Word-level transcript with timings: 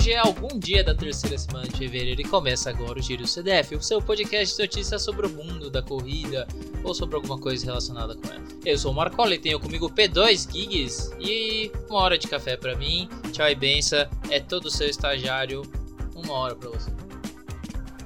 Hoje 0.00 0.12
é 0.12 0.16
algum 0.16 0.58
dia 0.58 0.82
da 0.82 0.94
terceira 0.94 1.36
semana 1.36 1.68
de 1.68 1.76
fevereiro 1.76 2.22
e 2.22 2.24
começa 2.24 2.70
agora 2.70 2.98
o 2.98 3.02
Giro 3.02 3.26
CDF, 3.26 3.74
o 3.74 3.82
seu 3.82 4.00
podcast 4.00 4.56
de 4.56 4.62
notícias 4.62 5.02
sobre 5.02 5.26
o 5.26 5.28
mundo 5.28 5.68
da 5.68 5.82
corrida 5.82 6.48
ou 6.82 6.94
sobre 6.94 7.16
alguma 7.16 7.38
coisa 7.38 7.66
relacionada 7.66 8.16
com 8.16 8.26
ela. 8.28 8.42
Eu 8.64 8.78
sou 8.78 8.92
o 8.92 8.94
Marcola 8.94 9.34
e 9.34 9.38
tenho 9.38 9.60
comigo 9.60 9.90
P2 9.90 10.50
Gigs 10.50 11.14
e 11.20 11.70
uma 11.90 11.98
hora 11.98 12.16
de 12.16 12.28
café 12.28 12.56
para 12.56 12.74
mim. 12.76 13.10
Tchau 13.30 13.46
e 13.46 13.54
benção, 13.54 14.08
é 14.30 14.40
todo 14.40 14.70
seu 14.70 14.88
estagiário, 14.88 15.70
uma 16.14 16.32
hora 16.32 16.56
para 16.56 16.70
você. 16.70 16.90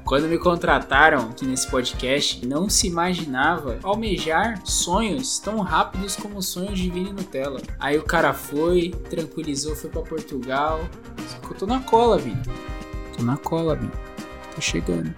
Quando 0.05 0.29
me 0.29 0.37
contrataram 0.37 1.31
aqui 1.31 1.47
nesse 1.47 1.67
podcast, 1.67 2.47
não 2.47 2.69
se 2.69 2.87
imaginava 2.87 3.79
almejar 3.83 4.61
sonhos 4.63 5.39
tão 5.39 5.61
rápidos 5.61 6.15
como 6.15 6.39
os 6.39 6.47
sonhos 6.47 6.79
de 6.79 6.91
Vini 6.91 7.11
Nutella. 7.11 7.61
Aí 7.81 7.97
o 7.97 8.03
cara 8.03 8.35
foi, 8.35 8.91
tranquilizou, 9.09 9.75
foi 9.75 9.89
para 9.89 10.03
Portugal. 10.03 10.81
Eu 11.49 11.57
tô 11.57 11.67
na 11.67 11.81
cola, 11.81 12.19
Vini. 12.19 12.43
Tô 13.17 13.23
na 13.23 13.39
cola, 13.39 13.77
Vini. 13.77 13.91
Tô 14.55 14.61
chegando. 14.61 15.15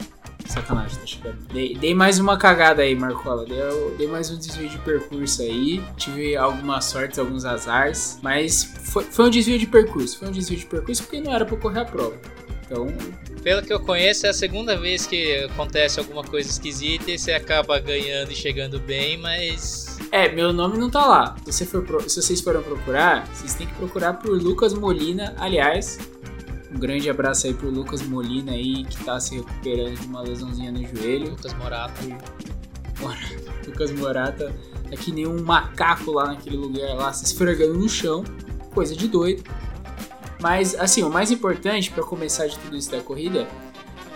Sacanagem, 0.46 1.00
tá 1.00 1.06
chegando. 1.06 1.38
Dei, 1.52 1.74
dei 1.74 1.92
mais 1.92 2.20
uma 2.20 2.38
cagada 2.38 2.82
aí, 2.82 2.94
Marcola. 2.94 3.44
Dei, 3.44 3.58
dei, 3.98 4.06
mais 4.06 4.30
um 4.30 4.38
desvio 4.38 4.68
de 4.68 4.78
percurso 4.78 5.42
aí. 5.42 5.82
Tive 5.96 6.36
algumas 6.36 6.84
sortes, 6.84 7.18
alguns 7.18 7.44
azares. 7.44 8.20
Mas 8.22 8.62
foi, 8.62 9.02
foi 9.02 9.27
um 9.27 9.30
desvio 9.30 9.58
de 9.58 9.66
percurso. 9.66 10.16
Foi 10.20 10.28
um 10.28 10.32
desvio 10.32 10.56
de 10.56 10.66
percurso 10.66 11.02
porque 11.02 11.20
não 11.20 11.32
era 11.32 11.44
pra 11.44 11.56
correr 11.56 11.80
a 11.80 11.84
prova. 11.84 12.16
Então. 12.66 12.88
Pelo 13.43 13.62
que 13.62 13.73
eu 13.73 13.79
conheço, 13.79 14.27
é 14.27 14.30
a 14.30 14.34
segunda 14.34 14.77
vez 14.77 15.06
que 15.06 15.45
acontece 15.45 16.01
alguma 16.01 16.25
coisa 16.25 16.51
esquisita 16.51 17.12
e 17.12 17.19
você 17.19 17.33
acaba 17.33 17.79
ganhando 17.79 18.33
e 18.33 18.34
chegando 18.34 18.80
bem, 18.80 19.16
mas. 19.16 19.98
É, 20.11 20.29
meu 20.29 20.52
nome 20.52 20.77
não 20.77 20.91
tá 20.91 21.06
lá. 21.06 21.37
Se, 21.45 21.52
você 21.52 21.65
for, 21.65 22.02
se 22.09 22.20
vocês 22.20 22.41
forem 22.41 22.62
procurar, 22.62 23.27
vocês 23.29 23.55
têm 23.55 23.66
que 23.66 23.75
procurar 23.75 24.15
por 24.15 24.30
Lucas 24.30 24.75
Molina. 24.75 25.34
Aliás, 25.39 25.98
um 26.75 26.78
grande 26.78 27.08
abraço 27.08 27.47
aí 27.47 27.55
pro 27.55 27.70
Lucas 27.70 28.03
Molina 28.03 28.53
aí, 28.53 28.84
que 28.84 29.05
tá 29.05 29.19
se 29.20 29.36
recuperando 29.36 29.95
de 29.95 30.06
uma 30.06 30.23
lesãozinha 30.23 30.73
no 30.73 30.84
joelho. 30.84 31.30
Lucas 31.30 31.55
Morata. 31.55 32.01
Lucas 33.64 33.92
Morata 33.92 34.53
é 34.91 34.97
que 34.97 35.12
nem 35.12 35.27
um 35.27 35.42
macaco 35.42 36.11
lá 36.11 36.27
naquele 36.27 36.56
lugar 36.56 36.95
lá, 36.95 37.12
se 37.12 37.25
esfregando 37.25 37.75
no 37.75 37.89
chão. 37.89 38.25
Coisa 38.75 38.95
de 38.97 39.06
doido. 39.06 39.45
Mas, 40.41 40.75
assim, 40.75 41.03
o 41.03 41.11
mais 41.11 41.31
importante 41.31 41.91
para 41.91 42.05
começar 42.05 42.47
de 42.47 42.59
tudo 42.59 42.77
isso 42.77 42.91
da 42.91 43.01
corrida 43.01 43.48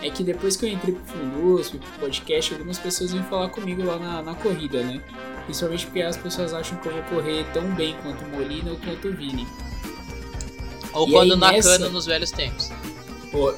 é 0.02 0.10
que 0.10 0.22
depois 0.22 0.56
que 0.56 0.66
eu 0.66 0.70
entrei 0.70 0.94
pro 0.94 1.04
Fundus, 1.04 1.70
pro 1.70 1.80
podcast, 1.98 2.52
algumas 2.52 2.78
pessoas 2.78 3.12
vêm 3.12 3.22
falar 3.24 3.48
comigo 3.48 3.84
lá 3.84 3.98
na, 3.98 4.22
na, 4.22 4.34
corrida, 4.34 4.82
né? 4.82 5.00
Principalmente 5.44 5.86
porque 5.86 6.02
as 6.02 6.16
pessoas 6.16 6.54
acham 6.54 6.78
que 6.78 6.88
eu 6.88 6.92
vou 6.92 7.02
correr 7.04 7.44
tão 7.52 7.74
bem 7.74 7.96
quanto 8.02 8.24
o 8.24 8.28
Molina 8.28 8.70
ou 8.70 8.76
quanto 8.78 9.08
o 9.08 9.12
Vini. 9.12 9.46
Ou 10.92 11.08
e 11.08 11.12
quando 11.12 11.36
na 11.36 11.52
nessa... 11.52 11.78
nos 11.88 12.06
velhos 12.06 12.30
tempos. 12.30 12.70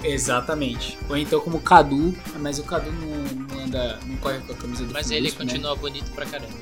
Exatamente. 0.05 0.99
Ou 1.09 1.17
então 1.17 1.41
como 1.41 1.59
o 1.59 1.61
Cadu, 1.61 2.15
mas 2.41 2.59
o 2.59 2.65
Cadu 2.65 2.93
não, 2.93 3.57
não 3.57 3.65
anda, 3.65 3.99
não 4.07 4.17
corre 4.17 4.39
com 4.41 4.53
a 4.53 4.57
camisa 4.57 4.85
do 4.85 4.93
Mas 4.93 5.11
ele 5.11 5.31
né? 5.31 5.37
continua 5.37 5.75
bonito 5.75 6.11
pra 6.13 6.27
caramba. 6.27 6.53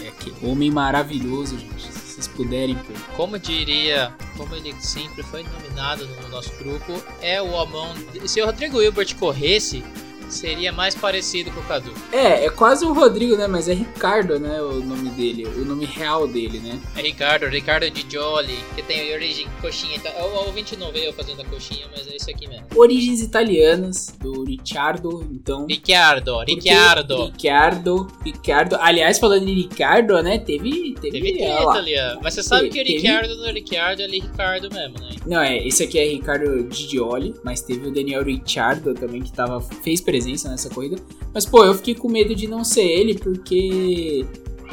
É 0.00 0.10
que 0.10 0.34
homem 0.44 0.70
maravilhoso, 0.70 1.56
gente 1.58 2.01
vocês 2.22 2.28
puderem. 2.28 2.78
Como 3.16 3.38
diria, 3.38 4.14
como 4.36 4.54
ele 4.54 4.74
sempre 4.80 5.22
foi 5.22 5.42
nominado 5.42 6.06
no 6.06 6.28
nosso 6.28 6.52
grupo, 6.56 7.02
é 7.20 7.42
o 7.42 7.58
Amon. 7.58 7.94
Se 8.26 8.40
o 8.40 8.46
Rodrigo 8.46 8.80
Hilbert 8.80 9.16
corresse, 9.16 9.82
seria 10.28 10.72
mais 10.72 10.94
parecido 10.94 11.50
com 11.50 11.60
o 11.60 11.64
Cadu. 11.64 11.92
É, 12.12 12.46
é 12.46 12.50
quase 12.50 12.84
o 12.84 12.92
Rodrigo, 12.92 13.36
né? 13.36 13.46
Mas 13.46 13.68
é 13.68 13.74
Ricardo, 13.74 14.38
né? 14.38 14.60
O 14.62 14.80
nome 14.80 15.10
dele, 15.10 15.46
o 15.46 15.64
nome 15.64 15.84
real 15.84 16.26
dele, 16.26 16.58
né? 16.58 16.80
É 16.96 17.02
Ricardo, 17.02 17.46
Ricardo 17.46 17.90
de 17.90 18.06
Jolly, 18.10 18.58
que 18.74 18.82
tem 18.82 19.12
origem 19.12 19.46
coxinha. 19.60 20.00
É 20.04 20.22
o 20.22 20.46
ouvinte 20.46 20.76
não 20.76 20.90
veio 20.92 21.12
fazendo 21.12 21.42
a 21.42 21.44
coxinha, 21.44 21.86
mas 21.94 22.06
é 22.06 22.16
isso 22.16 22.30
aqui 22.30 22.48
mesmo. 22.48 22.66
Origens 22.74 23.20
italianas, 23.20 24.14
do 24.20 24.44
Ricciardo, 24.44 25.28
então. 25.32 25.66
Ricciardo, 25.66 26.40
Ricciardo. 26.40 27.24
Ricciardo, 27.26 28.08
Ricciardo. 28.24 28.76
Aliás, 28.80 29.18
falando 29.18 29.46
de 29.46 29.54
Ricciardo, 29.54 30.22
né? 30.22 30.38
Teve. 30.38 30.94
Teve, 31.00 31.20
teve 31.20 31.32
italiano. 31.32 32.20
Mas 32.22 32.34
você 32.34 32.42
sabe 32.42 32.68
teve, 32.68 32.84
que 32.84 32.92
o 32.92 32.94
Ricciardo 32.96 33.36
não 33.36 33.46
é 33.46 33.52
Ricciardo, 33.52 34.02
ele 34.02 34.18
é 34.18 34.20
Ricardo 34.20 34.68
mesmo, 34.72 34.98
né? 34.98 35.10
Não, 35.26 35.40
é, 35.40 35.66
esse 35.66 35.84
aqui 35.84 35.98
é 35.98 36.04
Ricardo 36.04 36.72
Gigioli, 36.72 37.34
mas 37.44 37.60
teve 37.60 37.88
o 37.88 37.90
Daniel 37.92 38.22
Ricciardo 38.22 38.94
também, 38.94 39.22
que 39.22 39.32
tava, 39.32 39.60
fez 39.60 40.00
presença 40.00 40.21
presença 40.22 40.48
nessa 40.48 40.70
corrida. 40.70 40.96
Mas, 41.34 41.44
pô, 41.44 41.64
eu 41.64 41.74
fiquei 41.74 41.94
com 41.94 42.08
medo 42.08 42.34
de 42.34 42.46
não 42.46 42.64
ser 42.64 42.84
ele, 42.84 43.14
porque. 43.18 44.26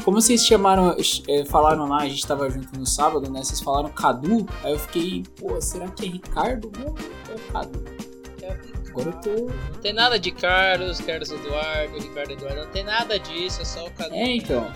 Como 0.04 0.18
vocês 0.18 0.46
chamaram, 0.46 0.96
é, 1.28 1.44
falaram 1.44 1.86
lá, 1.86 1.98
a 1.98 2.08
gente 2.08 2.26
tava 2.26 2.48
junto 2.48 2.78
no 2.78 2.86
sábado, 2.86 3.30
né? 3.30 3.44
Vocês 3.44 3.60
falaram 3.60 3.90
Cadu, 3.90 4.46
aí 4.64 4.72
eu 4.72 4.78
fiquei, 4.78 5.24
pô, 5.38 5.60
será 5.60 5.88
que 5.88 6.06
é 6.06 6.08
Ricardo? 6.08 6.72
Não, 6.78 6.94
é 7.34 7.52
Cadu. 7.52 7.84
Agora 8.88 9.10
eu 9.10 9.12
tô. 9.20 9.44
Não 9.44 9.80
tem 9.82 9.92
nada 9.92 10.18
de 10.18 10.30
Carlos, 10.30 11.00
Carlos 11.00 11.30
Eduardo, 11.30 11.98
Ricardo 11.98 12.32
Eduardo, 12.32 12.60
não 12.62 12.70
tem 12.70 12.82
nada 12.82 13.18
disso, 13.18 13.60
é 13.60 13.64
só 13.66 13.86
o 13.86 13.90
Cadu. 13.90 14.14
É, 14.14 14.36
então. 14.36 14.72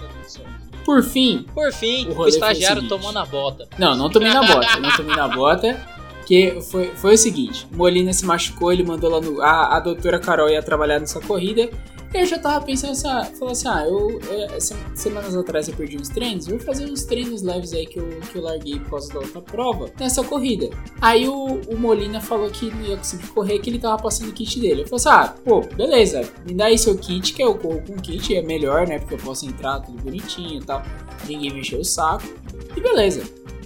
Por 0.85 1.03
fim. 1.03 1.47
Por 1.55 1.73
fim, 1.73 2.07
o, 2.11 2.19
o 2.21 2.29
estagiário 2.29 2.87
tomou 2.87 3.11
na 3.11 3.25
bota. 3.25 3.67
Não, 3.79 3.97
não 3.97 4.11
tomei 4.11 4.31
na 4.31 4.43
bota. 4.43 4.79
não 4.79 4.95
tomei 4.95 5.17
na 5.17 5.29
bota. 5.29 5.87
Que 6.27 6.61
foi, 6.63 6.89
foi 6.95 7.15
o 7.15 7.19
seguinte: 7.19 7.67
Molina 7.73 8.13
se 8.13 8.25
machucou, 8.25 8.73
ele 8.73 8.83
mandou 8.83 9.11
lá 9.11 9.21
no. 9.21 9.41
A, 9.43 9.77
a 9.77 9.81
doutora 9.81 10.19
Carol 10.19 10.49
ia 10.49 10.63
trabalhar 10.63 10.99
nessa 10.99 11.21
corrida. 11.21 11.71
E 12.15 12.19
eu 12.21 12.27
já 12.27 12.39
tava 12.39 12.65
pensando 12.65 12.93
assim, 12.93 13.09
ah, 13.09 13.25
falou 13.25 13.51
assim, 13.51 13.67
ah, 13.67 13.85
eu, 13.89 14.21
eu, 14.21 14.61
semanas 14.95 15.37
atrás 15.37 15.67
eu 15.67 15.75
perdi 15.75 15.97
uns 15.97 16.09
treinos, 16.09 16.47
vou 16.47 16.61
fazer 16.61 16.89
uns 16.89 17.03
treinos 17.03 17.43
leves 17.43 17.73
aí 17.73 17.87
que 17.87 17.99
eu, 17.99 18.09
que 18.31 18.39
eu 18.39 18.43
larguei 18.43 18.79
por 18.79 18.91
causa 18.91 19.13
da 19.13 19.19
outra 19.19 19.43
prova 19.43 19.91
nessa 19.99 20.23
corrida. 20.23 20.71
Aí 21.01 21.29
o, 21.29 21.61
o 21.67 21.77
Molina 21.77 22.21
falou 22.21 22.49
que 22.51 22.71
não 22.71 22.83
ia 22.83 22.97
conseguir 22.97 23.27
correr, 23.27 23.59
que 23.59 23.69
ele 23.69 23.81
tava 23.81 24.01
passando 24.01 24.29
o 24.29 24.33
kit 24.33 24.61
dele. 24.61 24.83
Eu 24.83 24.87
falei 24.87 24.95
assim, 24.95 25.09
ah, 25.09 25.35
pô, 25.45 25.61
beleza, 25.63 26.23
me 26.47 26.55
dá 26.55 26.67
aí 26.67 26.79
seu 26.79 26.97
kit, 26.97 27.33
que 27.33 27.43
eu 27.43 27.57
corro 27.57 27.83
com 27.85 27.95
o 27.95 28.01
kit, 28.01 28.33
é 28.33 28.43
melhor, 28.43 28.87
né, 28.87 29.01
porque 29.01 29.15
eu 29.15 29.19
posso 29.19 29.45
entrar 29.45 29.81
tudo 29.81 30.01
bonitinho 30.01 30.63
e 30.63 30.65
tal, 30.65 30.85
ninguém 31.27 31.53
mexeu 31.53 31.81
o 31.81 31.85
saco. 31.85 32.33
E 32.77 32.81
beleza, 32.81 33.25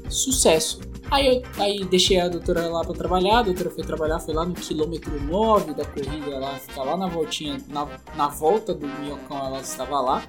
sucesso. 0.08 0.80
Aí 1.10 1.26
eu 1.26 1.42
aí 1.58 1.84
deixei 1.84 2.20
a 2.20 2.28
doutora 2.28 2.68
lá 2.68 2.84
para 2.84 2.94
trabalhar, 2.94 3.38
a 3.38 3.42
doutora 3.42 3.70
foi 3.70 3.82
trabalhar, 3.82 4.20
foi 4.20 4.34
lá 4.34 4.44
no 4.44 4.54
quilômetro 4.54 5.22
9 5.22 5.72
da 5.72 5.84
corrida, 5.84 6.30
ela 6.30 6.54
fica 6.56 6.82
lá 6.82 6.96
na 6.96 7.06
voltinha, 7.06 7.58
na, 7.68 7.88
na 8.14 8.28
volta 8.28 8.74
do 8.74 8.86
minhocão 8.86 9.38
ela 9.38 9.60
estava 9.60 10.00
lá. 10.00 10.22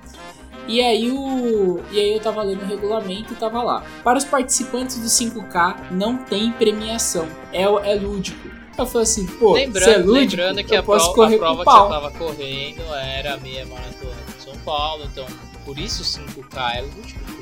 E 0.68 0.82
aí, 0.82 1.12
o, 1.12 1.82
e 1.92 2.00
aí 2.00 2.14
eu 2.14 2.20
tava 2.20 2.44
lendo 2.44 2.62
o 2.62 2.66
regulamento 2.66 3.34
e 3.34 3.36
tava 3.36 3.62
lá. 3.62 3.84
Para 4.04 4.18
os 4.18 4.24
participantes 4.24 5.00
do 5.00 5.08
5K 5.08 5.92
não 5.92 6.18
tem 6.18 6.52
premiação, 6.54 7.28
é, 7.52 7.64
é 7.64 7.96
lúdico. 7.96 8.48
Eu 8.78 8.86
falei 8.86 9.04
assim, 9.04 9.26
pô, 9.26 9.54
lembrando, 9.54 9.90
é 9.90 9.98
lúdico, 9.98 10.14
lembrando 10.14 10.64
que 10.64 10.76
a, 10.76 10.82
posso 10.82 11.12
prova, 11.14 11.36
a 11.36 11.38
prova 11.38 11.64
que 11.66 11.70
eu 11.70 11.90
tava 11.90 12.12
correndo 12.12 12.82
era 12.94 13.34
a 13.34 13.38
meia 13.38 13.66
maratona 13.66 14.16
de 14.38 14.44
São 14.44 14.56
Paulo, 14.60 15.04
então 15.12 15.26
por 15.66 15.78
isso 15.78 16.04
5K 16.04 16.78
é 16.78 16.82
lúdico 16.82 17.39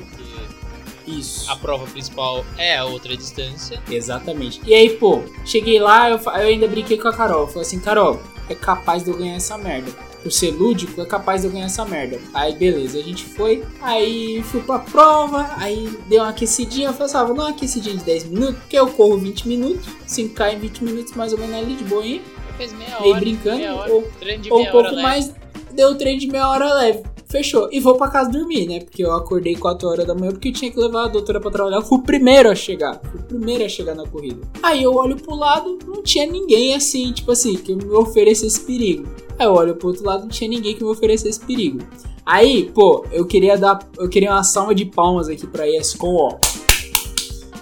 isso. 1.08 1.50
A 1.50 1.56
prova 1.56 1.86
principal 1.86 2.44
é 2.56 2.76
a 2.76 2.84
outra 2.84 3.16
distância. 3.16 3.82
Exatamente. 3.90 4.60
E 4.66 4.74
aí, 4.74 4.90
pô, 4.90 5.22
cheguei 5.44 5.78
lá, 5.78 6.10
eu, 6.10 6.18
eu 6.18 6.48
ainda 6.48 6.68
brinquei 6.68 6.98
com 6.98 7.08
a 7.08 7.12
Carol. 7.12 7.46
falei 7.46 7.62
assim, 7.62 7.80
Carol, 7.80 8.20
é 8.48 8.54
capaz 8.54 9.02
de 9.04 9.10
eu 9.10 9.16
ganhar 9.16 9.36
essa 9.36 9.56
merda. 9.56 9.90
Por 10.22 10.32
ser 10.32 10.50
lúdico, 10.50 11.00
é 11.00 11.06
capaz 11.06 11.42
de 11.42 11.46
eu 11.46 11.52
ganhar 11.52 11.66
essa 11.66 11.84
merda. 11.84 12.20
Aí, 12.34 12.54
beleza, 12.54 12.98
a 12.98 13.02
gente 13.02 13.24
foi. 13.24 13.64
Aí, 13.80 14.42
fui 14.42 14.60
pra 14.60 14.80
prova. 14.80 15.48
Aí, 15.56 15.88
deu 16.08 16.22
uma 16.22 16.30
aquecidinha. 16.30 16.88
Eu 16.88 16.92
falei 16.92 17.06
assim, 17.06 17.16
ah, 17.16 17.24
vou 17.24 17.36
dar 17.36 17.42
uma 17.44 17.50
aquecidinha 17.50 17.96
de 17.96 18.04
10 18.04 18.24
minutos. 18.24 18.56
Porque 18.56 18.78
eu 18.78 18.88
corro 18.88 19.16
20 19.16 19.46
minutos. 19.46 19.86
5K 20.08 20.54
em 20.54 20.58
20 20.58 20.84
minutos, 20.84 21.14
mais 21.14 21.32
ou 21.32 21.38
menos 21.38 21.54
ali 21.54 21.76
de 21.76 21.84
boinha. 21.84 22.20
Fez 22.56 22.72
meia 22.72 22.98
hora. 23.00 23.20
brincando. 23.20 23.56
Meia 23.58 23.74
hora, 23.74 23.92
ou, 23.92 24.08
ou 24.50 24.60
um 24.60 24.66
pouco 24.66 24.94
mais. 24.96 25.32
Deu 25.72 25.96
treino 25.96 26.18
de 26.18 26.26
meia 26.26 26.48
hora 26.48 26.74
leve 26.74 27.02
fechou. 27.28 27.68
E 27.70 27.80
vou 27.80 27.96
para 27.96 28.10
casa 28.10 28.30
dormir, 28.30 28.66
né? 28.66 28.80
Porque 28.80 29.04
eu 29.04 29.12
acordei 29.12 29.54
4 29.54 29.88
horas 29.88 30.06
da 30.06 30.14
manhã 30.14 30.32
porque 30.32 30.50
tinha 30.50 30.70
que 30.70 30.78
levar 30.78 31.04
a 31.04 31.08
doutora 31.08 31.40
para 31.40 31.50
trabalhar. 31.50 31.76
Eu 31.76 31.82
fui 31.82 31.98
o 31.98 32.02
primeiro 32.02 32.50
a 32.50 32.54
chegar. 32.54 33.00
Fui 33.00 33.20
o 33.20 33.22
primeiro 33.22 33.64
a 33.64 33.68
chegar 33.68 33.94
na 33.94 34.06
corrida. 34.06 34.40
Aí 34.62 34.82
eu 34.82 34.94
olho 34.94 35.16
pro 35.16 35.34
lado, 35.34 35.78
não 35.86 36.02
tinha 36.02 36.26
ninguém 36.26 36.74
assim, 36.74 37.12
tipo 37.12 37.30
assim, 37.30 37.56
que 37.56 37.74
me 37.74 37.92
oferecesse 37.92 38.60
perigo. 38.60 39.06
Aí 39.38 39.46
eu 39.46 39.52
olho 39.52 39.76
pro 39.76 39.88
outro 39.88 40.04
lado, 40.04 40.22
não 40.22 40.28
tinha 40.28 40.48
ninguém 40.48 40.74
que 40.74 40.82
me 40.82 40.90
oferecesse 40.90 41.38
perigo. 41.40 41.80
Aí, 42.24 42.70
pô, 42.74 43.06
eu 43.10 43.24
queria 43.24 43.56
dar, 43.56 43.78
eu 43.98 44.08
queria 44.08 44.32
uma 44.32 44.42
salva 44.42 44.74
de 44.74 44.84
palmas 44.84 45.28
aqui 45.28 45.46
pra 45.46 45.68
ESCOM, 45.68 46.14
ó. 46.14 46.38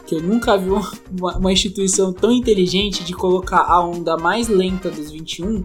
Que 0.06 0.16
eu 0.16 0.22
nunca 0.22 0.56
vi 0.56 0.70
uma, 0.70 1.36
uma 1.36 1.52
instituição 1.52 2.12
tão 2.12 2.32
inteligente 2.32 3.04
de 3.04 3.12
colocar 3.12 3.62
a 3.62 3.80
onda 3.84 4.16
mais 4.16 4.48
lenta 4.48 4.90
dos 4.90 5.10
21 5.10 5.62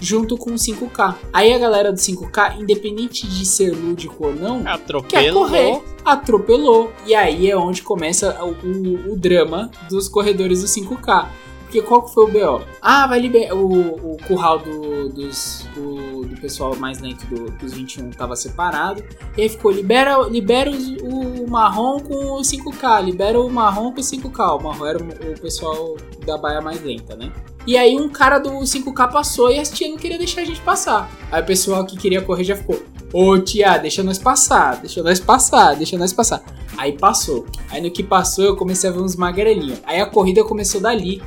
junto 0.00 0.36
com 0.36 0.50
o 0.50 0.54
5K. 0.54 1.14
Aí 1.32 1.52
a 1.52 1.58
galera 1.58 1.92
do 1.92 1.98
5K, 1.98 2.60
independente 2.60 3.26
de 3.26 3.46
ser 3.46 3.70
lúdico 3.70 4.26
ou 4.26 4.34
não, 4.34 4.66
atropelou. 4.66 5.02
quer 5.08 5.32
correr, 5.32 5.82
atropelou. 6.04 6.92
E 7.06 7.14
aí 7.14 7.50
é 7.50 7.56
onde 7.56 7.82
começa 7.82 8.42
o, 8.44 8.50
o, 8.50 9.12
o 9.12 9.16
drama 9.16 9.70
dos 9.88 10.08
corredores 10.08 10.62
do 10.62 10.68
5K. 10.68 11.28
Porque 11.66 11.82
qual 11.82 12.02
que 12.02 12.14
foi 12.14 12.24
o 12.24 12.28
BO? 12.28 12.64
Ah, 12.80 13.08
vai 13.08 13.18
liberar. 13.18 13.54
O, 13.56 14.12
o 14.12 14.16
curral 14.26 14.60
do, 14.60 15.08
dos, 15.08 15.68
do, 15.74 16.24
do 16.24 16.40
pessoal 16.40 16.76
mais 16.76 17.00
lento 17.00 17.26
do, 17.26 17.50
dos 17.50 17.72
21 17.72 18.10
tava 18.10 18.36
separado. 18.36 19.02
E 19.36 19.42
aí 19.42 19.48
ficou: 19.48 19.72
libera, 19.72 20.16
libera 20.28 20.70
os, 20.70 20.86
o 21.02 21.46
marrom 21.48 21.98
com 21.98 22.14
o 22.14 22.40
5K, 22.40 23.04
libera 23.04 23.40
o 23.40 23.50
marrom 23.50 23.92
com 23.92 24.00
o 24.00 24.04
5K. 24.04 24.60
O 24.60 24.62
marrom 24.62 24.86
era 24.86 25.02
o, 25.02 25.32
o 25.32 25.40
pessoal 25.40 25.96
da 26.24 26.38
baia 26.38 26.60
mais 26.60 26.80
lenta, 26.84 27.16
né? 27.16 27.32
E 27.66 27.76
aí 27.76 27.96
um 27.96 28.08
cara 28.08 28.38
do 28.38 28.50
5K 28.50 29.10
passou 29.10 29.50
e 29.50 29.58
a 29.58 29.62
tia 29.64 29.88
não 29.88 29.96
queria 29.96 30.18
deixar 30.18 30.42
a 30.42 30.44
gente 30.44 30.60
passar. 30.60 31.10
Aí 31.32 31.42
o 31.42 31.44
pessoal 31.44 31.84
que 31.84 31.96
queria 31.96 32.22
correr 32.22 32.44
já 32.44 32.54
ficou: 32.54 32.80
Ô 33.12 33.38
tia, 33.38 33.76
deixa 33.78 34.02
nós 34.02 34.18
passar, 34.18 34.76
deixa 34.80 35.02
nós 35.02 35.18
passar, 35.18 35.74
deixa 35.74 35.98
nós 35.98 36.12
passar. 36.12 36.44
Aí 36.76 36.92
passou. 36.92 37.46
Aí 37.70 37.80
no 37.80 37.90
que 37.90 38.02
passou 38.02 38.44
eu 38.44 38.56
comecei 38.56 38.88
a 38.88 38.92
ver 38.92 39.00
uns 39.00 39.16
magrelinhos. 39.16 39.80
Aí 39.84 40.00
a 40.00 40.06
corrida 40.06 40.44
começou 40.44 40.80
dali. 40.80 41.22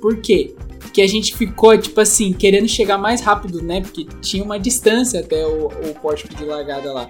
Por 0.00 0.16
quê? 0.16 0.54
Porque 0.80 1.02
a 1.02 1.06
gente 1.06 1.36
ficou, 1.36 1.76
tipo 1.78 2.00
assim, 2.00 2.32
querendo 2.32 2.66
chegar 2.66 2.98
mais 2.98 3.20
rápido, 3.20 3.62
né? 3.62 3.80
Porque 3.80 4.06
tinha 4.20 4.42
uma 4.42 4.58
distância 4.58 5.20
até 5.20 5.46
o, 5.46 5.66
o 5.66 5.94
pórtico 6.00 6.34
de 6.34 6.44
largada 6.44 6.92
lá. 6.92 7.08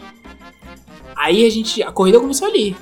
Aí 1.16 1.46
a 1.46 1.50
gente. 1.50 1.82
A 1.82 1.90
corrida 1.90 2.20
começou 2.20 2.48
ali. 2.48 2.76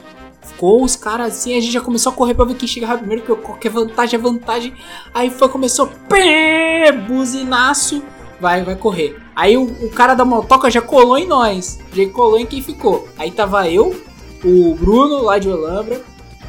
Ficou 0.56 0.82
os 0.82 0.96
caras 0.96 1.34
assim, 1.34 1.54
a 1.54 1.60
gente 1.60 1.70
já 1.70 1.82
começou 1.82 2.10
a 2.10 2.14
correr 2.14 2.32
pra 2.32 2.46
ver 2.46 2.54
quem 2.54 2.66
chegava 2.66 2.96
primeiro, 2.96 3.22
porque 3.22 3.42
qualquer 3.42 3.68
vantagem 3.68 4.18
é 4.18 4.22
vantagem. 4.22 4.74
Aí 5.12 5.28
foi, 5.28 5.50
começou. 5.50 5.86
Pé, 6.08 6.90
buzinaço. 6.92 8.02
Vai, 8.40 8.64
vai 8.64 8.74
correr. 8.74 9.18
Aí 9.36 9.54
o, 9.54 9.64
o, 9.64 9.90
cara 9.90 10.14
da 10.14 10.24
motoca 10.24 10.70
já 10.70 10.80
colou 10.80 11.18
em 11.18 11.26
nós. 11.26 11.78
Já 11.92 12.08
colou 12.08 12.38
em 12.38 12.46
quem 12.46 12.62
ficou. 12.62 13.06
Aí 13.18 13.30
tava 13.30 13.68
eu, 13.68 13.94
o 14.42 14.74
Bruno 14.76 15.20
lá 15.24 15.38
de 15.38 15.46
Olambra 15.46 16.00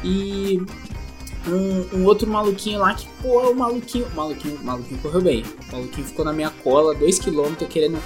e 0.02 0.62
um, 1.46 1.98
um, 1.98 2.04
outro 2.06 2.26
maluquinho 2.26 2.78
lá 2.78 2.94
que, 2.94 3.06
pô, 3.20 3.50
o 3.50 3.54
maluquinho. 3.54 4.06
O 4.06 4.16
maluquinho, 4.16 4.56
o 4.56 4.64
maluquinho 4.64 5.00
correu 5.02 5.20
bem. 5.20 5.44
O 5.68 5.72
maluquinho 5.76 6.06
ficou 6.06 6.24
na 6.24 6.32
minha 6.32 6.50
cola, 6.64 6.94
2km, 6.94 7.68
querendo. 7.68 7.98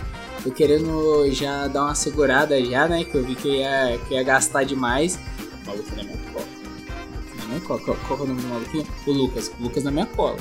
Eu 0.44 0.50
querendo 0.50 1.30
já 1.30 1.68
dar 1.68 1.84
uma 1.84 1.94
segurada 1.94 2.60
já, 2.64 2.88
né? 2.88 3.04
Que 3.04 3.14
eu 3.14 3.22
vi 3.22 3.36
que 3.36 3.58
ia, 3.58 4.00
que 4.08 4.14
ia 4.14 4.24
gastar 4.24 4.64
demais. 4.64 5.16
O 5.62 5.66
maluquinho 5.66 5.96
na 5.96 6.04
minha 6.04 6.18
cola. 6.32 6.46
Na 7.38 7.44
minha 7.46 7.60
cola. 7.60 7.80
Qual, 7.80 7.96
qual 8.08 8.18
é 8.18 8.22
o 8.22 8.26
nome 8.26 8.42
do 8.42 8.48
maluquinho? 8.48 8.86
O 9.06 9.12
Lucas. 9.12 9.52
O 9.58 9.62
Lucas 9.62 9.84
na 9.84 9.90
minha 9.90 10.06
cola. 10.06 10.36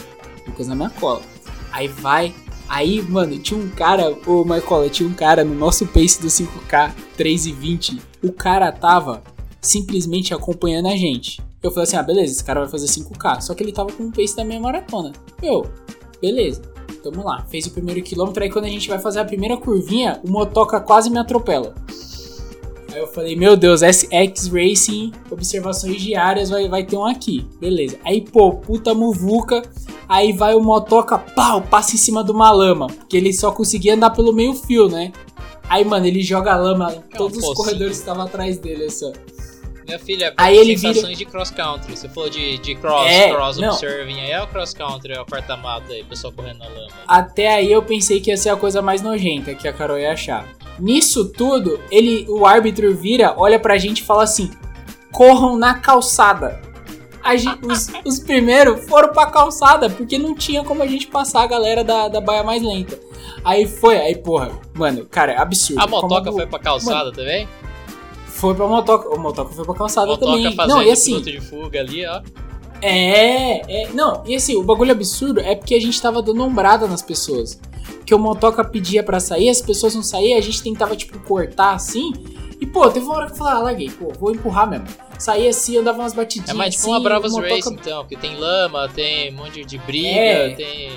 Lucas 0.47 0.67
na 0.67 0.75
minha 0.75 0.89
cola. 0.89 1.21
Aí 1.71 1.87
vai. 1.87 2.33
Aí, 2.67 3.01
mano, 3.01 3.37
tinha 3.37 3.59
um 3.59 3.69
cara, 3.69 4.17
ô 4.25 4.45
Marcola, 4.45 4.89
tinha 4.89 5.07
um 5.07 5.13
cara 5.13 5.43
no 5.43 5.53
nosso 5.53 5.85
pace 5.87 6.21
do 6.21 6.27
5K 6.27 6.93
3,20. 7.17 7.99
O 8.23 8.31
cara 8.31 8.71
tava 8.71 9.21
simplesmente 9.59 10.33
acompanhando 10.33 10.87
a 10.87 10.95
gente. 10.95 11.41
Eu 11.61 11.69
falei 11.69 11.83
assim: 11.83 11.97
ah, 11.97 12.03
beleza, 12.03 12.31
esse 12.31 12.43
cara 12.43 12.61
vai 12.61 12.69
fazer 12.69 12.87
5K. 12.87 13.41
Só 13.41 13.53
que 13.53 13.61
ele 13.61 13.73
tava 13.73 13.91
com 13.91 14.03
um 14.03 14.11
pace 14.11 14.35
da 14.35 14.45
meia 14.45 14.59
maratona. 14.59 15.11
Eu, 15.43 15.69
beleza, 16.21 16.61
tamo 17.03 17.23
lá. 17.23 17.45
Fez 17.49 17.67
o 17.67 17.71
primeiro 17.71 18.01
quilômetro. 18.01 18.41
Aí 18.41 18.49
quando 18.49 18.65
a 18.65 18.69
gente 18.69 18.87
vai 18.87 18.99
fazer 18.99 19.19
a 19.19 19.25
primeira 19.25 19.57
curvinha, 19.57 20.19
o 20.23 20.31
motoca 20.31 20.79
quase 20.79 21.09
me 21.09 21.19
atropela. 21.19 21.75
Aí 22.91 22.99
eu 22.99 23.07
falei, 23.07 23.35
meu 23.35 23.55
Deus, 23.55 23.81
SX 23.81 24.47
Racing, 24.47 25.13
observações 25.29 26.01
diárias, 26.01 26.49
vai, 26.49 26.67
vai 26.67 26.83
ter 26.83 26.97
um 26.97 27.05
aqui. 27.05 27.47
Beleza. 27.59 27.97
Aí, 28.03 28.21
pô, 28.21 28.53
puta 28.53 28.93
muvuca. 28.93 29.61
Aí 30.09 30.33
vai 30.33 30.53
o 30.53 30.61
motoca, 30.61 31.17
pau, 31.17 31.61
passa 31.61 31.95
em 31.95 31.97
cima 31.97 32.23
de 32.23 32.31
uma 32.31 32.51
lama. 32.51 32.87
Porque 32.87 33.15
ele 33.15 33.31
só 33.31 33.51
conseguia 33.51 33.95
andar 33.95 34.09
pelo 34.09 34.33
meio 34.33 34.53
fio, 34.53 34.89
né? 34.89 35.13
Aí, 35.69 35.85
mano, 35.85 36.05
ele 36.05 36.21
joga 36.21 36.53
lama 36.57 36.93
em 36.93 37.17
todos 37.17 37.37
os 37.37 37.53
corredores 37.53 37.97
que 37.97 38.01
estavam 38.01 38.25
atrás 38.25 38.57
dele, 38.57 38.85
assim. 38.85 39.13
Minha 39.85 39.99
filha, 39.99 40.33
aí 40.37 40.57
ele 40.57 40.77
sensações 40.77 41.03
vira... 41.03 41.15
de 41.15 41.25
cross-country. 41.25 41.97
Você 41.97 42.09
falou 42.09 42.29
de, 42.29 42.57
de 42.59 42.75
cross, 42.75 43.09
é, 43.09 43.29
cross 43.31 43.57
não. 43.57 43.69
observing, 43.69 44.19
aí 44.19 44.31
é 44.31 44.41
o 44.41 44.47
cross-country, 44.47 45.13
é 45.13 45.21
o 45.21 45.25
quarta-mata 45.25 45.91
aí, 45.91 46.03
pessoal 46.03 46.31
correndo 46.33 46.59
na 46.59 46.67
lama. 46.67 46.91
Até 47.07 47.55
aí 47.55 47.71
eu 47.71 47.81
pensei 47.81 48.19
que 48.21 48.29
ia 48.29 48.37
ser 48.37 48.49
a 48.49 48.55
coisa 48.55 48.81
mais 48.81 49.01
nojenta 49.01 49.55
que 49.55 49.67
a 49.67 49.73
Carol 49.73 49.97
ia 49.97 50.11
achar. 50.11 50.47
Nisso 50.81 51.29
tudo, 51.29 51.79
ele, 51.91 52.25
o 52.27 52.45
árbitro 52.45 52.93
vira, 52.95 53.35
olha 53.37 53.59
pra 53.59 53.77
gente 53.77 53.99
e 53.99 54.03
fala 54.03 54.23
assim: 54.23 54.49
corram 55.11 55.55
na 55.57 55.75
calçada. 55.75 56.59
Gente, 57.35 57.65
os, 57.67 57.87
os 58.03 58.19
primeiros 58.19 58.83
foram 58.89 59.13
pra 59.13 59.27
calçada, 59.27 59.89
porque 59.91 60.17
não 60.17 60.33
tinha 60.33 60.63
como 60.63 60.81
a 60.81 60.87
gente 60.87 61.05
passar 61.05 61.43
a 61.43 61.47
galera 61.47 61.83
da, 61.83 62.07
da 62.07 62.19
baia 62.19 62.43
mais 62.43 62.63
lenta. 62.63 62.99
Aí 63.45 63.67
foi, 63.67 63.97
aí 63.97 64.15
porra, 64.15 64.51
mano, 64.73 65.05
cara, 65.05 65.33
é 65.33 65.37
absurdo. 65.37 65.81
A 65.81 65.87
motoca 65.87 66.25
Como- 66.25 66.37
foi 66.37 66.47
pra 66.47 66.59
calçada 66.59 66.97
Mano, 67.05 67.11
também? 67.11 67.47
Foi 68.25 68.55
pra 68.55 68.67
motoca, 68.67 69.15
o 69.15 69.19
motoca 69.19 69.53
foi 69.53 69.65
pra 69.65 69.75
calçada 69.75 70.07
motoca 70.07 70.31
também. 70.31 70.55
Não, 70.67 70.81
e 70.81 70.89
assim, 70.89 71.21
de 71.21 71.39
fuga 71.39 71.79
ali, 71.79 72.05
ó. 72.07 72.21
É, 72.81 73.83
é. 73.83 73.89
Não, 73.93 74.23
e 74.25 74.35
assim, 74.35 74.55
o 74.55 74.63
bagulho 74.63 74.91
absurdo 74.91 75.39
é 75.39 75.55
porque 75.55 75.75
a 75.75 75.79
gente 75.79 76.01
tava 76.01 76.21
dando 76.21 76.43
ombrada 76.43 76.87
nas 76.87 77.01
pessoas. 77.01 77.59
Que 78.05 78.13
o 78.13 78.19
motoca 78.19 78.63
pedia 78.63 79.03
pra 79.03 79.19
sair, 79.19 79.49
as 79.49 79.61
pessoas 79.61 79.95
não 79.95 80.03
saíam, 80.03 80.37
a 80.37 80.41
gente 80.41 80.61
tentava, 80.61 80.95
tipo, 80.95 81.19
cortar 81.19 81.73
assim. 81.73 82.11
E, 82.59 82.65
pô, 82.65 82.89
teve 82.89 83.05
uma 83.05 83.15
hora 83.15 83.25
que 83.27 83.31
eu 83.33 83.37
falei, 83.37 83.53
ah, 83.53 83.59
larguei, 83.59 83.89
pô, 83.89 84.11
vou 84.19 84.31
empurrar 84.31 84.69
mesmo. 84.69 84.87
Saía 85.17 85.49
assim, 85.49 85.75
eu 85.75 85.83
dava 85.83 85.99
umas 85.99 86.13
batidinhas. 86.13 86.49
É 86.49 86.53
mais 86.53 86.75
tipo 86.75 86.83
assim, 86.83 86.91
uma 86.91 86.99
Bravos 86.99 87.31
motoca 87.31 87.55
Race, 87.55 87.73
então, 87.73 88.01
porque 88.01 88.17
tem 88.17 88.35
lama, 88.37 88.89
tem 88.89 89.31
um 89.33 89.37
monte 89.37 89.63
de 89.63 89.77
briga, 89.79 90.09
É. 90.09 90.49
tem. 90.55 90.91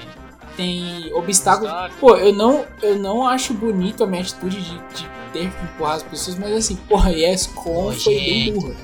Tem 0.57 1.13
obstáculos. 1.15 1.71
obstáculo. 1.73 2.01
Pô, 2.01 2.17
eu 2.17 2.33
não, 2.33 2.65
eu 2.81 2.97
não 2.99 3.27
acho 3.27 3.53
bonito 3.55 4.05
a 4.05 4.07
minha 4.07 4.23
atitude 4.23 4.63
de, 4.63 4.79
de 4.95 5.09
ter 5.33 5.51
que 5.51 5.65
empurrar 5.65 5.97
as 5.97 6.03
pessoas, 6.05 6.39
mas 6.39 6.53
assim, 6.53 6.77
porra, 6.89 7.11
yes, 7.11 7.49
com 7.49 7.91
foi 7.93 8.15
bem 8.15 8.53
burra. 8.55 8.75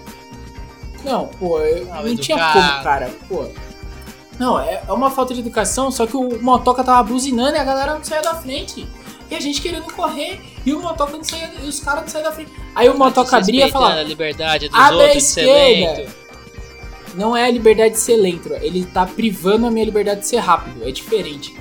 Não, 1.04 1.26
pô, 1.26 1.58
eu, 1.60 1.86
Não, 1.86 2.02
não 2.02 2.16
tinha 2.16 2.36
como, 2.36 2.82
cara, 2.82 3.10
pô. 3.28 3.46
Não, 4.38 4.58
é, 4.58 4.82
é 4.88 4.92
uma 4.92 5.10
falta 5.10 5.34
de 5.34 5.40
educação, 5.40 5.90
só 5.90 6.06
que 6.06 6.16
o 6.16 6.42
motoca 6.42 6.82
tava 6.82 7.02
buzinando 7.02 7.56
e 7.56 7.58
a 7.58 7.64
galera 7.64 7.94
não 7.94 8.02
saía 8.04 8.22
da 8.22 8.34
frente. 8.34 8.86
E 9.30 9.34
a 9.34 9.40
gente 9.40 9.60
querendo 9.60 9.84
correr, 9.92 10.40
e 10.64 10.72
o 10.72 10.80
motoca 10.80 11.16
não 11.16 11.22
saía, 11.22 11.50
e 11.62 11.68
os 11.68 11.78
caras 11.78 12.02
não 12.02 12.08
saíam 12.08 12.24
da 12.24 12.32
frente. 12.32 12.50
Aí 12.74 12.88
o 12.88 12.98
motoca 12.98 13.36
abria 13.36 13.68
e 13.68 13.70
falava, 13.70 14.00
a 14.00 14.02
liberdade 14.02 14.68
dos 14.68 14.78
"Abre 14.78 14.94
a 14.94 15.02
outros 15.04 15.22
de 15.22 15.28
ser 15.28 15.40
esquerda." 15.42 16.20
não 17.14 17.36
é 17.36 17.44
a 17.44 17.50
liberdade 17.50 17.94
de 17.94 18.00
ser 18.00 18.16
lento, 18.16 18.52
ele 18.60 18.84
tá 18.84 19.04
privando 19.06 19.66
a 19.66 19.70
minha 19.70 19.84
liberdade 19.84 20.20
de 20.20 20.28
ser 20.28 20.38
rápido, 20.38 20.86
é 20.86 20.90
diferente. 20.90 21.54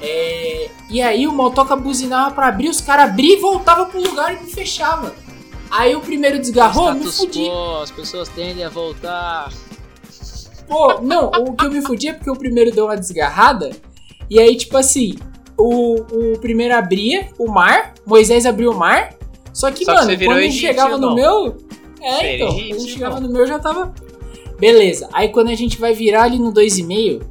É, 0.00 0.68
E 0.90 1.00
aí 1.00 1.26
o 1.26 1.32
motoca 1.32 1.74
buzinava 1.74 2.34
pra 2.34 2.48
abrir, 2.48 2.68
os 2.68 2.80
caras 2.80 3.06
abriam 3.10 3.38
e 3.38 3.40
voltava 3.40 3.86
pro 3.86 4.00
lugar 4.00 4.34
e 4.34 4.44
me 4.44 4.52
fechava. 4.52 5.14
Aí 5.70 5.94
o 5.94 6.00
primeiro 6.00 6.38
desgarrou, 6.38 6.94
me 6.94 7.04
fudi. 7.04 7.48
quo, 7.48 7.82
as 7.82 7.90
pessoas 7.90 8.28
tendem 8.28 8.64
a 8.64 8.68
voltar. 8.68 9.52
Pô, 10.66 11.00
não, 11.00 11.28
o 11.28 11.54
que 11.54 11.66
eu 11.66 11.70
me 11.70 11.80
fudi 11.82 12.08
é 12.08 12.12
porque 12.12 12.30
o 12.30 12.36
primeiro 12.36 12.72
deu 12.72 12.86
uma 12.86 12.96
desgarrada. 12.96 13.70
E 14.28 14.40
aí, 14.40 14.56
tipo 14.56 14.76
assim, 14.76 15.14
o, 15.56 15.94
o 16.00 16.38
primeiro 16.38 16.74
abria 16.74 17.28
o 17.38 17.50
mar, 17.50 17.94
Moisés 18.04 18.46
abriu 18.46 18.72
o 18.72 18.76
mar. 18.76 19.14
Só 19.52 19.70
que, 19.70 19.84
Só 19.84 19.92
que 19.92 19.98
mano, 20.04 20.18
virou 20.18 20.34
quando 20.34 20.44
egípcio, 20.44 20.68
chegava 20.68 20.98
no 20.98 21.14
meu. 21.14 21.56
É, 22.00 22.36
então, 22.36 22.48
quando 22.48 22.88
chegava 22.88 23.16
irmão. 23.16 23.30
no 23.30 23.36
meu 23.36 23.46
já 23.46 23.58
tava. 23.58 23.94
Beleza. 24.58 25.08
Aí 25.12 25.28
quando 25.28 25.48
a 25.48 25.54
gente 25.54 25.78
vai 25.78 25.92
virar 25.92 26.24
ali 26.24 26.38
no 26.38 26.52
2,5, 26.52 27.22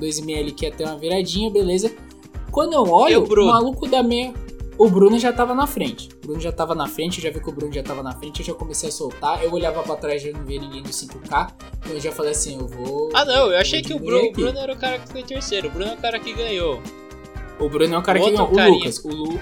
2,5 0.00 0.38
ali 0.38 0.52
que 0.52 0.64
ia 0.64 0.72
ter 0.72 0.84
uma 0.84 0.96
viradinha, 0.96 1.50
beleza. 1.50 1.92
Quando 2.50 2.72
eu 2.72 2.82
olho, 2.82 3.22
o 3.22 3.26
Bruno? 3.26 3.50
o 3.50 3.52
maluco 3.52 3.86
da 3.86 4.02
meia. 4.02 4.34
O 4.82 4.88
Bruno 4.88 5.18
já 5.18 5.30
tava 5.30 5.54
na 5.54 5.66
frente. 5.66 6.08
O 6.16 6.26
Bruno 6.26 6.40
já 6.40 6.50
tava 6.50 6.74
na 6.74 6.86
frente, 6.86 7.18
eu 7.18 7.24
já 7.24 7.30
vi 7.30 7.44
que 7.44 7.50
o 7.50 7.52
Bruno 7.52 7.70
já 7.70 7.82
tava 7.82 8.02
na 8.02 8.12
frente, 8.14 8.40
eu 8.40 8.46
já 8.46 8.54
comecei 8.54 8.88
a 8.88 8.92
soltar. 8.92 9.42
Eu 9.44 9.52
olhava 9.52 9.82
pra 9.82 9.94
trás 9.94 10.24
e 10.24 10.32
não 10.32 10.42
via 10.42 10.58
ninguém 10.58 10.82
do 10.82 10.88
5K. 10.88 11.52
Então 11.80 11.92
eu 11.92 12.00
já 12.00 12.10
falei 12.10 12.32
assim, 12.32 12.58
eu 12.58 12.66
vou. 12.66 13.10
Ah, 13.12 13.24
não, 13.26 13.50
eu 13.52 13.58
achei 13.58 13.82
que 13.82 13.92
o 13.92 13.98
Bruno, 13.98 14.28
o. 14.28 14.32
Bruno 14.32 14.58
era 14.58 14.72
o 14.72 14.78
cara 14.78 14.98
que 14.98 15.06
ficou 15.08 15.20
em 15.20 15.24
terceiro. 15.26 15.68
O 15.68 15.70
Bruno 15.70 15.90
é 15.90 15.94
o 15.94 15.98
cara 15.98 16.18
que 16.18 16.32
ganhou. 16.32 16.80
O 17.58 17.68
Bruno 17.68 17.94
é 17.94 17.98
o 17.98 18.02
cara 18.02 18.18
O 18.18 18.24
que 18.24 18.30
ganhou. 18.30 18.50
O 18.50 18.54
carinha. 18.56 18.78
Lucas. 18.78 19.04
O, 19.04 19.08
Lu, 19.08 19.40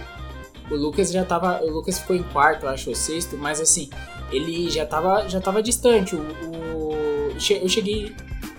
o 0.73 0.75
Lucas 0.75 1.13
já 1.13 1.25
tava. 1.25 1.63
O 1.63 1.71
Lucas 1.71 2.01
ficou 2.01 2.17
em 2.17 2.23
quarto, 2.25 2.65
eu 2.67 2.71
acho, 2.71 2.89
ou 2.91 2.97
sexto, 2.97 3.37
mas 3.39 3.61
assim, 3.61 3.89
ele 4.33 4.69
já 4.69 4.85
tava, 4.85 5.29
já 5.29 5.41
tava 5.41 5.63
distante. 5.63 6.17
O, 6.17 6.19
o- 6.19 7.33
eu 7.33 7.69
cheguei. 7.69 8.13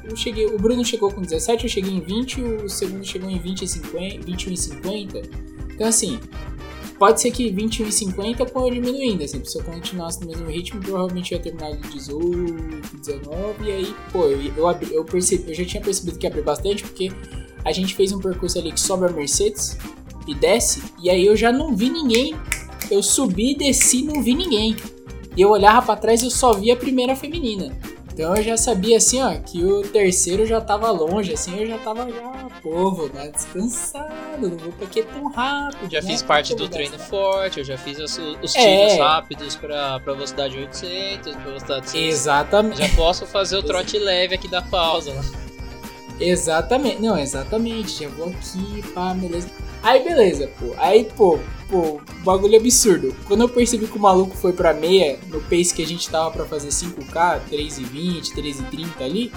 Eu 0.05 0.15
cheguei. 0.15 0.45
O 0.45 0.57
Bruno 0.57 0.85
chegou 0.85 1.11
com 1.11 1.19
17, 1.21 1.65
eu 1.65 1.69
cheguei 1.69 1.91
em 1.93 1.99
20, 1.99 2.41
o 2.41 2.69
segundo 2.69 3.03
chegou 3.05 3.29
em 3.29 3.37
20 3.37 3.63
e 3.63 3.67
50, 3.67 4.25
21 4.25 4.53
e 4.53 4.57
50. 4.57 5.21
Então 5.73 5.85
assim. 5.87 6.17
Pode 6.99 7.21
ser 7.21 7.31
que 7.31 7.49
21 7.49 7.87
e 7.87 7.91
50 7.93 8.45
for 8.47 8.69
diminuindo, 8.71 9.23
assim, 9.23 9.41
se 9.45 9.57
eu 9.57 9.63
continuasse 9.63 10.19
no 10.19 10.27
mesmo 10.27 10.45
ritmo, 10.47 10.81
provavelmente 10.81 11.31
eu 11.31 11.37
ia 11.37 11.43
terminar 11.43 11.71
de 11.77 11.89
18, 11.93 12.97
19, 12.97 13.63
e 13.63 13.71
aí, 13.71 13.95
pô, 14.11 14.25
eu, 14.25 14.41
eu, 14.57 14.67
abri- 14.67 14.93
eu, 14.93 15.05
percebi, 15.05 15.49
eu 15.49 15.55
já 15.55 15.63
tinha 15.63 15.81
percebido 15.81 16.17
que 16.19 16.25
ia 16.25 16.29
abrir 16.29 16.41
bastante, 16.43 16.83
porque 16.83 17.09
a 17.63 17.71
gente 17.71 17.95
fez 17.95 18.11
um 18.11 18.19
percurso 18.19 18.59
ali 18.59 18.71
que 18.73 18.79
sobe 18.81 19.05
a 19.05 19.09
Mercedes 19.09 19.77
e 20.27 20.35
desce, 20.35 20.83
e 21.01 21.09
aí 21.09 21.25
eu 21.25 21.35
já 21.37 21.51
não 21.53 21.73
vi 21.75 21.89
ninguém. 21.89 22.35
Eu 22.91 23.01
subi, 23.01 23.55
desci, 23.55 24.03
não 24.03 24.21
vi 24.21 24.33
ninguém. 24.35 24.75
E 25.37 25.41
eu 25.41 25.49
olhava 25.51 25.85
pra 25.85 25.95
trás 25.95 26.21
eu 26.23 26.29
só 26.29 26.53
via 26.53 26.73
a 26.73 26.77
primeira 26.77 27.15
feminina. 27.15 27.77
Então 28.19 28.35
eu 28.35 28.43
já 28.43 28.57
sabia 28.57 28.97
assim, 28.97 29.21
ó, 29.21 29.33
que 29.35 29.63
o 29.63 29.81
terceiro 29.81 30.45
já 30.45 30.59
tava 30.59 30.91
longe, 30.91 31.31
assim, 31.31 31.57
eu 31.57 31.65
já 31.65 31.77
tava 31.77 32.05
já, 32.11 32.49
pô, 32.61 32.91
vou 32.91 33.07
dar 33.07 33.27
descansado, 33.29 34.41
não 34.41 34.57
vou 34.57 34.73
pra 34.73 34.87
que 34.87 35.03
tão 35.03 35.29
rápido. 35.31 35.89
Já 35.89 36.01
né? 36.01 36.07
fiz 36.11 36.21
parte 36.21 36.53
do 36.53 36.67
treino 36.67 36.97
gastar. 36.97 37.07
forte, 37.07 37.59
eu 37.59 37.63
já 37.63 37.77
fiz 37.77 37.97
os, 37.97 38.17
os 38.43 38.53
É. 38.57 38.87
tiros 38.89 38.99
rápidos 38.99 39.55
pra, 39.55 40.01
pra 40.01 40.11
velocidade 40.11 40.57
800, 40.57 41.31
pra 41.33 41.43
velocidade 41.45 41.89
600. 41.91 42.09
Exatamente. 42.13 42.77
Já 42.85 42.93
posso 42.93 43.25
fazer 43.25 43.55
o 43.55 43.63
trote 43.63 43.97
leve 43.97 44.35
aqui 44.35 44.49
da 44.49 44.61
pausa. 44.63 45.13
Exatamente, 46.19 47.01
não, 47.01 47.17
exatamente. 47.17 48.03
Já 48.03 48.09
vou 48.09 48.27
aqui, 48.27 48.83
pá, 48.93 49.13
beleza. 49.13 49.49
Aí 49.81 50.03
beleza, 50.03 50.49
pô. 50.59 50.75
Aí, 50.77 51.05
pô, 51.05 51.39
pô, 51.69 52.01
bagulho 52.23 52.57
absurdo. 52.57 53.15
Quando 53.25 53.41
eu 53.41 53.49
percebi 53.49 53.87
que 53.87 53.97
o 53.97 54.01
maluco 54.01 54.35
foi 54.35 54.51
pra 54.51 54.73
meia, 54.73 55.19
no 55.27 55.39
pace 55.41 55.73
que 55.73 55.83
a 55.83 55.87
gente 55.87 56.09
tava 56.09 56.31
pra 56.31 56.45
fazer 56.45 56.69
5K, 56.69 57.41
3,20, 57.49 58.33
3,30 58.33 59.01
ali, 59.01 59.31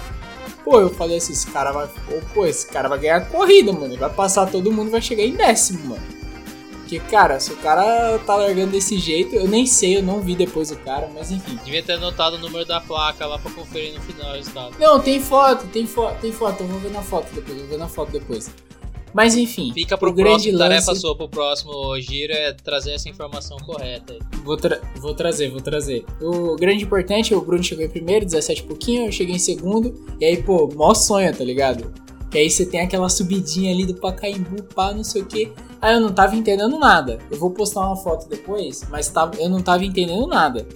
pô, 0.64 0.80
eu 0.80 0.90
falei 0.90 1.18
assim, 1.18 1.32
esse 1.32 1.46
cara 1.50 1.70
vai. 1.70 1.88
Pô, 2.34 2.46
esse 2.46 2.66
cara 2.66 2.88
vai 2.88 2.98
ganhar 2.98 3.18
a 3.18 3.20
corrida, 3.20 3.72
mano. 3.72 3.86
Ele 3.86 3.98
vai 3.98 4.10
passar 4.10 4.46
todo 4.46 4.72
mundo 4.72 4.90
vai 4.90 5.02
chegar 5.02 5.22
em 5.22 5.36
décimo, 5.36 5.90
mano. 5.90 6.02
Porque, 6.92 6.98
cara, 7.10 7.40
se 7.40 7.52
o 7.52 7.56
cara 7.56 8.18
tá 8.18 8.36
largando 8.36 8.72
desse 8.72 8.98
jeito, 8.98 9.34
eu 9.34 9.48
nem 9.48 9.64
sei, 9.64 9.96
eu 9.96 10.02
não 10.02 10.20
vi 10.20 10.34
depois 10.34 10.70
o 10.70 10.76
cara, 10.76 11.08
mas 11.14 11.30
enfim. 11.30 11.58
Devia 11.64 11.82
ter 11.82 11.94
anotado 11.94 12.36
o 12.36 12.38
número 12.38 12.66
da 12.66 12.80
placa 12.82 13.26
lá 13.26 13.38
pra 13.38 13.50
conferir 13.50 13.94
no 13.94 14.00
final 14.00 14.30
o 14.30 14.34
resultado. 14.34 14.74
Não, 14.78 15.00
tem 15.00 15.18
foto, 15.18 15.66
tem 15.68 15.86
foto, 15.86 16.20
tem 16.20 16.32
foto, 16.32 16.62
eu 16.62 16.66
vou 16.66 16.78
ver 16.80 16.90
na 16.90 17.00
foto 17.00 17.32
depois, 17.34 17.56
eu 17.56 17.60
vou 17.60 17.68
ver 17.68 17.78
na 17.78 17.88
foto 17.88 18.12
depois. 18.12 18.50
Mas 19.14 19.37
enfim, 19.37 19.73
Fica 19.75 19.99
pro 19.99 20.11
o 20.11 20.12
grande 20.12 20.31
próximo, 20.50 20.59
lance... 20.59 20.69
tarefa 20.71 20.95
sua 20.95 21.14
pro 21.16 21.28
próximo 21.28 22.00
giro 22.00 22.33
é 22.33 22.52
trazer 22.52 22.92
essa 22.92 23.09
informação 23.09 23.57
correta. 23.59 24.19
Vou, 24.42 24.57
tra- 24.57 24.81
vou 24.97 25.14
trazer, 25.14 25.50
vou 25.50 25.61
trazer. 25.61 26.04
O 26.21 26.57
grande 26.57 26.85
importante, 26.85 27.35
o 27.35 27.40
Bruno 27.40 27.62
chegou 27.62 27.85
em 27.85 27.88
primeiro, 27.90 28.25
17 28.25 28.62
e 28.62 28.64
pouquinho, 28.64 29.07
eu 29.07 29.12
cheguei 29.12 29.35
em 29.35 29.38
segundo, 29.38 29.95
e 30.19 30.25
aí, 30.25 30.42
pô, 30.42 30.66
mó 30.75 30.95
sonho, 30.95 31.35
tá 31.37 31.45
ligado? 31.45 31.92
E 32.33 32.38
aí 32.38 32.49
você 32.50 32.64
tem 32.64 32.81
aquela 32.81 33.11
subidinha 33.11 33.71
ali 33.71 33.85
do 33.85 33.95
Pacaembu, 33.95 34.62
pá, 34.75 34.95
não 34.95 35.04
sei 35.04 35.21
o 35.21 35.26
que. 35.26 35.52
Aí 35.83 35.95
eu 35.95 36.00
não 36.00 36.11
tava 36.11 36.35
entendendo 36.35 36.78
nada. 36.78 37.19
Eu 37.31 37.37
vou 37.37 37.50
postar 37.50 37.81
uma 37.87 37.97
foto 37.97 38.26
depois, 38.26 38.85
mas 38.90 39.09
tava, 39.11 39.37
eu 39.38 39.50
não 39.50 39.61
tava 39.61 39.85
entendendo 39.85 40.26
nada. 40.26 40.66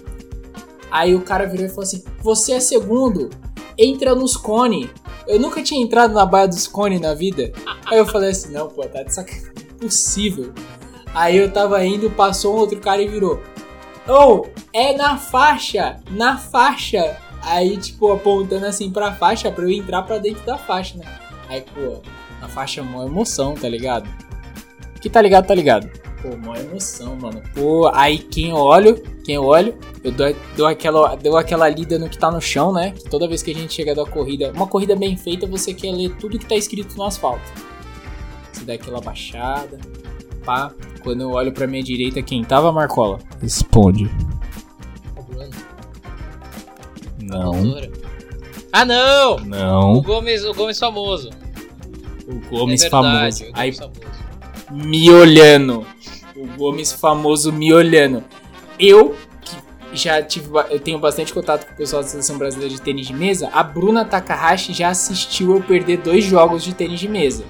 Aí 0.91 1.15
o 1.15 1.23
cara 1.23 1.47
virou 1.47 1.65
e 1.65 1.69
falou 1.71 1.85
assim: 1.85 2.03
Você 2.23 2.53
é 2.53 2.61
segundo, 2.61 3.31
entra 3.79 4.15
nos 4.15 4.37
cone. 4.37 4.91
Eu 5.27 5.41
nunca 5.41 5.63
tinha 5.63 5.83
entrado 5.83 6.15
na 6.15 6.25
baia 6.25 6.49
dos 6.49 6.67
cone 6.67 6.99
na 6.99 7.15
vida. 7.15 7.53
Aí 7.87 7.99
eu 7.99 8.07
falei 8.07 8.31
assim: 8.31 8.53
Não, 8.53 8.69
pô, 8.69 8.85
tá 8.87 9.03
de 9.03 9.15
sacanagem. 9.15 9.53
Impossível. 9.77 10.53
Aí 11.15 11.37
eu 11.37 11.51
tava 11.51 11.85
indo, 11.85 12.11
passou 12.11 12.55
um 12.55 12.59
outro 12.59 12.79
cara 12.81 13.03
e 13.03 13.09
virou: 13.09 13.43
Oh, 14.09 14.47
é 14.73 14.97
na 14.97 15.17
faixa, 15.17 16.01
na 16.11 16.37
faixa. 16.37 17.17
Aí, 17.43 17.77
tipo, 17.77 18.13
apontando 18.13 18.67
assim 18.67 18.91
pra 18.91 19.13
faixa 19.13 19.51
pra 19.53 19.65
eu 19.65 19.71
entrar 19.71 20.03
pra 20.03 20.19
dentro 20.19 20.45
da 20.45 20.59
faixa, 20.59 20.99
né? 20.99 21.05
Aí, 21.49 21.61
pô, 21.61 22.01
na 22.41 22.49
faixa 22.49 22.81
é 22.81 22.85
mó 22.85 23.05
emoção, 23.05 23.55
tá 23.55 23.69
ligado? 23.69 24.09
Que 25.01 25.09
tá 25.09 25.23
ligado, 25.23 25.47
tá 25.47 25.55
ligado. 25.55 25.89
Pô, 26.23 26.37
mó 26.37 26.55
emoção, 26.57 27.15
mano. 27.17 27.43
Pô, 27.55 27.91
aí 27.93 28.19
quem 28.19 28.51
eu 28.51 28.57
olho, 28.57 29.01
quem 29.25 29.35
eu 29.35 29.45
olho, 29.45 29.77
eu 30.03 30.11
dou, 30.11 30.35
dou, 30.57 30.67
aquela, 30.67 31.15
dou 31.17 31.37
aquela 31.37 31.69
lida 31.69 31.99
no 31.99 32.09
que 32.09 32.17
tá 32.19 32.31
no 32.31 32.41
chão, 32.41 32.73
né? 32.73 32.93
Que 32.93 33.05
toda 33.09 33.29
vez 33.29 33.43
que 33.43 33.51
a 33.51 33.55
gente 33.55 33.73
chega 33.75 33.95
da 33.95 34.05
corrida, 34.07 34.51
uma 34.55 34.67
corrida 34.67 34.97
bem 34.97 35.17
feita, 35.17 35.47
você 35.47 35.75
quer 35.75 35.93
ler 35.93 36.15
tudo 36.17 36.39
que 36.39 36.47
tá 36.47 36.57
escrito 36.57 36.97
no 36.97 37.05
asfalto. 37.05 37.43
Você 38.53 38.65
dá 38.65 38.73
aquela 38.75 39.01
baixada, 39.01 39.79
pá. 40.45 40.73
Quando 41.03 41.21
eu 41.21 41.31
olho 41.33 41.53
pra 41.53 41.67
minha 41.67 41.83
direita, 41.83 42.21
quem 42.23 42.43
tava, 42.43 42.73
Marcola? 42.73 43.19
Responde. 43.41 44.11
O. 45.17 45.37
Não. 47.23 47.53
Ah, 48.73 48.85
não! 48.85 49.37
O 49.37 49.41
não. 49.45 50.01
Gomes, 50.03 50.45
o 50.45 50.53
Gomes 50.55 50.79
famoso. 50.79 51.31
O 52.27 52.41
Gomes 52.51 52.83
é 52.83 52.89
verdade, 52.91 52.91
famoso. 52.91 53.43
o 53.43 53.47
Gomes 53.47 53.53
Aí 53.55 53.73
famoso. 53.73 54.01
me 54.71 55.11
olhando. 55.11 55.87
O 56.47 56.59
Gomes 56.59 56.93
famoso 56.93 57.53
me 57.53 57.73
olhando. 57.73 58.23
Eu, 58.79 59.15
que 59.43 59.57
já 59.93 60.23
tive, 60.23 60.49
eu 60.71 60.79
tenho 60.79 60.99
bastante 60.99 61.33
contato 61.33 61.67
com 61.67 61.73
o 61.73 61.77
pessoal 61.77 62.03
da 62.03 62.09
Seleção 62.09 62.39
Brasileira 62.39 62.73
de 62.73 62.81
Tênis 62.81 63.07
de 63.07 63.15
Mesa, 63.15 63.49
a 63.53 63.63
Bruna 63.63 64.05
Takahashi 64.05 64.73
já 64.73 64.89
assistiu 64.89 65.55
eu 65.55 65.63
perder 65.63 65.99
dois 65.99 66.25
jogos 66.25 66.63
de 66.63 66.75
tênis 66.75 67.01
de 67.01 67.09
mesa. 67.09 67.45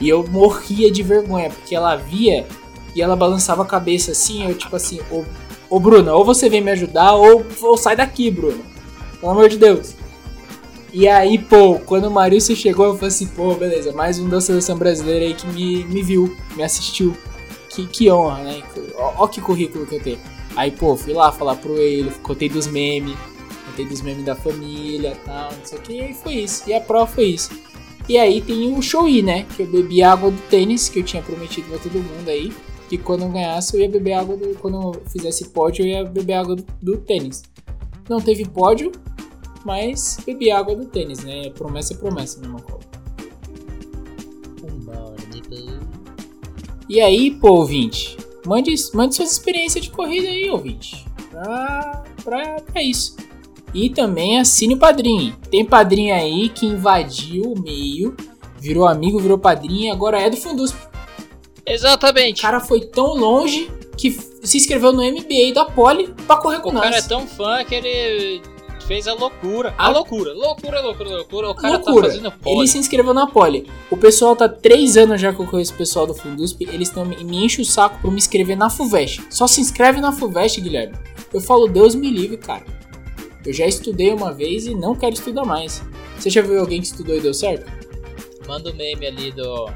E 0.00 0.08
eu 0.08 0.26
morria 0.26 0.90
de 0.90 1.02
vergonha, 1.02 1.50
porque 1.50 1.74
ela 1.74 1.94
via 1.96 2.46
e 2.94 3.02
ela 3.02 3.14
balançava 3.14 3.62
a 3.62 3.66
cabeça 3.66 4.12
assim, 4.12 4.48
eu 4.48 4.54
tipo 4.54 4.74
assim, 4.74 5.00
ô, 5.10 5.24
ô 5.68 5.78
Bruna, 5.78 6.14
ou 6.14 6.24
você 6.24 6.48
vem 6.48 6.60
me 6.60 6.70
ajudar, 6.70 7.14
ou, 7.14 7.44
ou 7.60 7.76
sai 7.76 7.94
daqui, 7.94 8.30
Bruna. 8.30 8.62
Pelo 9.20 9.32
amor 9.32 9.48
de 9.48 9.58
Deus. 9.58 9.94
E 10.92 11.06
aí, 11.06 11.38
pô, 11.38 11.78
quando 11.78 12.06
o 12.06 12.10
Marício 12.10 12.56
chegou, 12.56 12.86
eu 12.86 12.94
falei 12.94 13.08
assim, 13.08 13.26
pô, 13.26 13.54
beleza, 13.54 13.92
mais 13.92 14.18
um 14.18 14.28
da 14.28 14.40
seleção 14.40 14.76
brasileira 14.76 15.24
aí 15.24 15.34
que 15.34 15.46
me, 15.46 15.84
me 15.84 16.02
viu, 16.02 16.36
me 16.56 16.64
assistiu. 16.64 17.16
Que, 17.70 17.86
que 17.86 18.10
honra, 18.10 18.42
né? 18.42 18.62
Ó, 18.96 19.26
que 19.26 19.40
currículo 19.40 19.86
que 19.86 19.94
eu 19.94 20.02
tenho. 20.02 20.18
Aí, 20.56 20.70
pô, 20.70 20.96
fui 20.96 21.12
lá 21.12 21.30
falar 21.30 21.56
pro 21.56 21.78
ele, 21.78 22.10
contei 22.22 22.48
dos 22.48 22.66
memes, 22.66 23.16
contei 23.66 23.86
dos 23.86 24.02
memes 24.02 24.24
da 24.24 24.34
família 24.34 25.12
e 25.12 25.24
tal, 25.24 25.52
não 25.52 25.64
sei 25.64 25.78
o 25.78 25.82
que, 25.82 26.04
e 26.10 26.14
foi 26.14 26.34
isso. 26.34 26.68
E 26.68 26.74
a 26.74 26.80
prova 26.80 27.06
foi 27.06 27.26
isso. 27.26 27.50
E 28.08 28.18
aí 28.18 28.40
tem 28.40 28.76
o 28.76 28.82
show 28.82 29.08
né? 29.22 29.46
Que 29.56 29.62
eu 29.62 29.66
bebi 29.68 30.02
água 30.02 30.32
do 30.32 30.42
tênis, 30.48 30.88
que 30.88 30.98
eu 30.98 31.04
tinha 31.04 31.22
prometido 31.22 31.68
pra 31.68 31.78
todo 31.78 31.94
mundo 31.94 32.28
aí. 32.28 32.52
Que 32.88 32.98
quando 32.98 33.22
eu 33.22 33.28
ganhasse, 33.28 33.76
eu 33.76 33.80
ia 33.80 33.88
beber 33.88 34.14
água 34.14 34.36
do. 34.36 34.56
Quando 34.56 34.82
eu 34.82 35.02
fizesse 35.06 35.50
pódio, 35.50 35.84
eu 35.84 35.88
ia 35.88 36.04
beber 36.04 36.32
água 36.32 36.56
do, 36.56 36.66
do 36.82 36.96
tênis. 36.96 37.44
Não 38.08 38.20
teve 38.20 38.44
pódio, 38.44 38.90
mas 39.64 40.18
bebi 40.26 40.50
água 40.50 40.74
do 40.74 40.86
tênis, 40.86 41.22
né? 41.22 41.50
Promessa 41.50 41.94
é 41.94 41.96
promessa, 41.96 42.40
né, 42.40 42.48
Marcola? 42.48 42.80
E 46.90 47.00
aí, 47.00 47.30
pô, 47.30 47.50
ouvinte, 47.52 48.16
mande, 48.44 48.74
mande 48.92 49.14
suas 49.14 49.30
experiências 49.30 49.84
de 49.84 49.90
corrida 49.90 50.26
aí, 50.26 50.50
ouvinte. 50.50 51.06
Pra, 51.30 52.02
pra, 52.24 52.60
pra 52.62 52.82
isso. 52.82 53.16
E 53.72 53.88
também 53.88 54.40
assine 54.40 54.74
o 54.74 54.76
padrinho. 54.76 55.36
Tem 55.48 55.64
padrinho 55.64 56.12
aí 56.12 56.48
que 56.48 56.66
invadiu 56.66 57.52
o 57.52 57.62
meio, 57.62 58.16
virou 58.58 58.88
amigo, 58.88 59.20
virou 59.20 59.38
padrinho 59.38 59.84
e 59.84 59.90
agora 59.90 60.20
é 60.20 60.28
do 60.28 60.36
Fundus. 60.36 60.72
O 60.72 60.76
Exatamente. 61.64 62.42
cara 62.42 62.58
foi 62.58 62.80
tão 62.80 63.14
longe 63.14 63.70
que 63.96 64.10
se 64.42 64.56
inscreveu 64.56 64.92
no 64.92 65.02
MBA 65.04 65.52
da 65.54 65.64
Poli 65.66 66.12
pra 66.26 66.36
correr 66.38 66.58
com 66.58 66.70
O 66.70 66.72
nós. 66.72 66.82
cara 66.82 66.96
é 66.96 67.02
tão 67.02 67.24
fã 67.28 67.62
que 67.64 67.76
ele 67.76 68.42
fez 68.90 69.06
a 69.06 69.14
loucura. 69.14 69.72
A 69.78 69.86
A- 69.86 69.88
loucura, 69.90 70.32
loucura, 70.34 70.80
loucura, 70.80 71.10
loucura. 71.10 71.50
O 71.50 71.54
cara 71.54 71.74
Loucura. 71.76 72.08
tá 72.08 72.14
fazendo 72.14 72.32
pole. 72.32 72.58
Ele 72.58 72.66
se 72.66 72.76
inscreveu 72.76 73.14
na 73.14 73.24
Poli. 73.28 73.70
O 73.88 73.96
pessoal 73.96 74.34
tá 74.34 74.48
três 74.48 74.96
anos 74.96 75.20
já 75.20 75.32
que 75.32 75.38
eu 75.40 75.46
conheço 75.46 75.72
o 75.74 75.76
pessoal 75.76 76.08
do 76.08 76.12
Fundusp. 76.14 76.60
Eles 76.62 76.90
tão, 76.90 77.04
me 77.04 77.44
enchem 77.44 77.62
o 77.62 77.64
saco 77.64 78.00
pra 78.00 78.10
me 78.10 78.16
inscrever 78.16 78.56
na 78.56 78.68
FUVEST. 78.68 79.22
Só 79.30 79.46
se 79.46 79.60
inscreve 79.60 80.00
na 80.00 80.10
FUVEST, 80.10 80.60
Guilherme. 80.60 80.96
Eu 81.32 81.40
falo, 81.40 81.68
Deus 81.68 81.94
me 81.94 82.10
livre, 82.10 82.36
cara. 82.36 82.64
Eu 83.46 83.52
já 83.52 83.64
estudei 83.64 84.12
uma 84.12 84.32
vez 84.32 84.66
e 84.66 84.74
não 84.74 84.96
quero 84.96 85.14
estudar 85.14 85.44
mais. 85.44 85.80
Você 86.18 86.28
já 86.28 86.42
viu 86.42 86.58
alguém 86.58 86.80
que 86.80 86.88
estudou 86.88 87.16
e 87.16 87.20
deu 87.20 87.32
certo? 87.32 87.70
Manda 88.48 88.72
o 88.72 88.74
meme 88.74 89.06
ali 89.06 89.30
do, 89.30 89.70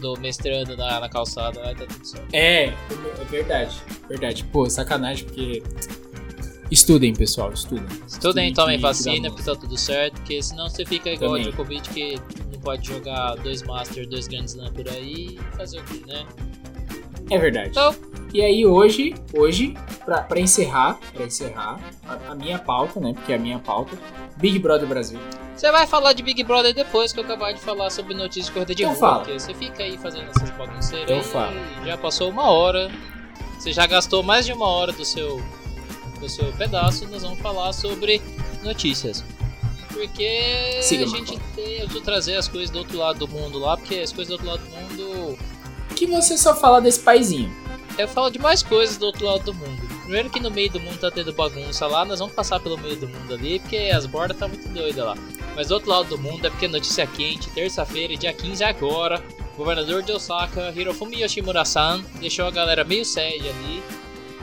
do 0.00 0.14
mestrando 0.20 0.76
na, 0.76 1.00
na 1.00 1.08
calçada, 1.08 1.60
vai 1.60 1.74
tá 1.74 1.84
tudo 1.84 2.04
certo. 2.06 2.28
É, 2.32 2.66
é 2.66 2.74
verdade. 3.28 3.74
Verdade. 4.08 4.44
Pô, 4.52 4.70
sacanagem, 4.70 5.24
porque. 5.26 5.62
Estudem, 6.72 7.12
pessoal, 7.12 7.52
estudem. 7.52 7.84
Estudem, 8.06 8.48
que- 8.48 8.54
tomem 8.56 8.78
vacina, 8.78 9.28
porque 9.28 9.42
tá 9.44 9.54
tudo 9.54 9.76
certo, 9.76 10.14
porque 10.14 10.42
senão 10.42 10.70
você 10.70 10.86
fica 10.86 11.10
igual 11.10 11.32
Também. 11.32 11.46
o 11.46 11.50
Djokovic 11.50 11.90
que 11.90 12.14
não 12.50 12.60
pode 12.60 12.88
jogar 12.88 13.34
dois 13.36 13.62
Masters, 13.62 14.06
dois 14.08 14.26
Grand 14.26 14.44
Slam 14.46 14.72
por 14.72 14.88
aí 14.88 15.36
e 15.38 15.56
fazer 15.56 15.80
o 15.80 15.84
quê, 15.84 16.00
né? 16.06 16.24
É 17.30 17.38
verdade. 17.38 17.68
Então, 17.70 17.94
E 18.32 18.40
aí 18.40 18.64
hoje, 18.64 19.14
hoje, 19.34 19.74
pra, 20.06 20.22
pra 20.22 20.40
encerrar, 20.40 20.98
pra 21.12 21.26
encerrar, 21.26 21.78
a, 22.08 22.32
a 22.32 22.34
minha 22.34 22.58
pauta, 22.58 22.98
né? 22.98 23.12
Porque 23.12 23.30
é 23.32 23.36
a 23.36 23.38
minha 23.38 23.58
pauta, 23.58 23.92
Big 24.38 24.58
Brother 24.58 24.88
Brasil. 24.88 25.18
você 25.54 25.70
vai 25.70 25.86
falar 25.86 26.14
de 26.14 26.22
Big 26.22 26.42
Brother 26.42 26.72
depois 26.74 27.12
que 27.12 27.20
eu 27.20 27.24
acabar 27.24 27.52
de 27.52 27.60
falar 27.60 27.90
sobre 27.90 28.14
notícias 28.14 28.46
de 28.46 28.52
corrida 28.52 28.74
de 28.74 28.82
Então 28.84 28.94
rua, 28.94 29.16
porque 29.18 29.38
você 29.38 29.52
fica 29.52 29.82
aí 29.82 29.98
fazendo 29.98 30.30
essas 30.34 30.48
bagunceiras 30.56 31.10
Eu 31.10 31.22
falo. 31.22 31.54
já 31.84 31.98
passou 31.98 32.30
uma 32.30 32.48
hora, 32.50 32.90
você 33.58 33.70
já 33.74 33.86
gastou 33.86 34.22
mais 34.22 34.46
de 34.46 34.54
uma 34.54 34.66
hora 34.66 34.90
do 34.92 35.04
seu, 35.04 35.38
seu 36.28 36.52
pedaço, 36.52 37.06
nós 37.08 37.22
vamos 37.22 37.38
falar 37.40 37.72
sobre 37.72 38.20
notícias. 38.62 39.24
Porque 39.92 40.80
Siga, 40.80 41.04
a 41.04 41.08
gente 41.08 41.38
tem, 41.54 41.74
eu 41.74 41.80
preciso 41.80 42.00
trazer 42.00 42.36
as 42.36 42.48
coisas 42.48 42.70
do 42.70 42.78
outro 42.78 42.98
lado 42.98 43.18
do 43.18 43.28
mundo 43.28 43.58
lá, 43.58 43.76
porque 43.76 43.96
as 43.96 44.12
coisas 44.12 44.28
do 44.28 44.32
outro 44.32 44.46
lado 44.46 44.62
do 44.62 44.70
mundo 44.70 45.38
Que 45.94 46.06
você 46.06 46.36
só 46.38 46.54
fala 46.54 46.80
desse 46.80 47.00
paizinho. 47.00 47.54
Eu 47.98 48.08
falo 48.08 48.30
de 48.30 48.38
mais 48.38 48.62
coisas 48.62 48.96
do 48.96 49.06
outro 49.06 49.26
lado 49.26 49.44
do 49.44 49.54
mundo. 49.54 49.82
Primeiro 50.02 50.30
que 50.30 50.40
no 50.40 50.50
meio 50.50 50.70
do 50.70 50.80
mundo 50.80 50.98
tá 50.98 51.10
tendo 51.10 51.32
bagunça 51.32 51.86
lá, 51.86 52.04
nós 52.04 52.18
vamos 52.18 52.34
passar 52.34 52.58
pelo 52.58 52.78
meio 52.78 52.96
do 52.96 53.06
mundo 53.06 53.34
ali, 53.34 53.60
porque 53.60 53.76
as 53.94 54.06
bordas 54.06 54.38
tá 54.38 54.48
muito 54.48 54.66
doidas 54.70 55.04
lá. 55.04 55.14
Mas 55.54 55.68
do 55.68 55.74
outro 55.74 55.90
lado 55.90 56.08
do 56.08 56.18
mundo 56.18 56.46
é 56.46 56.50
porque 56.50 56.66
notícia 56.66 57.06
quente, 57.06 57.50
terça-feira, 57.50 58.16
dia 58.16 58.32
15 58.32 58.64
agora, 58.64 59.22
governador 59.56 60.02
de 60.02 60.10
Osaka, 60.10 60.72
Hirofumi 60.74 61.22
Yoshimura-san, 61.22 62.02
deixou 62.18 62.46
a 62.46 62.50
galera 62.50 62.82
meio 62.82 63.04
séria 63.04 63.50
ali 63.50 63.82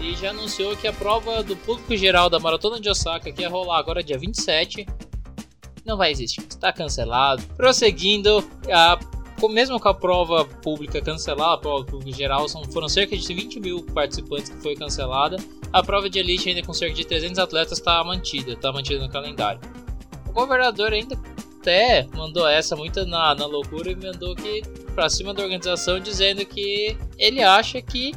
e 0.01 0.15
já 0.15 0.29
anunciou 0.29 0.75
que 0.75 0.87
a 0.87 0.93
prova 0.93 1.43
do 1.43 1.55
público 1.55 1.95
geral 1.95 2.29
da 2.29 2.39
Maratona 2.39 2.79
de 2.79 2.89
Osaka, 2.89 3.31
que 3.31 3.41
ia 3.41 3.49
rolar 3.49 3.79
agora 3.79 4.03
dia 4.03 4.17
27, 4.17 4.85
não 5.85 5.97
vai 5.97 6.11
existir, 6.11 6.45
está 6.47 6.71
cancelado. 6.71 7.43
Prosseguindo, 7.55 8.47
a 8.71 8.99
mesmo 9.47 9.79
com 9.79 9.87
a 9.87 9.93
prova 9.93 10.43
pública 10.43 10.99
cancelada, 11.01 11.53
a 11.53 11.57
prova 11.57 11.85
pública 11.85 12.17
geral, 12.17 12.49
são, 12.49 12.63
foram 12.65 12.89
cerca 12.89 13.15
de 13.15 13.33
20 13.33 13.59
mil 13.61 13.83
participantes 13.83 14.49
que 14.49 14.61
foi 14.61 14.75
cancelada. 14.75 15.37
A 15.71 15.81
prova 15.81 16.09
de 16.09 16.19
elite, 16.19 16.49
ainda 16.49 16.61
com 16.61 16.73
cerca 16.73 16.95
de 16.95 17.05
300 17.05 17.39
atletas, 17.39 17.77
está 17.77 18.03
mantida, 18.03 18.53
está 18.53 18.71
mantida 18.73 18.99
no 18.99 19.09
calendário. 19.09 19.61
O 20.27 20.33
governador 20.33 20.91
ainda 20.91 21.17
até 21.59 22.07
mandou 22.13 22.47
essa 22.47 22.75
muito 22.75 23.05
na, 23.05 23.35
na 23.35 23.45
loucura 23.45 23.91
e 23.91 23.95
mandou 23.95 24.35
que 24.35 24.61
pra 24.93 25.09
cima 25.09 25.33
da 25.33 25.43
organização 25.43 25.99
dizendo 25.99 26.45
que 26.45 26.97
ele 27.17 27.41
acha 27.41 27.81
que 27.81 28.11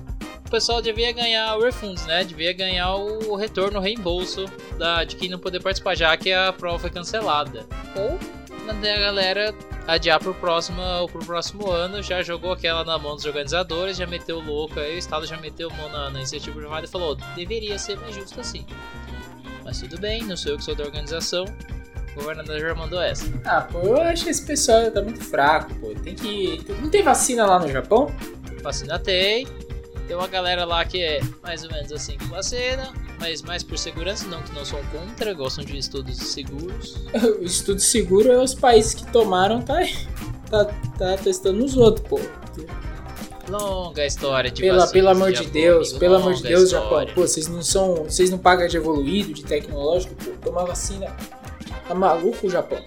pessoal 0.53 0.83
devia 0.83 1.11
ganhar 1.13 1.57
o 1.57 1.63
refunds, 1.63 2.05
né? 2.05 2.23
Devia 2.23 2.53
ganhar 2.53 2.95
o 2.95 3.35
retorno, 3.35 3.79
o 3.79 3.83
reembolso 3.83 4.45
da, 4.77 5.03
de 5.03 5.17
quem 5.17 5.31
não 5.31 5.39
poder 5.39 5.63
participar, 5.63 5.95
já 5.95 6.15
que 6.15 6.31
a 6.31 6.53
prova 6.53 6.79
foi 6.79 6.91
cancelada. 6.91 7.65
Ou 7.97 8.19
mandei 8.67 8.93
a 8.93 8.99
galera 8.99 9.55
adiar 9.89 10.21
pro 10.21 10.35
próximo, 10.35 10.83
pro 11.11 11.25
próximo 11.25 11.71
ano, 11.71 12.03
já 12.03 12.23
jogou 12.23 12.53
aquela 12.53 12.85
na 12.85 12.99
mão 12.99 13.17
dos 13.17 13.25
organizadores, 13.25 13.97
já 13.97 14.07
meteu 14.07 14.41
louco 14.41 14.79
aí, 14.79 14.95
o 14.95 14.99
Estado 14.99 15.27
já 15.27 15.39
meteu 15.39 15.71
mão 15.71 15.89
na, 15.89 16.11
na 16.11 16.19
iniciativa 16.19 16.55
privada 16.55 16.85
e 16.85 16.89
falou, 16.89 17.17
deveria 17.35 17.79
ser 17.79 17.99
mais 17.99 18.15
justo 18.15 18.39
assim. 18.39 18.67
Mas 19.65 19.81
tudo 19.81 19.99
bem, 19.99 20.23
não 20.23 20.37
sou 20.37 20.53
eu 20.53 20.59
que 20.59 20.65
sou 20.65 20.75
da 20.75 20.85
organização, 20.85 21.47
o 22.13 22.15
governador 22.21 22.61
já 22.61 22.75
mandou 22.75 23.01
essa. 23.01 23.25
Ah, 23.47 23.63
pô, 23.63 23.79
eu 23.79 24.03
acho 24.03 24.25
que 24.25 24.31
esse 24.31 24.45
pessoal 24.45 24.91
tá 24.91 25.01
muito 25.01 25.25
fraco, 25.25 25.75
pô. 25.77 25.95
Tem 25.95 26.15
que. 26.15 26.63
Não 26.81 26.91
tem 26.91 27.03
vacina 27.03 27.47
lá 27.47 27.59
no 27.59 27.69
Japão? 27.69 28.15
Vacina 28.63 28.99
tem, 28.99 29.47
tem 30.07 30.17
uma 30.17 30.27
galera 30.27 30.65
lá 30.65 30.85
que 30.85 31.03
é 31.03 31.21
mais 31.43 31.65
ou 31.65 31.71
menos 31.71 31.93
assim 31.93 32.17
com 32.19 32.27
vacina, 32.27 32.93
mas 33.19 33.43
mais 33.43 33.63
por 33.63 33.79
segurança, 33.79 34.27
não 34.27 34.43
que 34.43 34.53
não 34.55 34.65
são 34.65 34.81
contra, 34.87 35.33
gostam 35.33 35.65
de 35.65 35.79
estudos 35.79 36.17
seguros. 36.17 36.97
o 37.41 37.45
estudo 37.45 37.81
seguro 37.81 38.31
é 38.31 38.43
os 38.43 38.55
países 38.55 38.95
que 38.95 39.11
tomaram, 39.13 39.61
tá, 39.63 39.81
tá, 40.51 40.65
tá 40.99 41.17
testando 41.17 41.59
nos 41.59 41.77
outros, 41.77 42.07
pô. 42.09 42.21
Longa 43.49 44.07
história 44.07 44.51
de 44.51 44.63
Pela, 44.63 44.87
Pelo 44.87 45.09
amor 45.09 45.31
de 45.31 45.39
Japão, 45.39 45.53
Deus, 45.53 45.89
amigo, 45.89 46.01
pelo 46.01 46.15
amor 46.15 46.35
de 46.35 46.43
Deus. 46.43 46.71
Japão. 46.71 47.07
Pô, 47.15 47.23
vocês 47.23 47.49
não 47.49 47.63
são. 47.63 48.05
Vocês 48.05 48.31
não 48.31 48.39
pagam 48.39 48.67
de 48.67 48.77
evoluído, 48.77 49.35
de 49.35 49.45
tecnológico, 49.45 50.15
pô. 50.15 50.31
Tomar 50.43 50.65
vacina. 50.65 51.15
Tá 51.87 51.95
maluco 51.95 52.47
o 52.47 52.51
Japão? 52.51 52.83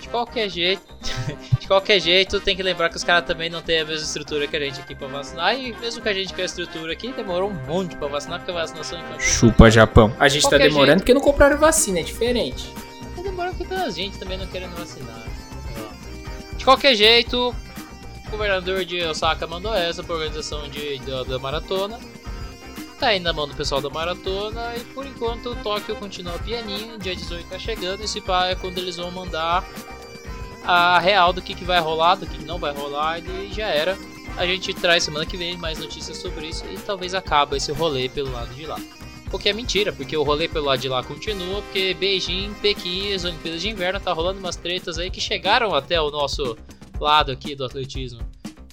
De 0.00 0.08
qualquer 0.08 0.48
jeito, 0.48 0.82
de 1.60 1.66
qualquer 1.66 2.00
jeito, 2.00 2.40
tem 2.40 2.56
que 2.56 2.62
lembrar 2.62 2.88
que 2.88 2.96
os 2.96 3.04
caras 3.04 3.26
também 3.26 3.50
não 3.50 3.60
têm 3.60 3.80
a 3.80 3.84
mesma 3.84 4.04
estrutura 4.04 4.46
que 4.46 4.56
a 4.56 4.60
gente 4.60 4.80
aqui 4.80 4.94
pra 4.94 5.06
vacinar. 5.08 5.58
E 5.58 5.72
mesmo 5.78 6.00
que 6.02 6.08
a 6.08 6.14
gente 6.14 6.32
com 6.32 6.40
a 6.40 6.44
estrutura 6.44 6.92
aqui, 6.92 7.12
demorou 7.12 7.50
um 7.50 7.66
monte 7.66 7.96
pra 7.96 8.08
vacinar, 8.08 8.38
porque 8.38 8.50
a 8.50 8.54
vacinação 8.54 8.98
infantil. 8.98 9.20
Chupa 9.20 9.70
Japão. 9.70 10.14
A 10.18 10.28
gente 10.28 10.42
tá 10.42 10.50
Qualquer 10.50 10.68
demorando 10.68 10.86
jeito. 10.88 10.98
porque 11.00 11.14
não 11.14 11.20
compraram 11.20 11.58
vacina, 11.58 12.00
é 12.00 12.02
diferente. 12.02 12.72
Tá 13.16 13.22
demorando 13.22 13.56
porque 13.56 13.74
tem 13.74 13.84
a 13.84 13.90
gente 13.90 14.18
também 14.18 14.38
não 14.38 14.46
querendo 14.46 14.74
vacinar. 14.76 15.22
De 16.56 16.64
qualquer 16.64 16.94
jeito, 16.94 17.54
o 18.26 18.30
governador 18.30 18.84
de 18.84 19.02
Osaka 19.04 19.46
mandou 19.46 19.74
essa 19.74 20.02
pra 20.02 20.14
organização 20.14 20.68
de, 20.68 20.98
da, 21.00 21.22
da 21.24 21.38
maratona. 21.38 21.98
Tá 22.98 23.08
aí 23.08 23.20
na 23.20 23.32
mão 23.32 23.46
do 23.46 23.54
pessoal 23.54 23.80
da 23.80 23.88
maratona 23.88 24.74
e 24.76 24.80
por 24.92 25.06
enquanto 25.06 25.50
o 25.50 25.56
Tóquio 25.56 25.94
continua 25.96 26.36
pianinho, 26.40 26.98
dia 26.98 27.14
18 27.14 27.48
tá 27.48 27.58
chegando, 27.58 28.02
esse 28.02 28.20
pá 28.20 28.46
é 28.46 28.56
quando 28.56 28.78
eles 28.78 28.96
vão 28.96 29.08
mandar 29.10 29.64
a 30.64 30.98
real 30.98 31.32
do 31.32 31.40
que, 31.40 31.54
que 31.54 31.64
vai 31.64 31.80
rolar, 31.80 32.16
do 32.16 32.26
que, 32.26 32.38
que 32.38 32.44
não 32.44 32.58
vai 32.58 32.74
rolar 32.74 33.20
e 33.20 33.52
já 33.52 33.68
era. 33.68 33.96
A 34.36 34.44
gente 34.44 34.74
traz 34.74 35.04
semana 35.04 35.24
que 35.24 35.36
vem 35.36 35.56
mais 35.56 35.78
notícias 35.78 36.16
sobre 36.16 36.48
isso 36.48 36.64
e 36.66 36.76
talvez 36.76 37.14
acabe 37.14 37.56
esse 37.56 37.70
rolê 37.70 38.08
pelo 38.08 38.32
lado 38.32 38.52
de 38.54 38.66
lá. 38.66 38.78
O 39.32 39.38
que 39.38 39.48
é 39.48 39.52
mentira, 39.52 39.92
porque 39.92 40.16
o 40.16 40.22
rolê 40.24 40.48
pelo 40.48 40.66
lado 40.66 40.80
de 40.80 40.88
lá 40.88 41.02
continua, 41.02 41.62
porque 41.62 41.94
Beijing, 41.94 42.52
Pequim, 42.60 43.12
as 43.12 43.24
Olimpíadas 43.24 43.60
de 43.60 43.68
Inverno 43.68 44.00
tá 44.00 44.12
rolando 44.12 44.40
umas 44.40 44.56
tretas 44.56 44.98
aí 44.98 45.10
que 45.10 45.20
chegaram 45.20 45.74
até 45.74 46.00
o 46.00 46.10
nosso 46.10 46.56
lado 46.98 47.30
aqui 47.30 47.54
do 47.54 47.64
atletismo. 47.64 48.20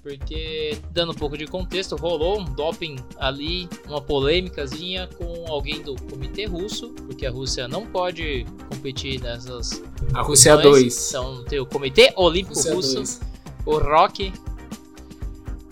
Porque, 0.06 0.78
dando 0.92 1.14
um 1.14 1.16
pouco 1.16 1.36
de 1.36 1.48
contexto, 1.48 1.96
rolou 1.96 2.40
um 2.40 2.46
doping 2.46 2.96
ali, 3.18 3.68
uma 3.88 4.00
polêmicazinha 4.00 5.10
com 5.18 5.52
alguém 5.52 5.82
do 5.82 5.96
comitê 5.96 6.46
russo, 6.46 6.90
porque 7.08 7.26
a 7.26 7.32
Rússia 7.32 7.68
não 7.68 7.88
pode 7.88 8.46
competir 8.70 9.20
nessas. 9.20 9.82
A 10.14 10.22
Rússia 10.22 10.52
é 10.52 10.58
competições. 10.58 10.84
2. 10.84 11.10
Então 11.10 11.44
tem 11.46 11.60
o 11.60 11.66
Comitê 11.66 12.14
Olímpico 12.16 12.54
Rússia 12.54 12.76
Russo, 12.76 12.96
2. 12.98 13.20
o 13.66 13.78
Rock, 13.80 14.32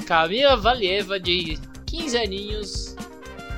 Camila 0.07 0.57
Valieva, 0.57 1.19
de 1.19 1.59
15 1.85 2.17
aninhos, 2.17 2.95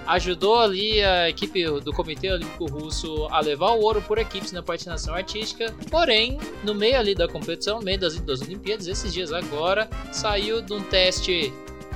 ajudou 0.07 0.59
ali 0.59 1.01
a 1.03 1.29
equipe 1.29 1.65
do 1.81 1.91
Comitê 1.91 2.31
Olímpico 2.31 2.65
Russo 2.65 3.27
a 3.31 3.39
levar 3.39 3.71
o 3.71 3.81
ouro 3.81 4.01
por 4.01 4.17
equipes 4.17 4.51
na 4.51 4.61
patinação 4.61 5.13
artística. 5.13 5.73
Porém, 5.89 6.39
no 6.63 6.73
meio 6.75 6.97
ali 6.97 7.15
da 7.15 7.27
competição, 7.27 7.79
no 7.79 7.85
meio 7.85 7.99
das, 7.99 8.19
das 8.21 8.41
Olimpíadas, 8.41 8.87
esses 8.87 9.13
dias 9.13 9.31
agora, 9.31 9.89
saiu 10.11 10.61
de 10.61 10.73
um 10.73 10.81
teste 10.81 11.53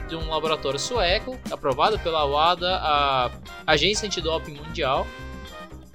de 0.08 0.16
um 0.16 0.28
laboratório 0.28 0.80
sueco, 0.80 1.40
aprovado 1.52 2.00
pela 2.00 2.26
WADA, 2.26 2.78
a 2.82 3.32
Agência 3.68 4.08
Antidoping 4.08 4.56
Mundial, 4.56 5.06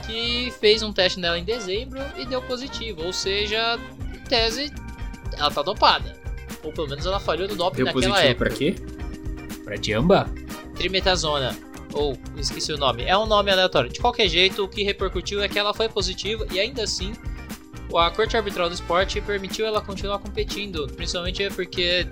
que 0.06 0.52
fez 0.60 0.82
um 0.82 0.92
teste 0.92 1.18
nela 1.18 1.38
em 1.38 1.44
dezembro 1.44 2.00
e 2.16 2.24
deu 2.24 2.40
positivo. 2.42 3.02
Ou 3.04 3.12
seja, 3.12 3.76
em 4.14 4.20
tese, 4.20 4.72
ela 5.36 5.50
tá 5.50 5.62
dopada. 5.62 6.16
Ou 6.62 6.72
pelo 6.72 6.88
menos 6.88 7.04
ela 7.04 7.18
falhou 7.18 7.48
do 7.48 7.56
doping 7.56 7.78
Deu 7.78 7.86
naquela 7.86 8.14
positivo 8.14 8.30
época. 8.30 8.44
pra 8.50 8.56
quê? 8.56 8.74
Pra 9.64 9.76
Jamba? 9.76 10.30
Trimetazona, 10.76 11.56
ou 11.94 12.18
esqueci 12.36 12.72
o 12.72 12.76
nome, 12.78 13.04
é 13.04 13.16
um 13.16 13.26
nome 13.26 13.50
aleatório. 13.50 13.90
De 13.90 14.00
qualquer 14.00 14.28
jeito, 14.28 14.64
o 14.64 14.68
que 14.68 14.82
repercutiu 14.82 15.42
é 15.42 15.48
que 15.48 15.58
ela 15.58 15.72
foi 15.72 15.88
positiva 15.88 16.46
e 16.52 16.58
ainda 16.60 16.82
assim 16.82 17.12
a 17.96 18.10
Corte 18.10 18.36
Arbitral 18.36 18.68
do 18.68 18.74
Esporte 18.74 19.20
permitiu 19.20 19.64
ela 19.66 19.80
continuar 19.80 20.18
competindo, 20.18 20.86
principalmente 20.96 21.48
porque 21.50 22.06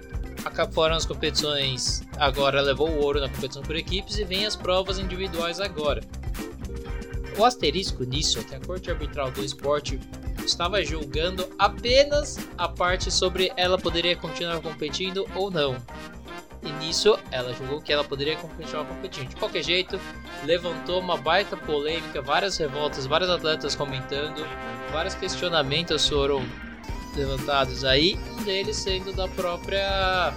aca- 0.45 0.71
foram 0.71 0.95
as 0.95 1.05
competições 1.05 2.03
agora 2.19 2.61
levou 2.61 2.89
o 2.89 3.01
ouro 3.03 3.21
na 3.21 3.29
competição 3.29 3.63
por 3.63 3.75
equipes 3.75 4.17
e 4.17 4.25
vem 4.25 4.47
as 4.47 4.55
provas 4.55 4.99
individuais 4.99 5.59
agora. 5.59 6.01
O 7.37 7.45
asterisco 7.45 8.05
nisso 8.05 8.39
é 8.39 8.45
que 8.45 8.55
a 8.55 8.61
Corte 8.61 8.91
Arbitral 8.91 9.31
do 9.31 9.43
Esporte 9.45 9.99
estava 10.45 10.85
julgando 10.85 11.49
apenas 11.59 12.39
a 12.59 12.69
parte 12.69 13.11
sobre 13.11 13.51
ela 13.57 13.79
poderia 13.79 14.15
continuar 14.15 14.61
competindo 14.61 15.27
ou 15.35 15.51
não. 15.51 15.77
E 16.63 16.71
nisso 16.73 17.19
ela 17.31 17.53
julgou 17.55 17.81
que 17.81 17.93
ela 17.93 18.05
poderia 18.05 18.37
continuar 18.37 18.85
competindo. 18.85 19.29
De 19.29 19.37
qualquer 19.37 19.63
jeito, 19.63 19.99
levantou 20.45 21.01
uma 21.01 21.17
baita 21.17 21.57
polêmica, 21.57 22.23
várias 22.23 22.57
revoltas, 22.57 23.05
vários 23.07 23.29
atletas 23.29 23.75
comentando, 23.75 24.47
vários 24.93 25.15
questionamentos 25.15 26.09
foram 26.09 26.45
levantados. 27.17 27.85
Aí, 27.85 28.17
um 28.39 28.43
deles 28.45 28.77
sendo 28.77 29.13
da 29.13 29.27
própria 29.29 30.33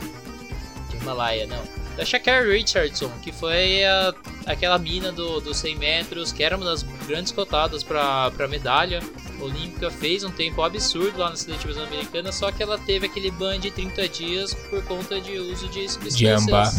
Himalaia, 0.94 1.46
não, 1.46 1.62
da 1.96 2.04
Shakira 2.04 2.42
Richardson, 2.44 3.10
que 3.22 3.32
foi 3.32 3.84
a- 3.86 4.14
aquela 4.48 4.78
mina 4.80 5.12
do, 5.12 5.40
dos 5.40 5.58
100 5.58 5.76
metros, 5.78 6.32
que 6.32 6.44
era 6.44 6.56
uma 6.58 6.66
das 6.66 6.84
grandes 7.08 7.32
cotadas 7.32 7.84
para 7.84 8.32
medalha 8.50 9.00
olímpica, 9.42 9.90
fez 9.92 10.24
um 10.24 10.32
tempo 10.32 10.62
absurdo 10.62 11.20
lá 11.20 11.30
nas 11.30 11.40
seletivas 11.42 11.78
americanas, 11.78 12.36
só 12.36 12.52
que 12.52 12.62
ela 12.64 12.78
teve 12.78 13.06
aquele 13.08 13.32
ban 13.32 13.60
de 13.60 13.72
30 13.72 14.08
dias 14.10 14.54
por 14.70 14.84
conta 14.84 15.20
de 15.20 15.38
uso 15.38 15.68
de 15.70 15.88
substâncias 15.90 16.46
Jamba. 16.46 16.72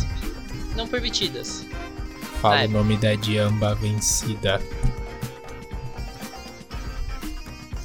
não 0.74 0.86
permitidas. 0.88 1.64
Fala 2.40 2.62
Ah, 2.62 2.64
o 2.64 2.68
nome 2.68 2.96
da 2.96 3.14
Jamba 3.14 3.74
vencida. 3.74 4.60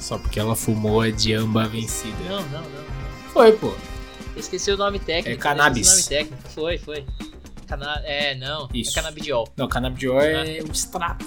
Só 0.00 0.18
porque 0.18 0.38
ela 0.38 0.54
fumou 0.56 1.00
a 1.00 1.10
Jamba 1.10 1.66
vencida. 1.68 2.16
Não, 2.28 2.42
não, 2.48 2.60
não. 2.60 2.84
Foi, 3.32 3.52
pô. 3.52 3.72
Esqueci 4.36 4.70
o 4.70 4.76
nome 4.76 4.98
técnico. 4.98 5.30
É 5.30 5.42
cannabis. 5.42 5.88
esqueci 5.88 6.14
O 6.14 6.16
nome 6.16 6.26
técnico. 6.26 6.48
Foi, 6.50 6.78
foi. 6.78 7.06
Cana 7.66 8.02
é, 8.04 8.34
não. 8.34 8.68
Isso. 8.74 8.90
É 8.98 9.02
canabidiol. 9.02 9.48
Não, 9.56 9.68
canabidiol 9.68 10.20
é 10.20 10.60
o 10.62 10.70
extrato 10.70 11.26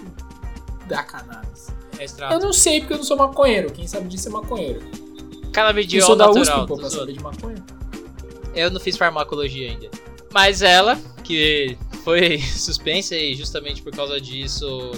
da 0.88 1.02
cannabis. 1.04 1.68
É 1.98 2.02
Eu 2.02 2.06
extrato. 2.06 2.40
não 2.40 2.54
sei 2.54 2.80
porque 2.80 2.94
eu 2.94 2.98
não 2.98 3.06
sou 3.06 3.18
maconheiro. 3.18 3.72
Quem 3.72 3.88
sabe 3.88 4.08
disso 4.08 4.28
é 4.28 4.32
maconheiro. 4.32 4.82
Canabidiol 5.52 6.02
eu 6.02 6.06
sou 6.06 6.16
da 6.16 6.28
natural. 6.28 6.60
USP, 6.60 6.68
pô, 6.68 6.78
pra 6.78 6.90
saber 6.90 7.14
de 7.14 7.24
maconha. 7.24 7.66
Eu 8.54 8.72
não 8.72 8.80
fiz 8.80 8.98
farmacologia 8.98 9.70
ainda. 9.70 9.90
Mas 10.34 10.62
ela, 10.62 10.98
que 11.24 11.78
foi 12.04 12.40
suspensa 12.56 13.16
e 13.16 13.36
justamente 13.36 13.82
por 13.82 13.94
causa 13.94 14.20
disso 14.20 14.92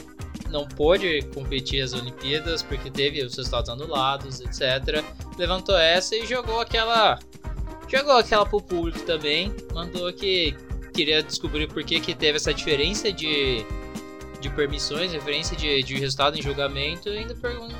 não 0.49 0.65
pôde 0.67 1.21
competir 1.33 1.81
as 1.81 1.93
Olimpíadas 1.93 2.63
porque 2.63 2.89
teve 2.89 3.23
os 3.23 3.35
resultados 3.35 3.69
anulados, 3.69 4.39
etc. 4.41 5.03
Levantou 5.37 5.77
essa 5.77 6.15
e 6.15 6.25
jogou 6.25 6.59
aquela. 6.59 7.19
Jogou 7.87 8.13
aquela 8.17 8.45
pro 8.45 8.61
público 8.61 8.99
também. 9.01 9.53
Mandou 9.73 10.11
que 10.11 10.55
queria 10.93 11.21
descobrir 11.21 11.67
por 11.67 11.83
que, 11.83 11.99
que 11.99 12.15
teve 12.15 12.37
essa 12.37 12.53
diferença 12.53 13.11
de, 13.13 13.63
de 14.39 14.49
permissões, 14.49 15.11
referência 15.11 15.55
de, 15.55 15.83
de 15.83 15.95
resultado 15.99 16.37
em 16.37 16.41
julgamento, 16.41 17.09
ainda 17.09 17.35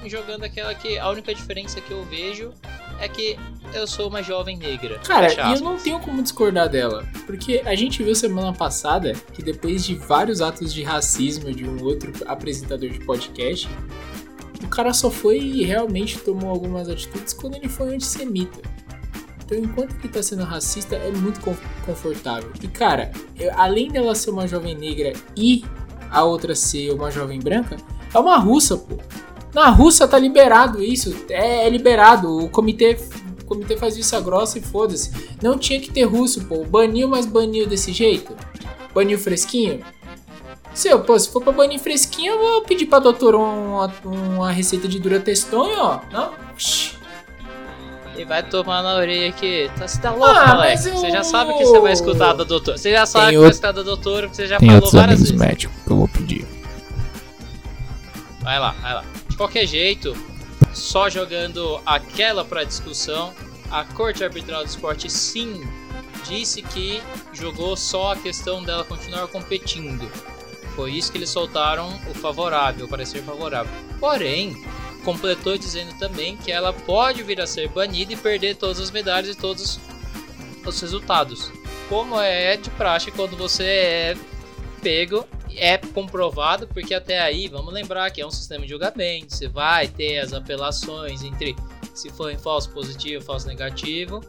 jogando 0.06 0.44
aquela 0.44 0.74
que 0.74 0.98
a 0.98 1.10
única 1.10 1.34
diferença 1.34 1.80
que 1.82 1.92
eu 1.92 2.04
vejo 2.06 2.52
é 3.00 3.08
que 3.08 3.38
eu 3.74 3.86
sou 3.86 4.10
uma 4.10 4.24
jovem 4.24 4.58
negra. 4.58 5.00
Cara, 5.00 5.32
e 5.32 5.56
eu 5.56 5.62
não 5.62 5.78
tenho 5.78 6.00
como 6.00 6.22
discordar 6.22 6.68
dela. 6.70 7.08
Porque 7.26 7.62
a 7.66 7.76
gente 7.76 8.02
viu 8.02 8.16
semana 8.16 8.54
passada 8.54 9.14
que 9.34 9.42
depois 9.42 9.86
de 9.86 9.96
vários 9.96 10.42
atos 10.42 10.74
de 10.74 10.84
racismo 10.84 11.52
de 11.54 11.66
um 11.66 11.84
outro 11.84 12.12
apresentador 12.26 12.90
de 12.90 13.00
podcast, 13.02 13.70
o 14.64 14.68
cara 14.68 14.94
só 14.94 15.12
foi 15.12 15.38
e 15.38 15.64
realmente 15.64 16.18
tomou 16.18 16.50
algumas 16.50 16.90
atitudes 16.90 17.34
quando 17.34 17.56
ele 17.56 17.70
foi 17.70 17.94
antissemita. 17.94 18.60
Então, 19.46 19.58
enquanto 19.60 19.96
ele 19.96 20.10
tá 20.10 20.22
sendo 20.22 20.44
racista, 20.44 20.96
é 20.96 21.10
muito 21.12 21.40
con- 21.40 21.56
confortável. 21.86 22.52
E, 22.62 22.68
cara, 22.68 23.12
além 23.56 23.90
dela 23.90 24.14
ser 24.14 24.32
uma 24.32 24.46
jovem 24.46 24.76
negra 24.76 25.14
e 25.38 25.64
a 26.10 26.24
outra 26.24 26.56
ser 26.56 26.92
uma 26.92 27.12
jovem 27.12 27.40
branca, 27.40 27.78
é 28.14 28.20
uma 28.20 28.38
russa, 28.38 28.78
pô. 28.78 28.98
Na 29.54 29.70
Rússia 29.70 30.08
tá 30.08 30.20
liberado 30.20 30.84
isso. 30.84 31.16
É, 31.30 31.66
é 31.66 31.70
liberado. 31.70 32.38
O 32.38 32.50
comitê, 32.50 32.98
o 33.42 33.46
comitê 33.46 33.76
faz 33.76 33.96
vista 33.96 34.20
grossa 34.20 34.60
e 34.60 34.62
foda-se. 34.62 35.12
Não 35.42 35.58
tinha 35.58 35.80
que 35.80 35.92
ter 35.92 36.04
russo, 36.04 36.46
pô. 36.46 36.64
Baniu, 36.64 37.08
mas 37.08 37.26
baniu 37.26 37.66
desse 37.66 37.92
jeito. 37.92 38.36
Baniu 38.94 39.18
fresquinho. 39.18 39.84
Se, 40.74 40.90
eu, 40.90 41.00
pô, 41.00 41.18
se 41.18 41.32
for 41.32 41.42
pra 41.42 41.52
banir 41.52 41.80
fresquinho, 41.80 42.34
eu 42.34 42.40
vou 42.40 42.62
pedir 42.62 42.86
pra 42.86 43.00
doutora 43.00 43.36
uma, 43.36 43.92
uma 44.06 44.52
receita 44.52 44.88
de 44.88 45.00
duratestonho, 45.00 45.80
ó. 45.80 46.02
Não? 46.12 46.32
E 48.18 48.26
vai 48.26 48.42
tomar 48.42 48.82
na 48.82 48.96
orelha 48.96 49.30
aqui. 49.30 49.70
Tá, 49.78 49.88
você 49.88 50.02
tá 50.02 50.12
louco, 50.12 50.26
ah, 50.26 50.52
Alex? 50.54 50.88
Eu... 50.88 50.94
Você 50.94 51.12
já 51.12 51.24
sabe 51.24 51.54
que 51.54 51.64
você 51.64 51.80
vai 51.80 51.94
escutar 51.94 52.34
da 52.34 52.44
doutora. 52.44 52.78
Você 52.78 52.92
já 52.92 53.06
sabe 53.06 53.26
Tem 53.28 53.36
que 53.36 53.42
vai 53.42 53.50
escutar 53.52 53.72
da 53.72 53.84
doutora, 53.84 54.28
você 54.28 54.48
já 54.48 54.58
Tem 54.58 54.70
falou 54.70 54.92
várias 54.92 55.20
vezes. 55.20 55.36
médicos 55.38 55.78
que 55.86 55.92
eu 55.92 55.98
vou 55.98 56.08
pedir. 56.08 56.48
Vai 58.42 58.60
lá, 58.60 58.72
vai 58.82 58.94
lá. 58.96 59.04
De 59.28 59.38
qualquer 59.38 59.68
jeito, 59.68 60.18
só 60.74 61.10
jogando 61.10 61.80
aquela 61.86 62.44
pra 62.44 62.64
discussão, 62.64 63.34
a 63.70 63.84
Corte 63.84 64.24
Arbitral 64.24 64.64
do 64.64 64.68
Esporte 64.68 65.10
sim 65.12 65.62
disse 66.28 66.62
que 66.62 67.02
jogou 67.34 67.78
só 67.78 68.14
a 68.14 68.16
questão 68.16 68.64
dela 68.64 68.84
continuar 68.84 69.28
competindo. 69.28 70.10
Foi 70.76 70.92
isso 70.92 71.12
que 71.12 71.18
eles 71.18 71.30
soltaram 71.30 71.88
o 72.10 72.14
favorável, 72.14 72.86
o 72.86 72.90
parecer 72.90 73.22
favorável. 73.24 73.72
Porém, 74.00 74.56
completou 75.08 75.58
dizendo 75.58 75.98
também 75.98 76.36
que 76.36 76.52
ela 76.52 76.74
pode 76.74 77.24
vir 77.24 77.40
a 77.40 77.48
ser 77.48 77.70
banida 77.70 78.12
e 78.12 78.18
perder 78.18 78.58
todas 78.58 78.78
as 78.78 78.92
medalhas 78.92 79.38
e 79.38 79.40
todos 79.40 79.80
os 80.66 80.82
resultados. 80.82 81.50
Como 81.88 82.20
é 82.20 82.58
de 82.58 82.70
praxe 82.72 83.10
quando 83.10 83.38
você 83.38 83.64
é 83.64 84.18
pego, 84.82 85.26
é 85.56 85.78
comprovado, 85.78 86.68
porque 86.68 86.94
até 86.94 87.22
aí, 87.22 87.48
vamos 87.48 87.74
lembrar 87.74 88.12
que 88.12 88.20
é 88.20 88.28
um 88.28 88.32
sistema 88.32 88.66
de 88.66 88.70
julgamento, 88.72 89.34
você 89.34 89.48
vai 89.48 89.88
ter 89.88 90.20
as 90.20 90.34
apelações 90.34 91.24
entre 91.24 91.56
se 91.94 92.10
for 92.10 92.30
em 92.30 92.38
falso 92.38 92.70
positivo, 92.72 93.24
falso 93.24 93.48
negativo. 93.48 94.22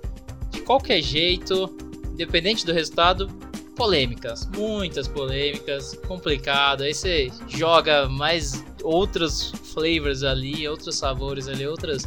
De 0.53 0.61
qualquer 0.61 1.03
jeito, 1.03 1.77
independente 2.13 2.65
do 2.65 2.73
resultado, 2.73 3.29
polêmicas, 3.79 4.45
muitas 4.57 5.07
polêmicas, 5.07 5.95
complicado. 6.07 6.83
Aí 6.83 6.93
você 6.93 7.31
joga 7.47 8.09
mais 8.09 8.65
outros 8.83 9.53
flavors 9.73 10.25
ali, 10.25 10.67
outros 10.69 10.97
sabores 10.97 11.47
ali, 11.47 11.65
outras 11.65 12.03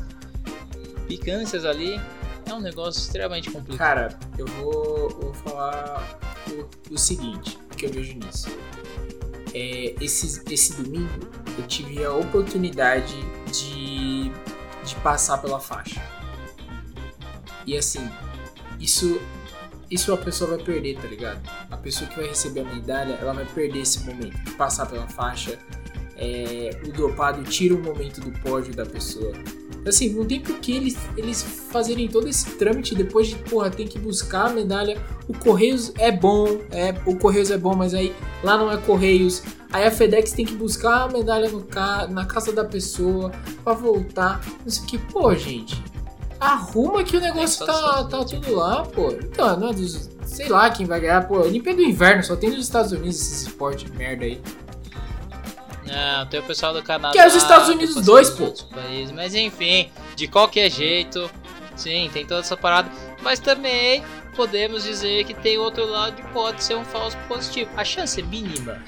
picâncias 1.07 1.63
ali. 1.63 1.99
É 2.45 2.53
um 2.53 2.59
negócio 2.59 2.99
extremamente 2.99 3.49
complicado. 3.49 3.77
Cara, 3.77 4.19
eu 4.37 4.45
vou, 4.45 5.09
vou 5.09 5.33
falar 5.33 6.19
o, 6.51 6.93
o 6.93 6.97
seguinte 6.97 7.57
que 7.77 7.85
eu 7.85 7.89
vejo 7.89 8.17
nisso. 8.17 8.49
É, 9.53 9.95
esse, 10.01 10.43
esse 10.51 10.81
domingo 10.81 11.29
eu 11.57 11.65
tive 11.67 12.03
a 12.03 12.13
oportunidade 12.13 13.15
de, 13.49 14.29
de 14.83 14.95
passar 15.01 15.37
pela 15.37 15.59
faixa. 15.59 16.01
E 17.65 17.77
assim, 17.77 18.09
isso 18.77 19.21
isso 19.91 20.13
a 20.13 20.17
pessoa 20.17 20.55
vai 20.55 20.65
perder, 20.65 20.95
tá 20.95 21.07
ligado? 21.07 21.41
A 21.69 21.75
pessoa 21.75 22.09
que 22.09 22.15
vai 22.15 22.27
receber 22.27 22.61
a 22.61 22.63
medalha, 22.63 23.17
ela 23.21 23.33
vai 23.33 23.45
perder 23.45 23.81
esse 23.81 23.99
momento, 24.05 24.37
de 24.43 24.51
passar 24.51 24.85
pela 24.85 25.07
faixa. 25.07 25.59
É, 26.15 26.69
o 26.85 26.91
dopado 26.91 27.43
tira 27.43 27.75
o 27.75 27.79
momento 27.81 28.21
do 28.21 28.31
pódio 28.39 28.73
da 28.73 28.85
pessoa. 28.85 29.33
Assim, 29.85 30.11
não 30.13 30.23
tem 30.23 30.39
por 30.39 30.59
que 30.59 30.71
eles, 30.71 30.95
eles 31.17 31.41
fazerem 31.41 32.07
todo 32.07 32.27
esse 32.27 32.51
trâmite 32.51 32.93
depois 32.93 33.27
de, 33.27 33.35
porra, 33.35 33.69
tem 33.71 33.87
que 33.87 33.97
buscar 33.97 34.47
a 34.47 34.49
medalha. 34.51 35.01
O 35.27 35.33
Correios 35.33 35.91
é 35.97 36.11
bom, 36.11 36.61
é, 36.69 36.93
o 37.05 37.17
Correios 37.17 37.49
é 37.49 37.57
bom, 37.57 37.75
mas 37.75 37.93
aí 37.93 38.15
lá 38.43 38.57
não 38.57 38.71
é 38.71 38.77
Correios. 38.77 39.41
Aí 39.73 39.85
a 39.85 39.91
FedEx 39.91 40.31
tem 40.33 40.45
que 40.45 40.53
buscar 40.53 41.03
a 41.03 41.07
medalha 41.07 41.49
no 41.49 41.63
ca 41.63 42.07
na 42.07 42.25
casa 42.25 42.53
da 42.53 42.63
pessoa 42.63 43.31
para 43.63 43.73
voltar. 43.73 44.45
Não 44.63 44.69
sei 44.69 44.83
o 44.83 44.87
que, 44.87 44.97
pô, 44.99 45.33
gente. 45.33 45.81
Arruma 46.41 47.03
que 47.03 47.15
o 47.15 47.19
negócio 47.19 47.63
tá, 47.67 48.03
tá 48.05 48.25
tudo 48.25 48.55
lá, 48.55 48.83
pô. 48.83 49.11
Então, 49.11 49.59
não 49.59 49.69
é 49.69 49.73
dos. 49.73 50.09
Sei 50.25 50.49
lá 50.49 50.71
quem 50.71 50.87
vai 50.87 50.99
ganhar, 50.99 51.27
pô. 51.27 51.39
Olimpíada 51.39 51.77
do 51.77 51.83
Inverno, 51.83 52.23
só 52.23 52.35
tem 52.35 52.49
nos 52.49 52.63
Estados 52.63 52.91
Unidos 52.91 53.21
esse 53.21 53.47
esporte 53.47 53.85
de 53.85 53.91
merda 53.91 54.25
aí. 54.25 54.41
Não, 55.85 56.25
tem 56.25 56.39
o 56.39 56.43
pessoal 56.43 56.73
do 56.73 56.81
Canadá. 56.81 57.11
Que 57.11 57.19
é 57.19 57.27
os 57.27 57.35
Estados 57.35 57.69
Unidos 57.69 57.93
dois, 58.03 58.31
pô. 58.31 58.51
Países. 58.73 59.11
Mas 59.11 59.35
enfim, 59.35 59.91
de 60.15 60.27
qualquer 60.27 60.71
jeito, 60.71 61.29
sim, 61.75 62.09
tem 62.11 62.25
toda 62.25 62.39
essa 62.39 62.57
parada. 62.57 62.89
Mas 63.21 63.37
também 63.39 64.03
podemos 64.35 64.83
dizer 64.83 65.25
que 65.25 65.35
tem 65.35 65.59
outro 65.59 65.85
lado 65.85 66.15
que 66.15 66.27
pode 66.29 66.63
ser 66.63 66.75
um 66.75 66.85
falso 66.85 67.17
positivo. 67.27 67.69
A 67.77 67.83
chance 67.83 68.19
é 68.19 68.23
mínima. 68.23 68.81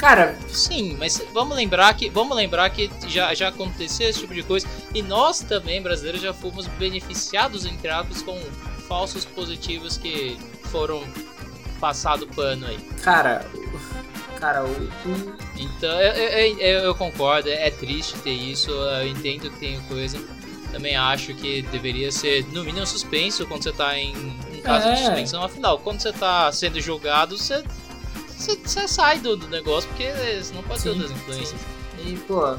Cara, 0.00 0.34
sim, 0.48 0.96
mas 0.98 1.22
vamos 1.34 1.54
lembrar 1.54 1.92
que 1.92 2.08
vamos 2.08 2.34
lembrar 2.34 2.70
que 2.70 2.90
já, 3.06 3.34
já 3.34 3.48
aconteceu 3.48 4.08
esse 4.08 4.20
tipo 4.20 4.32
de 4.32 4.42
coisa 4.42 4.66
e 4.94 5.02
nós 5.02 5.40
também 5.40 5.82
brasileiros 5.82 6.22
já 6.22 6.32
fomos 6.32 6.66
beneficiados 6.66 7.66
entre 7.66 7.90
aspas 7.90 8.22
com 8.22 8.40
falsos 8.88 9.26
positivos 9.26 9.98
que 9.98 10.38
foram 10.70 11.04
passado 11.78 12.26
pano 12.28 12.66
aí. 12.66 12.78
Cara, 13.02 13.44
cara, 14.38 14.64
o, 14.64 14.90
então 15.58 16.00
eu, 16.00 16.58
eu, 16.58 16.78
eu, 16.80 16.94
concordo, 16.94 17.50
é 17.50 17.70
triste 17.70 18.16
ter 18.20 18.32
isso, 18.32 18.70
eu 18.70 19.06
entendo 19.06 19.50
que 19.50 19.58
tem 19.58 19.78
coisa. 19.82 20.18
Também 20.72 20.96
acho 20.96 21.34
que 21.34 21.60
deveria 21.62 22.10
ser 22.10 22.46
no 22.52 22.64
mínimo 22.64 22.86
suspenso 22.86 23.44
quando 23.44 23.64
você 23.64 23.72
tá 23.72 23.98
em 23.98 24.16
um 24.16 24.60
caso 24.62 24.88
é. 24.88 24.94
de 24.94 25.00
suspensão. 25.00 25.44
Afinal, 25.44 25.78
quando 25.78 26.00
você 26.00 26.12
tá 26.12 26.50
sendo 26.52 26.80
julgado, 26.80 27.36
você 27.36 27.62
você 28.40 28.88
sai 28.88 29.20
do, 29.20 29.36
do, 29.36 29.48
negócio 29.48 29.88
porque 29.90 30.10
você 30.10 30.54
não 30.54 30.62
pode 30.62 30.80
sim, 30.80 30.84
ter 30.84 30.90
outras 30.90 31.10
influências. 31.10 31.60
Sim. 31.60 32.14
E, 32.14 32.16
pô. 32.18 32.56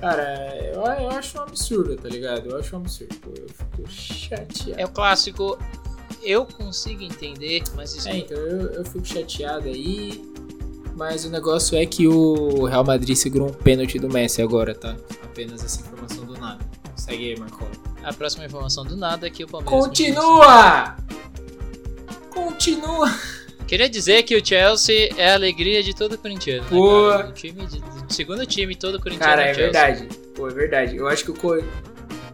Cara, 0.00 0.56
eu, 0.62 0.82
eu 0.82 1.10
acho 1.10 1.38
um 1.38 1.42
absurdo, 1.42 1.96
tá 1.96 2.08
ligado? 2.08 2.50
Eu 2.50 2.58
acho 2.58 2.76
um 2.76 2.80
absurdo. 2.80 3.14
Pô, 3.16 3.30
eu 3.30 3.48
fico 3.48 3.90
chateado. 3.90 4.80
É 4.80 4.84
o 4.84 4.88
clássico. 4.88 5.58
Eu 6.22 6.46
consigo 6.46 7.02
entender, 7.02 7.62
mas 7.74 7.94
isso. 7.94 8.08
É, 8.08 8.18
então 8.18 8.36
eu, 8.36 8.66
eu 8.72 8.84
fico 8.84 9.04
chateado 9.04 9.68
aí. 9.68 10.22
Mas 10.94 11.24
o 11.24 11.30
negócio 11.30 11.76
é 11.76 11.84
que 11.84 12.06
o 12.06 12.66
Real 12.66 12.84
Madrid 12.84 13.16
segurou 13.16 13.48
um 13.48 13.52
pênalti 13.52 13.98
do 13.98 14.08
Messi 14.08 14.40
agora, 14.40 14.74
tá? 14.74 14.96
Apenas 15.24 15.64
essa 15.64 15.80
informação 15.80 16.24
do 16.24 16.34
nada. 16.38 16.64
Segue 16.94 17.32
aí, 17.32 17.38
Marcolo. 17.38 17.70
A 18.04 18.12
próxima 18.12 18.44
informação 18.44 18.84
do 18.84 18.96
nada 18.96 19.26
é 19.26 19.30
que 19.30 19.42
o 19.42 19.48
Palmeiras. 19.48 19.86
Continua! 19.86 20.96
Continua! 22.30 23.08
Queria 23.66 23.88
dizer 23.88 24.22
que 24.24 24.36
o 24.36 24.44
Chelsea 24.44 25.10
é 25.16 25.30
a 25.30 25.34
alegria 25.34 25.82
de 25.82 25.94
todo 25.94 26.18
corintiano. 26.18 26.66
Pô. 26.68 27.10
Né, 27.10 27.24
o 27.24 27.32
time 27.32 27.66
de, 27.66 27.82
segundo 28.14 28.44
time 28.46 28.74
todo 28.74 29.00
corintiano. 29.00 29.32
Cara, 29.32 29.46
é, 29.46 29.50
é 29.50 29.54
verdade. 29.54 30.08
Pô, 30.34 30.48
é 30.48 30.52
verdade. 30.52 30.96
Eu 30.96 31.08
acho 31.08 31.24
que 31.24 31.30
o 31.30 31.34
Cor... 31.34 31.62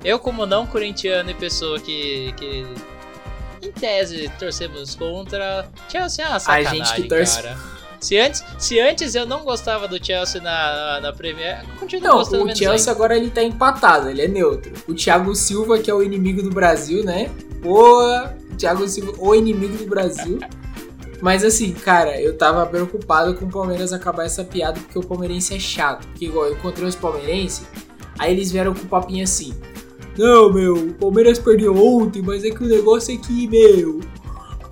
Eu, 0.04 0.18
como 0.18 0.46
não 0.46 0.66
corintiano 0.66 1.30
e 1.30 1.34
pessoa 1.34 1.78
que, 1.78 2.32
que 2.36 2.66
em 3.62 3.70
tese 3.70 4.30
torcemos 4.38 4.94
contra, 4.94 5.68
Chelsea 5.90 6.24
é 6.24 6.28
uma 6.28 6.40
sacanagem, 6.40 6.80
a 6.80 6.84
gente 6.84 7.02
que 7.02 7.08
torce... 7.08 7.42
cara. 7.42 7.56
Se 8.00 8.16
antes, 8.16 8.42
se 8.58 8.80
antes 8.80 9.14
eu 9.14 9.26
não 9.26 9.44
gostava 9.44 9.86
do 9.86 10.02
Chelsea 10.02 10.40
na, 10.40 11.00
na 11.02 11.12
Premier, 11.12 11.62
continuo 11.78 12.08
não, 12.08 12.16
gostando 12.16 12.44
o 12.44 12.56
Chelsea 12.56 12.70
ainda. 12.70 12.90
agora 12.90 13.14
ele 13.14 13.28
tá 13.28 13.42
empatado, 13.42 14.08
ele 14.08 14.22
é 14.22 14.28
neutro. 14.28 14.72
O 14.88 14.94
Thiago 14.94 15.34
Silva, 15.34 15.78
que 15.78 15.90
é 15.90 15.94
o 15.94 16.02
inimigo 16.02 16.42
do 16.42 16.48
Brasil, 16.48 17.04
né? 17.04 17.30
Pô, 17.60 18.00
Thiago 18.56 18.88
Silva, 18.88 19.12
o 19.18 19.34
inimigo 19.34 19.76
do 19.76 19.86
Brasil. 19.86 20.40
Mas 21.20 21.44
assim, 21.44 21.72
cara, 21.72 22.20
eu 22.20 22.36
tava 22.36 22.64
preocupado 22.66 23.34
com 23.34 23.44
o 23.44 23.50
Palmeiras 23.50 23.92
acabar 23.92 24.24
essa 24.24 24.42
piada 24.42 24.80
porque 24.80 24.98
o 24.98 25.04
palmeirense 25.04 25.54
é 25.54 25.58
chato. 25.58 26.06
Porque 26.08 26.26
igual 26.26 26.46
eu 26.46 26.54
encontrei 26.54 26.88
os 26.88 26.96
palmeirenses, 26.96 27.66
aí 28.18 28.32
eles 28.32 28.50
vieram 28.50 28.74
com 28.74 28.82
o 28.82 28.88
papinho 28.88 29.24
assim. 29.24 29.54
Não, 30.16 30.52
meu, 30.52 30.74
o 30.74 30.94
Palmeiras 30.94 31.38
perdeu 31.38 31.74
ontem, 31.76 32.20
mas 32.20 32.44
é 32.44 32.50
que 32.50 32.62
o 32.62 32.68
negócio 32.68 33.14
é 33.14 33.16
que, 33.16 33.46
meu, 33.46 34.00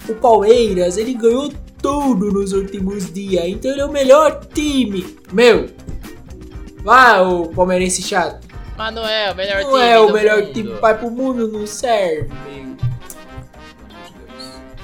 o 0.08 0.14
Palmeiras, 0.14 0.96
ele 0.96 1.14
ganhou 1.14 1.50
tudo 1.80 2.32
nos 2.32 2.52
últimos 2.52 3.12
dias, 3.12 3.44
então 3.46 3.70
ele 3.70 3.80
é 3.80 3.84
o 3.84 3.92
melhor 3.92 4.44
time. 4.52 5.16
Meu, 5.32 5.66
vai 6.82 7.20
o 7.22 7.48
palmeirense 7.48 8.02
chato. 8.02 8.46
Mas 8.76 8.94
não 8.94 9.06
é 9.06 9.30
o 9.30 9.36
melhor 9.36 9.62
não 9.62 9.70
time. 9.70 9.78
Não 9.78 9.82
é 9.82 10.00
o 10.00 10.12
melhor 10.12 10.40
mundo. 10.40 10.52
time, 10.52 10.72
vai 10.74 10.98
pro 10.98 11.10
mundo, 11.10 11.48
não 11.48 11.66
serve. 11.66 12.30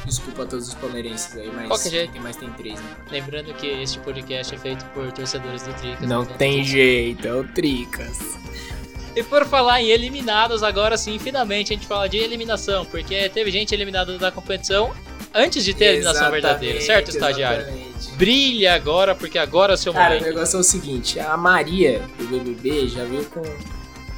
Desculpa 0.05 0.43
a 0.43 0.47
todos 0.47 0.69
os 0.69 0.75
palmeirenses 0.75 1.35
aí, 1.37 1.51
mas 1.55 1.69
Qualquer 1.69 1.91
jeito. 1.91 2.13
tem 2.13 2.21
mais 2.21 2.37
tem 2.37 2.51
três, 2.51 2.79
né? 2.81 2.97
Lembrando 3.11 3.55
que 3.55 3.67
este 3.67 3.99
podcast 4.01 4.55
é 4.55 4.59
feito 4.59 4.85
por 4.87 5.11
torcedores 5.13 5.63
do 5.63 5.73
Tricas. 5.75 6.09
Não 6.09 6.25
tem 6.25 6.63
jeito, 6.63 7.27
é 7.27 7.35
o 7.35 7.45
Tricas. 7.45 8.19
E 9.17 9.23
por 9.23 9.47
falar 9.47 9.81
em 9.81 9.89
eliminados, 9.89 10.63
agora 10.63 10.97
sim, 10.97 11.19
finalmente 11.19 11.73
a 11.73 11.77
gente 11.77 11.87
fala 11.87 12.09
de 12.09 12.19
eliminação, 12.19 12.85
porque 12.85 13.29
teve 13.29 13.51
gente 13.51 13.73
eliminada 13.73 14.19
da 14.19 14.31
competição 14.31 14.93
antes 15.33 15.65
de 15.65 15.73
ter 15.73 15.87
a 15.87 15.93
eliminação 15.93 16.31
verdadeira, 16.31 16.81
certo, 16.81 17.11
estagiário? 17.11 17.63
Exatamente. 17.63 18.11
Brilha 18.17 18.75
agora, 18.75 19.15
porque 19.15 19.39
agora 19.39 19.73
é 19.73 19.75
o 19.75 19.79
seu 19.79 19.93
Cara, 19.93 20.07
momento. 20.07 20.21
Cara, 20.21 20.33
o 20.33 20.35
negócio 20.35 20.57
é 20.57 20.61
o 20.61 20.65
seguinte, 20.65 21.19
a 21.19 21.37
Maria 21.37 22.03
do 22.19 22.27
BBB 22.27 22.89
já 22.89 23.05
veio 23.05 23.25
com... 23.27 23.43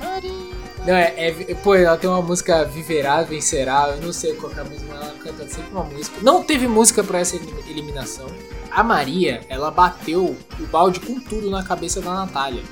Maria... 0.00 0.55
Não, 0.86 0.94
é, 0.94 1.12
é, 1.16 1.54
Pô, 1.56 1.74
ela 1.74 1.96
tem 1.96 2.08
uma 2.08 2.22
música 2.22 2.64
Viverá, 2.64 3.20
Vencerá, 3.22 3.88
eu 3.88 4.00
não 4.00 4.12
sei 4.12 4.34
qual 4.34 4.52
é 4.52 4.60
a 4.60 4.64
música, 4.64 4.86
mas 4.88 5.02
ela 5.02 5.14
canta 5.18 5.48
sempre 5.48 5.72
uma 5.72 5.82
música. 5.82 6.16
Não 6.22 6.44
teve 6.44 6.68
música 6.68 7.02
pra 7.02 7.18
essa 7.18 7.34
eliminação. 7.68 8.28
A 8.70 8.84
Maria, 8.84 9.40
ela 9.48 9.70
bateu 9.72 10.36
o 10.60 10.66
balde 10.68 11.00
com 11.00 11.18
tudo 11.18 11.50
na 11.50 11.64
cabeça 11.64 12.00
da 12.00 12.14
Natália. 12.14 12.62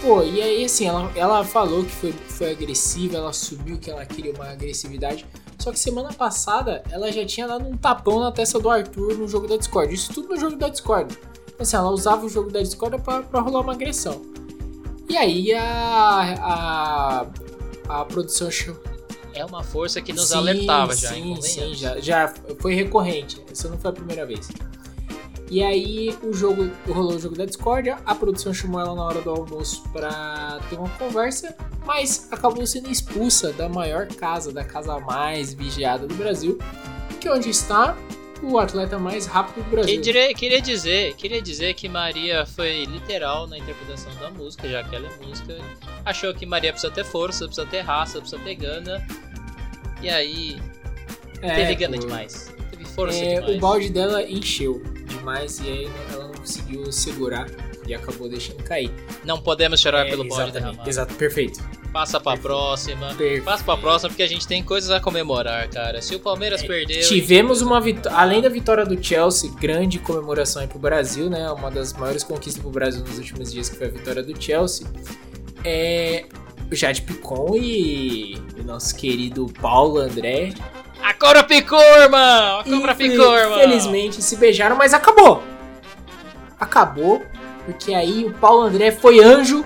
Pô, 0.00 0.22
e 0.22 0.40
aí 0.40 0.64
assim, 0.64 0.86
ela, 0.86 1.10
ela 1.16 1.44
falou 1.44 1.82
que 1.82 1.90
foi, 1.90 2.12
foi 2.12 2.52
agressiva, 2.52 3.16
ela 3.16 3.32
subiu 3.32 3.76
que 3.76 3.90
ela 3.90 4.06
queria 4.06 4.32
uma 4.32 4.48
agressividade. 4.50 5.26
Só 5.58 5.72
que 5.72 5.80
semana 5.80 6.12
passada 6.12 6.84
ela 6.92 7.10
já 7.10 7.26
tinha 7.26 7.48
dado 7.48 7.66
um 7.66 7.76
tapão 7.76 8.20
na 8.20 8.30
testa 8.30 8.60
do 8.60 8.70
Arthur 8.70 9.18
no 9.18 9.26
jogo 9.26 9.48
da 9.48 9.56
Discord. 9.56 9.92
Isso 9.92 10.12
tudo 10.12 10.28
no 10.28 10.36
jogo 10.38 10.54
da 10.54 10.68
Discord. 10.68 11.18
Assim, 11.58 11.74
ela 11.76 11.90
usava 11.90 12.24
o 12.24 12.28
jogo 12.28 12.52
da 12.52 12.60
Discord 12.60 13.02
pra, 13.02 13.22
pra 13.22 13.40
rolar 13.40 13.62
uma 13.62 13.72
agressão. 13.72 14.22
E 15.08 15.16
aí 15.16 15.52
a, 15.52 16.34
a, 16.40 18.00
a 18.00 18.04
produção 18.04 18.48
achou. 18.48 18.76
É 19.32 19.44
uma 19.44 19.62
força 19.62 20.00
que 20.00 20.12
nos 20.12 20.28
sim, 20.28 20.34
alertava 20.34 20.96
já, 20.96 21.10
Sim, 21.10 21.36
sim, 21.42 21.74
já, 21.74 22.00
já 22.00 22.34
foi 22.58 22.74
recorrente. 22.74 23.42
Essa 23.50 23.68
não 23.68 23.78
foi 23.78 23.90
a 23.90 23.92
primeira 23.92 24.24
vez. 24.24 24.48
E 25.48 25.62
aí 25.62 26.16
o 26.24 26.32
jogo 26.32 26.70
rolou 26.88 27.14
o 27.14 27.18
jogo 27.20 27.36
da 27.36 27.44
discórdia, 27.44 27.98
a 28.04 28.14
produção 28.14 28.52
chamou 28.52 28.80
ela 28.80 28.94
na 28.96 29.04
hora 29.04 29.20
do 29.20 29.30
almoço 29.30 29.82
para 29.92 30.58
ter 30.68 30.76
uma 30.76 30.88
conversa, 30.90 31.54
mas 31.84 32.26
acabou 32.32 32.66
sendo 32.66 32.90
expulsa 32.90 33.52
da 33.52 33.68
maior 33.68 34.08
casa, 34.08 34.52
da 34.52 34.64
casa 34.64 34.98
mais 34.98 35.54
vigiada 35.54 36.06
do 36.06 36.14
Brasil, 36.16 36.58
que 37.20 37.28
é 37.28 37.32
onde 37.32 37.48
está 37.48 37.96
o 38.42 38.58
atleta 38.58 38.98
mais 38.98 39.26
rápido 39.26 39.64
do 39.64 39.70
Brasil. 39.70 40.00
Queria, 40.00 40.34
queria 40.34 40.60
dizer, 40.60 41.14
queria 41.14 41.42
dizer 41.42 41.74
que 41.74 41.88
Maria 41.88 42.46
foi 42.46 42.84
literal 42.84 43.46
na 43.46 43.58
interpretação 43.58 44.14
da 44.16 44.30
música, 44.30 44.68
já 44.68 44.82
que 44.84 44.94
ela 44.94 45.08
é 45.08 45.26
música. 45.26 45.56
Achou 46.04 46.32
que 46.34 46.46
Maria 46.46 46.72
precisa 46.72 46.92
ter 46.92 47.04
força, 47.04 47.46
precisa 47.46 47.66
ter 47.66 47.80
raça, 47.80 48.20
precisa 48.20 48.40
ter 48.42 48.54
gana. 48.54 49.06
E 50.02 50.08
aí 50.08 50.60
é, 51.40 51.54
teve 51.54 51.74
gana 51.74 51.98
demais. 51.98 52.54
Teve 52.70 52.84
força 52.84 53.18
é, 53.18 53.36
demais. 53.36 53.56
O 53.56 53.60
balde 53.60 53.90
dela 53.90 54.22
encheu 54.22 54.82
demais 55.06 55.58
e 55.60 55.68
aí 55.68 55.90
ela 56.12 56.28
não 56.28 56.34
conseguiu 56.34 56.92
segurar 56.92 57.46
e 57.86 57.94
acabou 57.94 58.28
deixando 58.28 58.62
cair. 58.62 58.90
Não 59.24 59.40
podemos 59.40 59.80
chorar 59.80 60.06
é, 60.06 60.10
pelo 60.10 60.26
balde 60.28 60.52
derramado. 60.52 60.88
Exato, 60.88 61.14
perfeito. 61.14 61.60
Passa 61.96 62.20
pra 62.20 62.36
próxima. 62.36 63.06
Perfeito. 63.06 63.44
Passa 63.44 63.64
pra 63.64 63.74
próxima 63.74 64.10
porque 64.10 64.22
a 64.22 64.28
gente 64.28 64.46
tem 64.46 64.62
coisas 64.62 64.90
a 64.90 65.00
comemorar, 65.00 65.66
cara. 65.70 66.02
Se 66.02 66.14
o 66.14 66.20
Palmeiras 66.20 66.62
é, 66.62 66.66
perdeu. 66.66 67.00
Tivemos 67.08 67.62
uma 67.62 67.80
vitória. 67.80 68.18
Além 68.18 68.42
da 68.42 68.50
vitória 68.50 68.84
do 68.84 69.02
Chelsea, 69.02 69.50
grande 69.58 69.98
comemoração 69.98 70.60
aí 70.60 70.68
pro 70.68 70.78
Brasil, 70.78 71.30
né? 71.30 71.50
Uma 71.50 71.70
das 71.70 71.94
maiores 71.94 72.22
conquistas 72.22 72.62
pro 72.62 72.70
Brasil 72.70 73.02
nos 73.02 73.16
últimos 73.16 73.50
dias, 73.50 73.70
que 73.70 73.76
foi 73.76 73.86
a 73.86 73.90
vitória 73.90 74.22
do 74.22 74.38
Chelsea. 74.38 74.86
É. 75.64 76.26
Jade 76.70 77.00
Picon 77.00 77.56
e 77.56 78.36
o 78.58 78.62
nosso 78.62 78.94
querido 78.94 79.46
Paulo 79.58 79.98
André 79.98 80.52
a 81.02 81.14
cobra 81.14 81.44
picou, 81.44 81.80
irmão! 81.80 82.60
A 82.60 82.64
cobra 82.64 82.94
picou, 82.94 83.38
irmão! 83.38 83.58
Felizmente 83.58 84.20
se 84.20 84.36
beijaram, 84.36 84.76
mas 84.76 84.92
acabou! 84.92 85.42
Acabou, 86.58 87.24
porque 87.64 87.94
aí 87.94 88.24
o 88.24 88.34
Paulo 88.34 88.62
André 88.62 88.90
foi 88.90 89.22
anjo 89.22 89.64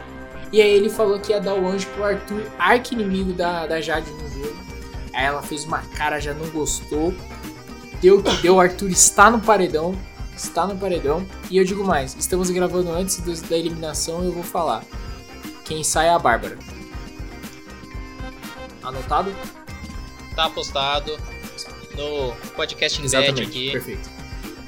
e 0.53 0.61
aí 0.61 0.71
ele 0.71 0.91
falou 0.91 1.19
que 1.21 1.33
ia 1.33 1.41
dar 1.41 1.55
o 1.55 1.67
anjo 1.67 1.87
pro 1.89 2.05
Arthur, 2.05 2.43
arqui-inimigo 2.59 3.33
da, 3.33 3.67
da 3.67 3.81
Jade 3.81 4.11
no 4.11 4.29
jogo. 4.29 4.57
Aí 5.13 5.25
ela 5.25 5.43
fez 5.43 5.65
uma 5.65 5.79
cara, 5.79 6.21
já 6.21 6.35
não 6.35 6.49
gostou. 6.51 7.15
Deu 8.01 8.19
o 8.19 8.23
que 8.23 8.35
deu, 8.39 8.57
o 8.57 8.61
Arthur 8.61 8.91
está 8.91 9.31
no 9.31 9.41
paredão. 9.41 9.95
Está 10.37 10.67
no 10.67 10.77
paredão. 10.77 11.27
E 11.51 11.59
eu 11.59 11.65
digo 11.65 11.85
mais, 11.85 12.17
estamos 12.19 12.51
gravando 12.51 12.91
antes 12.91 13.21
do, 13.21 13.49
da 13.49 13.57
eliminação 13.57 14.23
e 14.23 14.27
eu 14.27 14.33
vou 14.33 14.43
falar. 14.43 14.85
Quem 15.65 15.85
sai 15.85 16.07
é 16.07 16.11
a 16.11 16.19
Bárbara. 16.19 16.59
Anotado? 18.83 19.33
tá 20.41 20.49
postado 20.49 21.19
no 21.95 22.35
podcast 22.55 23.01
Embed 23.03 23.43
aqui. 23.43 23.73
Perfeito. 23.73 24.11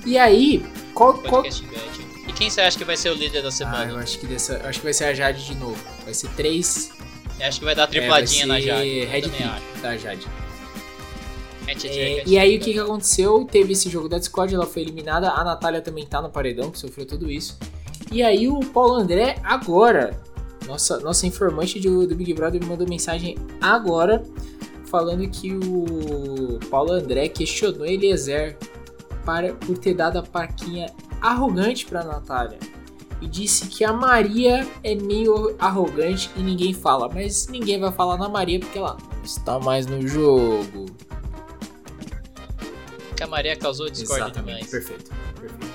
E 0.05 0.19
aí, 0.19 0.65
qual, 0.93 1.15
podcast 1.15 1.65
qual... 1.67 2.12
Quem 2.43 2.51
você 2.51 2.61
acha 2.61 2.77
que 2.77 2.85
vai 2.85 2.97
ser 2.97 3.11
o 3.11 3.15
líder 3.15 3.41
da 3.41 3.53
semana? 3.53 3.85
Ah, 3.85 3.89
eu 3.91 3.99
acho 3.99 4.19
que, 4.19 4.27
dessa, 4.27 4.61
acho 4.65 4.81
que 4.81 4.85
vai 4.85 4.93
ser 4.93 5.05
a 5.05 5.15
Jade 5.15 5.47
de 5.47 5.55
novo. 5.55 5.81
Vai 6.03 6.13
ser 6.13 6.29
três. 6.31 6.91
Eu 7.39 7.47
acho 7.47 7.61
que 7.61 7.65
vai 7.65 7.73
dar 7.73 7.87
tripladinha 7.87 8.43
é, 8.43 8.47
vai 8.49 8.61
na 8.61 8.67
Jade. 8.67 9.05
Red 9.05 9.23
Pick 9.23 9.81
da 9.81 9.97
Jade. 9.97 10.27
É, 11.69 12.23
e 12.27 12.37
aí 12.37 12.57
o 12.57 12.61
que, 12.61 12.73
que 12.73 12.81
aconteceu? 12.81 13.45
Teve 13.49 13.75
esse 13.75 13.89
jogo 13.89 14.09
da 14.09 14.19
Discord, 14.19 14.53
ela 14.53 14.67
foi 14.67 14.83
eliminada. 14.83 15.31
A 15.31 15.45
Natália 15.45 15.81
também 15.81 16.05
tá 16.05 16.21
no 16.21 16.31
paredão, 16.31 16.73
que 16.73 16.81
sofreu 16.81 17.07
tudo 17.07 17.31
isso. 17.31 17.57
E 18.11 18.25
aí 18.25 18.49
o 18.49 18.59
Paulo 18.59 18.95
André 18.95 19.37
agora, 19.45 20.21
nossa, 20.67 20.99
nossa 20.99 21.29
informante 21.29 21.79
do, 21.79 22.09
do 22.09 22.17
Big 22.17 22.35
Brother 22.35 22.61
me 22.61 22.67
mandou 22.67 22.89
mensagem 22.89 23.39
agora 23.61 24.21
falando 24.87 25.29
que 25.29 25.53
o 25.53 26.59
Paulo 26.69 26.91
André 26.91 27.29
questionou 27.29 27.87
Eliezer 27.87 28.59
para, 29.25 29.55
por 29.55 29.79
ter 29.79 29.95
dado 29.95 30.19
a 30.19 30.23
parquinha 30.25 30.93
arrogante 31.23 31.87
para 31.87 32.05
Natália 32.05 32.59
e 33.21 33.29
disse 33.29 33.69
que 33.69 33.85
a 33.85 33.93
Maria 33.93 34.67
é 34.83 34.95
meio 34.95 35.55
arrogante 35.59 36.31
e 36.37 36.41
ninguém 36.41 36.75
fala, 36.75 37.09
mas 37.09 37.47
ninguém 37.47 37.79
vai 37.79 37.93
falar 37.93 38.19
na 38.19 38.29
Maria 38.29 38.59
porque 38.59 38.79
ela 38.79 38.97
está 39.23 39.59
mais 39.61 39.87
no 39.87 40.07
jogo. 40.07 40.87
Que 43.17 43.23
a 43.23 43.27
Maria 43.29 43.57
causou 43.57 43.89
discórdia 43.89 44.25
Exatamente, 44.25 44.69
perfeito, 44.69 45.11
perfeito. 45.41 45.73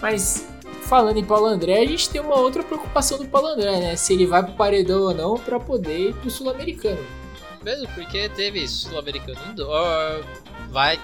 Mas 0.00 0.48
falando 0.82 1.18
em 1.18 1.24
Paulo 1.24 1.46
André, 1.46 1.80
a 1.80 1.86
gente 1.86 2.08
tem 2.08 2.20
uma 2.20 2.36
outra 2.36 2.62
preocupação 2.62 3.18
do 3.18 3.26
Paulo 3.26 3.48
André, 3.48 3.78
né? 3.78 3.96
Se 3.96 4.14
ele 4.14 4.26
vai 4.26 4.42
pro 4.42 4.54
paredão 4.54 5.02
ou 5.02 5.14
não 5.14 5.34
para 5.36 5.60
poder 5.60 6.10
ir 6.10 6.14
pro 6.14 6.30
sul-americano 6.30 7.04
mesmo, 7.66 7.88
porque 7.96 8.28
teve 8.28 8.68
Sul-Americano 8.68 9.40
Indoor, 9.50 10.24
vai. 10.70 11.00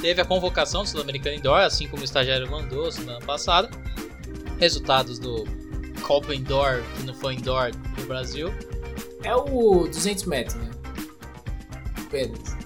Teve 0.00 0.20
a 0.20 0.24
convocação 0.24 0.82
do 0.82 0.88
Sul-Americano 0.88 1.36
Indoor, 1.36 1.60
assim 1.60 1.88
como 1.88 2.02
o 2.02 2.04
estagiário 2.04 2.48
mandou 2.50 2.90
semana 2.92 3.18
passada. 3.20 3.68
Resultados 4.58 5.18
do 5.18 5.44
Copa 6.02 6.34
Indoor, 6.34 6.82
que 6.96 7.02
não 7.04 7.14
foi 7.14 7.34
Indoor 7.34 7.70
no 7.98 8.06
Brasil. 8.06 8.52
É 9.24 9.34
o 9.34 9.88
200 9.88 10.24
metros, 10.24 10.54
né? 10.54 10.70
Apenas. 12.06 12.56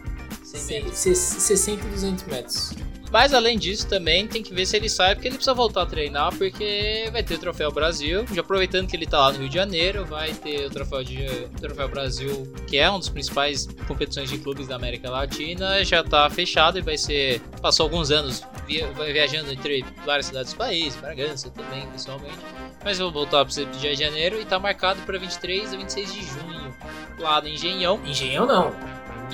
100 0.45 0.85
metros. 0.85 0.99
60 0.99 1.87
e 1.87 1.91
200 1.91 2.25
metros. 2.25 2.75
Mas 3.13 3.35
além 3.35 3.59
disso, 3.59 3.87
também 3.87 4.27
tem 4.27 4.43
que 4.43 4.55
ver 4.55 4.65
se 4.65 4.75
ele 4.75 4.89
sai, 4.89 5.15
porque 5.15 5.29
ele 5.29 5.35
precisa 5.35 5.53
voltar 5.53 5.83
a 5.83 5.87
treinar, 5.87 6.35
porque 6.35 7.11
vai 7.13 7.23
ter 7.23 7.35
o 7.35 7.39
Troféu 7.39 7.71
Brasil. 7.71 8.25
Já 8.33 8.41
aproveitando 8.41 8.89
que 8.89 8.97
ele 8.97 9.05
tá 9.05 9.19
lá 9.19 9.33
no 9.33 9.41
Rio 9.41 9.51
de 9.51 9.55
Janeiro, 9.55 10.07
vai 10.07 10.33
ter 10.33 10.67
o 10.67 10.71
Troféu, 10.71 11.05
de, 11.05 11.27
Troféu 11.61 11.89
Brasil, 11.89 12.51
que 12.67 12.79
é 12.79 12.89
uma 12.89 12.99
das 12.99 13.11
principais 13.11 13.69
competições 13.87 14.31
de 14.31 14.39
clubes 14.39 14.67
da 14.67 14.77
América 14.77 15.11
Latina, 15.11 15.85
já 15.85 16.03
tá 16.03 16.31
fechado 16.31 16.79
e 16.79 16.81
vai 16.81 16.97
ser. 16.97 17.41
Passou 17.61 17.85
alguns 17.85 18.11
anos 18.11 18.43
via, 18.67 18.89
viajando 19.13 19.53
entre 19.53 19.85
várias 20.07 20.27
cidades 20.27 20.55
do 20.55 20.57
país, 20.57 20.97
Bragança 20.97 21.51
também, 21.51 21.87
pessoalmente. 21.89 22.39
Mas 22.83 22.99
vou 22.99 23.13
voltar 23.13 23.45
para 23.45 23.53
o 23.53 23.67
Rio 23.67 23.95
de 23.95 23.95
Janeiro 23.95 24.41
e 24.41 24.45
tá 24.47 24.59
marcado 24.59 25.03
para 25.03 25.19
23 25.19 25.75
a 25.75 25.77
26 25.77 26.15
de 26.15 26.25
junho, 26.25 26.75
lá 27.19 27.43
no 27.43 27.49
Engenhão. 27.49 28.01
Engenhão 28.07 28.47
não, 28.47 28.75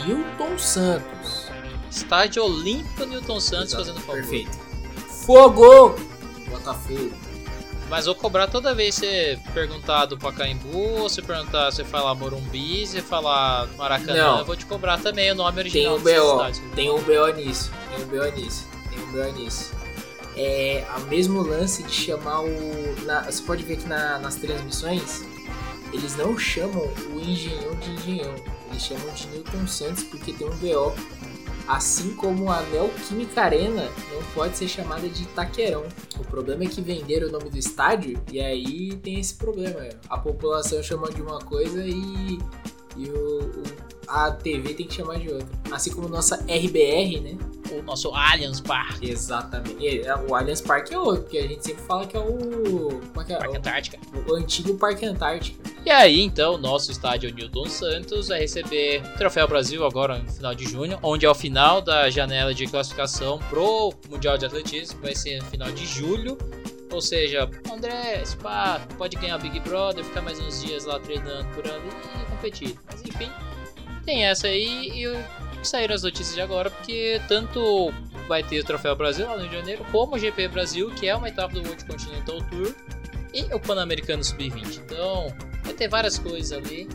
Newton 0.04 0.58
Santos. 0.58 1.47
Estádio 1.90 2.44
Olímpico 2.44 3.04
Newton 3.04 3.40
Santos 3.40 3.72
Exato, 3.72 3.84
fazendo 3.84 4.00
favor. 4.00 4.20
Perfeito. 4.20 4.58
Fogo! 5.24 5.94
Botafogo. 6.50 7.12
Mas 7.88 8.04
vou 8.04 8.14
cobrar 8.14 8.46
toda 8.48 8.74
vez 8.74 8.98
que 8.98 9.06
você 9.06 9.38
perguntar 9.54 10.04
do 10.04 10.18
Pacaembu, 10.18 11.00
ou 11.00 11.08
se 11.08 11.22
perguntar 11.22 11.72
se 11.72 11.82
falar 11.84 12.14
Morumbi, 12.14 12.86
se 12.86 13.00
falar 13.00 13.66
Maracanã, 13.78 14.32
Não. 14.32 14.38
eu 14.40 14.44
vou 14.44 14.56
te 14.56 14.66
cobrar 14.66 14.98
também 14.98 15.32
o 15.32 15.34
nome 15.34 15.58
original 15.58 15.98
Tem 15.98 16.20
um 16.20 16.36
BO, 16.36 16.74
tem 16.74 16.90
um 16.90 17.02
BO 17.02 17.32
nisso, 17.34 17.70
tem 17.88 18.04
um 18.04 18.08
BO 18.08 18.36
nisso, 18.36 18.66
tem 18.90 19.02
um 19.02 19.06
BO 19.12 19.38
nisso. 19.38 19.72
É 20.36 20.84
o 20.98 21.00
mesmo 21.06 21.40
lance 21.42 21.82
de 21.82 21.92
chamar 21.92 22.42
o... 22.42 23.04
Na, 23.04 23.22
você 23.22 23.42
pode 23.42 23.62
ver 23.62 23.76
que 23.76 23.88
na, 23.88 24.18
nas 24.18 24.36
transmissões, 24.36 25.24
eles 25.92 26.14
não 26.16 26.38
chamam 26.38 26.92
o 27.12 27.20
engenhão 27.20 27.74
de 27.76 27.90
engenhão, 27.90 28.34
eles 28.70 28.82
chamam 28.82 29.12
de 29.14 29.26
Newton 29.28 29.66
Santos 29.66 30.04
porque 30.04 30.32
tem 30.34 30.46
um 30.46 30.56
BO 30.56 30.94
Assim 31.68 32.14
como 32.14 32.50
a 32.50 32.62
Neoquímica 32.62 33.42
Arena 33.42 33.90
não 34.10 34.22
pode 34.32 34.56
ser 34.56 34.66
chamada 34.66 35.06
de 35.06 35.24
Itaquerão. 35.24 35.84
O 36.18 36.24
problema 36.24 36.64
é 36.64 36.66
que 36.66 36.80
venderam 36.80 37.28
o 37.28 37.30
nome 37.30 37.50
do 37.50 37.58
estádio 37.58 38.18
e 38.32 38.40
aí 38.40 38.96
tem 38.96 39.20
esse 39.20 39.34
problema. 39.34 39.86
A 40.08 40.16
população 40.16 40.82
chama 40.82 41.10
de 41.10 41.20
uma 41.20 41.38
coisa 41.40 41.84
e, 41.84 42.38
e 42.96 43.10
o, 43.10 43.40
o, 43.40 43.87
a 44.08 44.30
TV 44.30 44.74
tem 44.74 44.86
que 44.86 44.94
chamar 44.94 45.18
de 45.18 45.28
outra. 45.28 45.46
Assim 45.70 45.92
como 45.92 46.08
nossa 46.08 46.36
RBR, 46.36 47.20
né? 47.20 47.38
O 47.70 47.82
nosso 47.82 48.10
Allianz 48.14 48.60
Park. 48.60 49.02
Exatamente. 49.02 50.00
É, 50.00 50.16
o 50.16 50.34
Allianz 50.34 50.60
Park 50.60 50.90
é 50.90 50.98
outro, 50.98 51.22
porque 51.22 51.38
a 51.38 51.46
gente 51.46 51.64
sempre 51.64 51.82
fala 51.84 52.06
que 52.06 52.16
é 52.16 52.20
o. 52.20 53.00
Como 53.12 53.20
é 53.20 53.24
que 53.24 53.32
é? 53.32 53.36
Parque 53.36 53.56
Antártica. 53.56 53.98
O, 54.26 54.32
o 54.32 54.34
antigo 54.36 54.74
Parque 54.78 55.04
Antártica. 55.04 55.58
E 55.84 55.90
aí, 55.90 56.20
então, 56.20 56.56
nosso 56.56 56.90
estádio 56.90 57.32
Newton 57.34 57.66
Santos 57.66 58.28
vai 58.28 58.40
receber 58.40 59.02
o 59.14 59.18
Troféu 59.18 59.46
Brasil 59.46 59.84
agora 59.84 60.18
no 60.18 60.30
final 60.30 60.54
de 60.54 60.64
junho, 60.64 60.98
onde 61.02 61.26
é 61.26 61.30
o 61.30 61.34
final 61.34 61.80
da 61.80 62.08
janela 62.10 62.54
de 62.54 62.66
classificação 62.66 63.38
pro 63.50 63.92
Mundial 64.10 64.38
de 64.38 64.46
Atletismo, 64.46 65.00
vai 65.00 65.14
ser 65.14 65.38
no 65.38 65.44
final 65.46 65.70
de 65.70 65.86
julho. 65.86 66.38
Ou 66.90 67.02
seja, 67.02 67.48
André, 67.70 68.24
Spa, 68.24 68.80
pode 68.96 69.16
ganhar 69.16 69.38
Big 69.38 69.60
Brother, 69.60 70.02
ficar 70.02 70.22
mais 70.22 70.40
uns 70.40 70.62
dias 70.62 70.84
lá 70.84 70.98
treinando 70.98 71.46
por 71.54 71.66
ali 71.66 71.88
e 72.22 72.30
competir. 72.30 72.78
Mas 72.86 73.02
tem 74.08 74.24
essa 74.24 74.46
aí 74.46 75.04
e 75.04 75.24
saíram 75.62 75.94
as 75.94 76.02
notícias 76.02 76.34
de 76.34 76.40
agora, 76.40 76.70
porque 76.70 77.20
tanto 77.28 77.92
vai 78.26 78.42
ter 78.42 78.58
o 78.58 78.64
Troféu 78.64 78.96
Brasil 78.96 79.26
lá 79.26 79.34
no 79.34 79.42
Rio 79.42 79.50
de 79.50 79.56
Janeiro, 79.56 79.84
como 79.92 80.16
o 80.16 80.18
GP 80.18 80.48
Brasil, 80.48 80.90
que 80.92 81.06
é 81.06 81.14
uma 81.14 81.28
etapa 81.28 81.52
do 81.52 81.60
World 81.60 81.84
Continental 81.84 82.38
Tour, 82.44 82.74
e 83.34 83.42
o 83.54 83.60
Pan-Americano 83.60 84.24
Sub-20. 84.24 84.78
Então, 84.78 85.30
vai 85.62 85.74
ter 85.74 85.88
várias 85.88 86.18
coisas 86.18 86.52
ali 86.52 86.88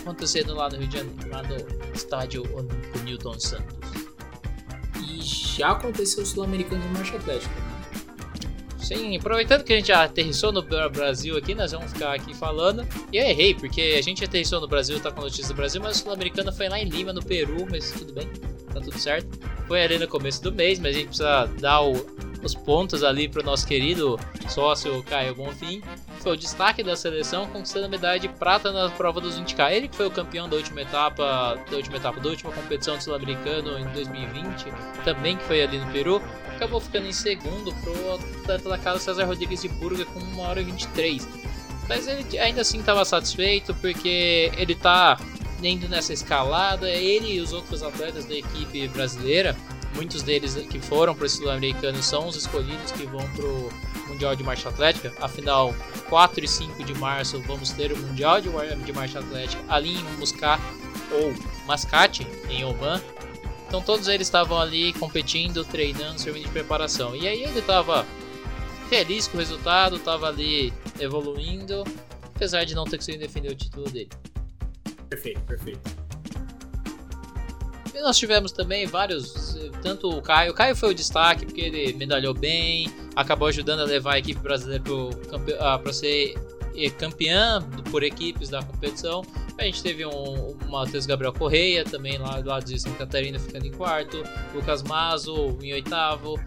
acontecendo 0.00 0.56
lá 0.56 0.68
no 0.68 0.78
Rio 0.78 0.88
de 0.88 0.98
Janeiro, 0.98 1.30
lá 1.30 1.42
no 1.44 1.94
estádio 1.94 2.42
Olímpico 2.52 2.98
Newton 3.04 3.38
Santos. 3.38 3.76
E 5.08 5.22
já 5.22 5.70
aconteceu 5.70 6.24
o 6.24 6.26
Sul-Americano 6.26 6.82
de 6.82 6.88
Marcha 6.88 7.16
Atlética. 7.16 7.67
Sim, 8.88 9.18
aproveitando 9.18 9.64
que 9.64 9.72
a 9.74 9.76
gente 9.76 9.88
já 9.88 10.04
aterrissou 10.04 10.50
no 10.50 10.62
Brasil 10.62 11.36
aqui, 11.36 11.54
nós 11.54 11.72
vamos 11.72 11.92
ficar 11.92 12.14
aqui 12.14 12.34
falando. 12.34 12.88
E 13.12 13.18
eu 13.18 13.22
errei, 13.22 13.54
porque 13.54 13.96
a 13.98 14.00
gente 14.00 14.24
aterrissou 14.24 14.62
no 14.62 14.66
Brasil, 14.66 14.98
tá 14.98 15.12
com 15.12 15.20
notícia 15.20 15.48
do 15.48 15.54
Brasil, 15.54 15.78
mas 15.82 15.98
o 15.98 16.04
Sul-Americano 16.04 16.50
foi 16.50 16.70
lá 16.70 16.80
em 16.80 16.86
Lima, 16.86 17.12
no 17.12 17.22
Peru, 17.22 17.66
mas 17.70 17.92
tudo 17.92 18.14
bem, 18.14 18.26
tá 18.72 18.80
tudo 18.80 18.98
certo. 18.98 19.28
Foi 19.66 19.82
ali 19.82 19.98
no 19.98 20.08
começo 20.08 20.42
do 20.42 20.50
mês, 20.50 20.78
mas 20.78 20.96
a 20.96 20.98
gente 21.00 21.08
precisa 21.08 21.44
dar 21.60 21.82
o, 21.82 21.92
os 22.42 22.54
pontos 22.54 23.02
ali 23.02 23.28
pro 23.28 23.42
nosso 23.42 23.66
querido 23.66 24.18
sócio 24.48 25.02
Caio 25.04 25.34
Bonfim. 25.34 25.82
Foi 26.20 26.32
o 26.32 26.36
destaque 26.36 26.82
da 26.82 26.96
seleção, 26.96 27.46
conquistando 27.46 27.86
a 27.86 27.88
medalha 27.88 28.18
de 28.18 28.28
prata 28.28 28.72
na 28.72 28.88
prova 28.90 29.20
dos 29.20 29.38
20K. 29.38 29.72
Ele 29.72 29.88
que 29.88 29.96
foi 29.96 30.06
o 30.06 30.10
campeão 30.10 30.48
da 30.48 30.56
última 30.56 30.82
etapa, 30.82 31.58
da 31.70 31.76
última 31.76 31.96
etapa, 31.96 32.20
da 32.20 32.28
última 32.28 32.52
competição 32.52 32.96
do 32.96 33.02
Sul-Americano 33.02 33.78
em 33.78 33.86
2020, 33.92 34.66
também 35.04 35.36
que 35.36 35.44
foi 35.44 35.62
ali 35.62 35.78
no 35.78 35.86
Peru. 35.92 36.22
Acabou 36.54 36.80
ficando 36.80 37.06
em 37.06 37.12
segundo 37.12 37.72
pro 37.76 38.14
atleta 38.14 38.68
da 38.68 38.78
casa 38.78 38.98
César 38.98 39.24
Rodrigues 39.24 39.62
de 39.62 39.68
Burga 39.68 40.04
com 40.06 40.18
1 40.18 40.40
hora 40.40 40.60
e 40.60 40.64
23. 40.64 41.28
Mas 41.88 42.06
ele 42.06 42.38
ainda 42.38 42.60
assim 42.60 42.80
estava 42.80 43.04
satisfeito 43.04 43.74
porque 43.76 44.52
ele 44.56 44.74
tá 44.74 45.18
indo 45.62 45.88
nessa 45.88 46.12
escalada. 46.12 46.90
Ele 46.90 47.34
e 47.34 47.40
os 47.40 47.52
outros 47.52 47.82
atletas 47.82 48.24
da 48.26 48.34
equipe 48.34 48.88
brasileira 48.88 49.56
muitos 49.94 50.22
deles 50.22 50.54
que 50.54 50.78
foram 50.78 51.14
para 51.14 51.26
o 51.26 51.28
Sul-Americano 51.28 52.02
são 52.02 52.28
os 52.28 52.36
escolhidos 52.36 52.92
que 52.92 53.06
vão 53.06 53.28
para 53.30 53.44
o 53.44 53.72
Mundial 54.08 54.34
de 54.34 54.42
Marcha 54.42 54.68
Atlética. 54.68 55.12
Afinal, 55.20 55.74
4 56.08 56.44
e 56.44 56.48
5 56.48 56.84
de 56.84 56.94
março 56.94 57.40
vamos 57.46 57.70
ter 57.70 57.92
o 57.92 57.98
Mundial 57.98 58.40
de, 58.40 58.48
de 58.84 58.92
Marcha 58.92 59.18
Atlética 59.18 59.62
ali 59.68 59.96
em 59.96 60.02
Muscat 60.18 60.62
ou 61.12 61.34
Mascate, 61.66 62.26
em 62.48 62.64
Oman. 62.64 63.00
Então 63.66 63.82
todos 63.82 64.08
eles 64.08 64.26
estavam 64.26 64.58
ali 64.58 64.92
competindo, 64.94 65.64
treinando, 65.64 66.18
servindo 66.18 66.44
de 66.44 66.50
preparação. 66.50 67.14
E 67.14 67.28
aí 67.28 67.42
ele 67.42 67.58
estava 67.58 68.06
feliz 68.88 69.28
com 69.28 69.36
o 69.36 69.40
resultado, 69.40 69.96
estava 69.96 70.28
ali 70.28 70.72
evoluindo, 70.98 71.84
apesar 72.34 72.64
de 72.64 72.74
não 72.74 72.84
ter 72.84 72.96
conseguido 72.96 73.24
defender 73.24 73.52
o 73.52 73.54
título 73.54 73.90
dele. 73.90 74.08
Perfeito, 75.08 75.40
perfeito. 75.42 76.07
E 77.98 78.00
nós 78.00 78.16
tivemos 78.16 78.52
também 78.52 78.86
vários, 78.86 79.58
tanto 79.82 80.08
o 80.08 80.22
Caio, 80.22 80.52
o 80.52 80.54
Caio 80.54 80.76
foi 80.76 80.90
o 80.90 80.94
destaque 80.94 81.44
porque 81.44 81.62
ele 81.62 81.92
medalhou 81.94 82.32
bem, 82.32 82.88
acabou 83.16 83.48
ajudando 83.48 83.80
a 83.80 83.84
levar 83.84 84.12
a 84.12 84.18
equipe 84.20 84.40
brasileira 84.40 84.84
para 85.82 85.92
ser 85.92 86.34
campeã 86.96 87.60
por 87.90 88.04
equipes 88.04 88.50
da 88.50 88.62
competição. 88.62 89.24
A 89.58 89.64
gente 89.64 89.82
teve 89.82 90.06
um, 90.06 90.10
o 90.10 90.56
Matheus 90.70 91.06
Gabriel 91.06 91.32
Correia 91.32 91.84
também 91.84 92.18
lá, 92.18 92.40
lá 92.44 92.60
de 92.60 92.78
Santa 92.78 92.98
Catarina 92.98 93.36
ficando 93.36 93.66
em 93.66 93.72
quarto, 93.72 94.22
Lucas 94.54 94.84
Mazo 94.84 95.58
em 95.60 95.72
oitavo, 95.72 96.38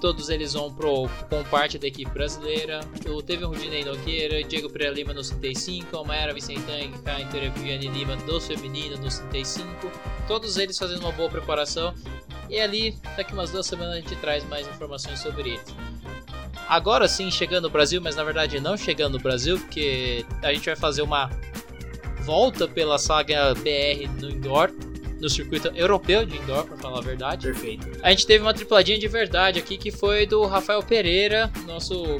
Todos 0.00 0.28
eles 0.28 0.52
vão 0.52 0.72
pro, 0.72 1.08
com 1.28 1.42
parte 1.44 1.78
da 1.78 1.86
equipe 1.86 2.10
brasileira. 2.10 2.80
Teve 3.26 3.44
o 3.44 3.48
Rudinei 3.48 3.84
Nogueira, 3.84 4.42
Diego 4.44 4.70
Pereira 4.70 4.94
Lima 4.94 5.12
no 5.12 5.22
35, 5.22 6.04
Maera 6.04 6.32
Vicentang, 6.32 6.96
Cainter 7.04 7.52
Viviane 7.52 7.88
Lima 7.88 8.16
do 8.16 8.40
feminino 8.40 8.96
no 8.96 9.08
35. 9.08 9.68
Todos 10.26 10.56
eles 10.56 10.78
fazendo 10.78 11.00
uma 11.00 11.12
boa 11.12 11.28
preparação. 11.28 11.92
E 12.48 12.58
ali, 12.60 12.96
daqui 13.16 13.32
umas 13.32 13.50
duas 13.50 13.66
semanas, 13.66 13.94
a 13.94 14.00
gente 14.00 14.16
traz 14.16 14.44
mais 14.48 14.66
informações 14.68 15.18
sobre 15.18 15.50
eles. 15.50 15.74
Agora 16.68 17.08
sim, 17.08 17.30
chegando 17.30 17.64
no 17.64 17.70
Brasil, 17.70 18.00
mas 18.00 18.14
na 18.14 18.22
verdade 18.22 18.60
não 18.60 18.76
chegando 18.76 19.14
no 19.14 19.22
Brasil, 19.22 19.58
porque 19.58 20.24
a 20.42 20.52
gente 20.52 20.66
vai 20.66 20.76
fazer 20.76 21.02
uma 21.02 21.30
volta 22.20 22.68
pela 22.68 22.98
saga 22.98 23.54
BR 23.54 24.06
no 24.20 24.30
indoor 24.30 24.70
no 25.20 25.28
circuito 25.28 25.68
europeu 25.74 26.24
de 26.24 26.36
indoor, 26.36 26.64
para 26.64 26.76
falar 26.76 26.98
a 26.98 27.02
verdade. 27.02 27.46
Perfeito. 27.46 27.88
A 28.02 28.10
gente 28.10 28.26
teve 28.26 28.42
uma 28.42 28.54
tripladinha 28.54 28.98
de 28.98 29.08
verdade 29.08 29.58
aqui 29.58 29.76
que 29.76 29.90
foi 29.90 30.26
do 30.26 30.44
Rafael 30.46 30.82
Pereira, 30.82 31.50
nosso 31.66 32.18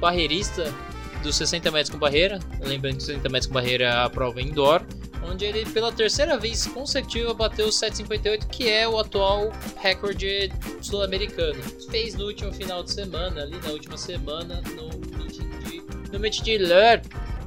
barreirista 0.00 0.72
dos 1.22 1.36
60 1.36 1.70
metros 1.70 1.90
com 1.90 1.98
barreira. 1.98 2.38
Lembrando 2.60 2.96
que 2.96 3.02
60 3.02 3.28
metros 3.28 3.46
com 3.46 3.54
barreira 3.54 3.84
é 3.84 3.90
a 3.90 4.08
prova 4.08 4.40
indoor, 4.40 4.82
onde 5.24 5.44
ele 5.44 5.64
pela 5.66 5.90
terceira 5.92 6.38
vez 6.38 6.66
consecutiva 6.66 7.34
bateu 7.34 7.68
o 7.68 7.72
758, 7.72 8.46
que 8.48 8.68
é 8.68 8.86
o 8.88 8.98
atual 8.98 9.52
recorde 9.76 10.52
sul-americano. 10.80 11.62
Fez 11.90 12.14
no 12.14 12.26
último 12.26 12.52
final 12.52 12.82
de 12.82 12.92
semana, 12.92 13.42
ali 13.42 13.58
na 13.64 13.70
última 13.70 13.96
semana, 13.96 14.62
no 14.76 14.88
meeting 15.18 15.48
de, 15.60 16.10
no 16.12 16.20
meeting 16.20 16.42
de 16.42 16.58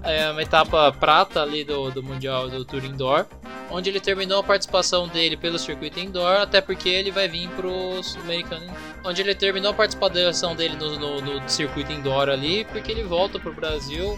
é 0.03 0.31
uma 0.31 0.41
etapa 0.41 0.91
prata 0.91 1.43
ali 1.43 1.63
do, 1.63 1.91
do 1.91 2.01
Mundial 2.01 2.49
do 2.49 2.65
Tour 2.65 2.83
Indoor 2.83 3.25
onde 3.71 3.89
ele 3.89 3.99
terminou 3.99 4.39
a 4.39 4.43
participação 4.43 5.07
dele 5.07 5.37
pelo 5.37 5.57
circuito 5.57 5.99
indoor, 5.99 6.41
até 6.41 6.61
porque 6.61 6.89
ele 6.89 7.09
vai 7.09 7.27
vir 7.27 7.49
pro 7.49 8.03
sul-americano, 8.03 8.71
onde 9.03 9.21
ele 9.21 9.33
terminou 9.33 9.71
a 9.71 9.73
participação 9.73 10.55
dele 10.55 10.75
no, 10.75 10.99
no, 10.99 11.21
no 11.21 11.49
circuito 11.49 11.91
indoor 11.91 12.29
ali, 12.29 12.65
porque 12.65 12.91
ele 12.91 13.03
volta 13.03 13.39
pro 13.39 13.53
Brasil 13.53 14.15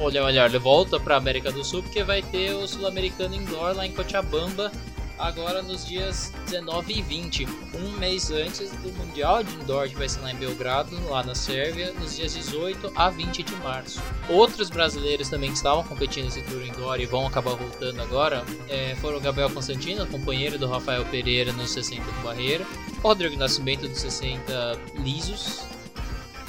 olha, 0.00 0.24
melhor, 0.24 0.48
ele 0.48 0.58
volta 0.58 0.98
para 0.98 1.16
América 1.16 1.52
do 1.52 1.62
Sul 1.62 1.82
porque 1.82 2.02
vai 2.02 2.22
ter 2.22 2.52
o 2.52 2.66
Sul-Americano 2.66 3.34
Indoor 3.34 3.76
lá 3.76 3.86
em 3.86 3.92
Cochabamba 3.92 4.72
agora 5.20 5.62
nos 5.62 5.86
dias 5.86 6.32
19 6.46 6.92
e 6.94 7.02
20, 7.02 7.46
um 7.74 7.90
mês 7.98 8.30
antes 8.30 8.70
do 8.70 8.90
Mundial 8.92 9.44
de 9.44 9.54
Indoor 9.54 9.88
que 9.88 9.96
vai 9.96 10.08
ser 10.08 10.20
lá 10.20 10.32
em 10.32 10.36
Belgrado, 10.36 10.96
lá 11.08 11.22
na 11.22 11.34
Sérvia, 11.34 11.92
nos 11.92 12.16
dias 12.16 12.34
18 12.34 12.92
a 12.96 13.10
20 13.10 13.42
de 13.42 13.54
março. 13.56 14.00
Outros 14.28 14.70
brasileiros 14.70 15.28
também 15.28 15.50
que 15.50 15.56
estavam 15.56 15.84
competindo 15.84 16.24
nesse 16.24 16.42
Tour 16.42 16.64
Indoor 16.64 16.98
e 17.00 17.06
vão 17.06 17.26
acabar 17.26 17.54
voltando 17.54 18.00
agora 18.00 18.44
é, 18.68 18.96
foram 18.96 19.20
Gabriel 19.20 19.50
Constantino, 19.50 20.06
companheiro 20.06 20.58
do 20.58 20.66
Rafael 20.66 21.04
Pereira 21.06 21.52
nos 21.52 21.70
60 21.70 22.02
do 22.02 22.22
Barreira, 22.22 22.66
Rodrigo 23.02 23.36
Nascimento 23.36 23.86
dos 23.86 24.00
60 24.00 24.78
lisos, 24.98 25.60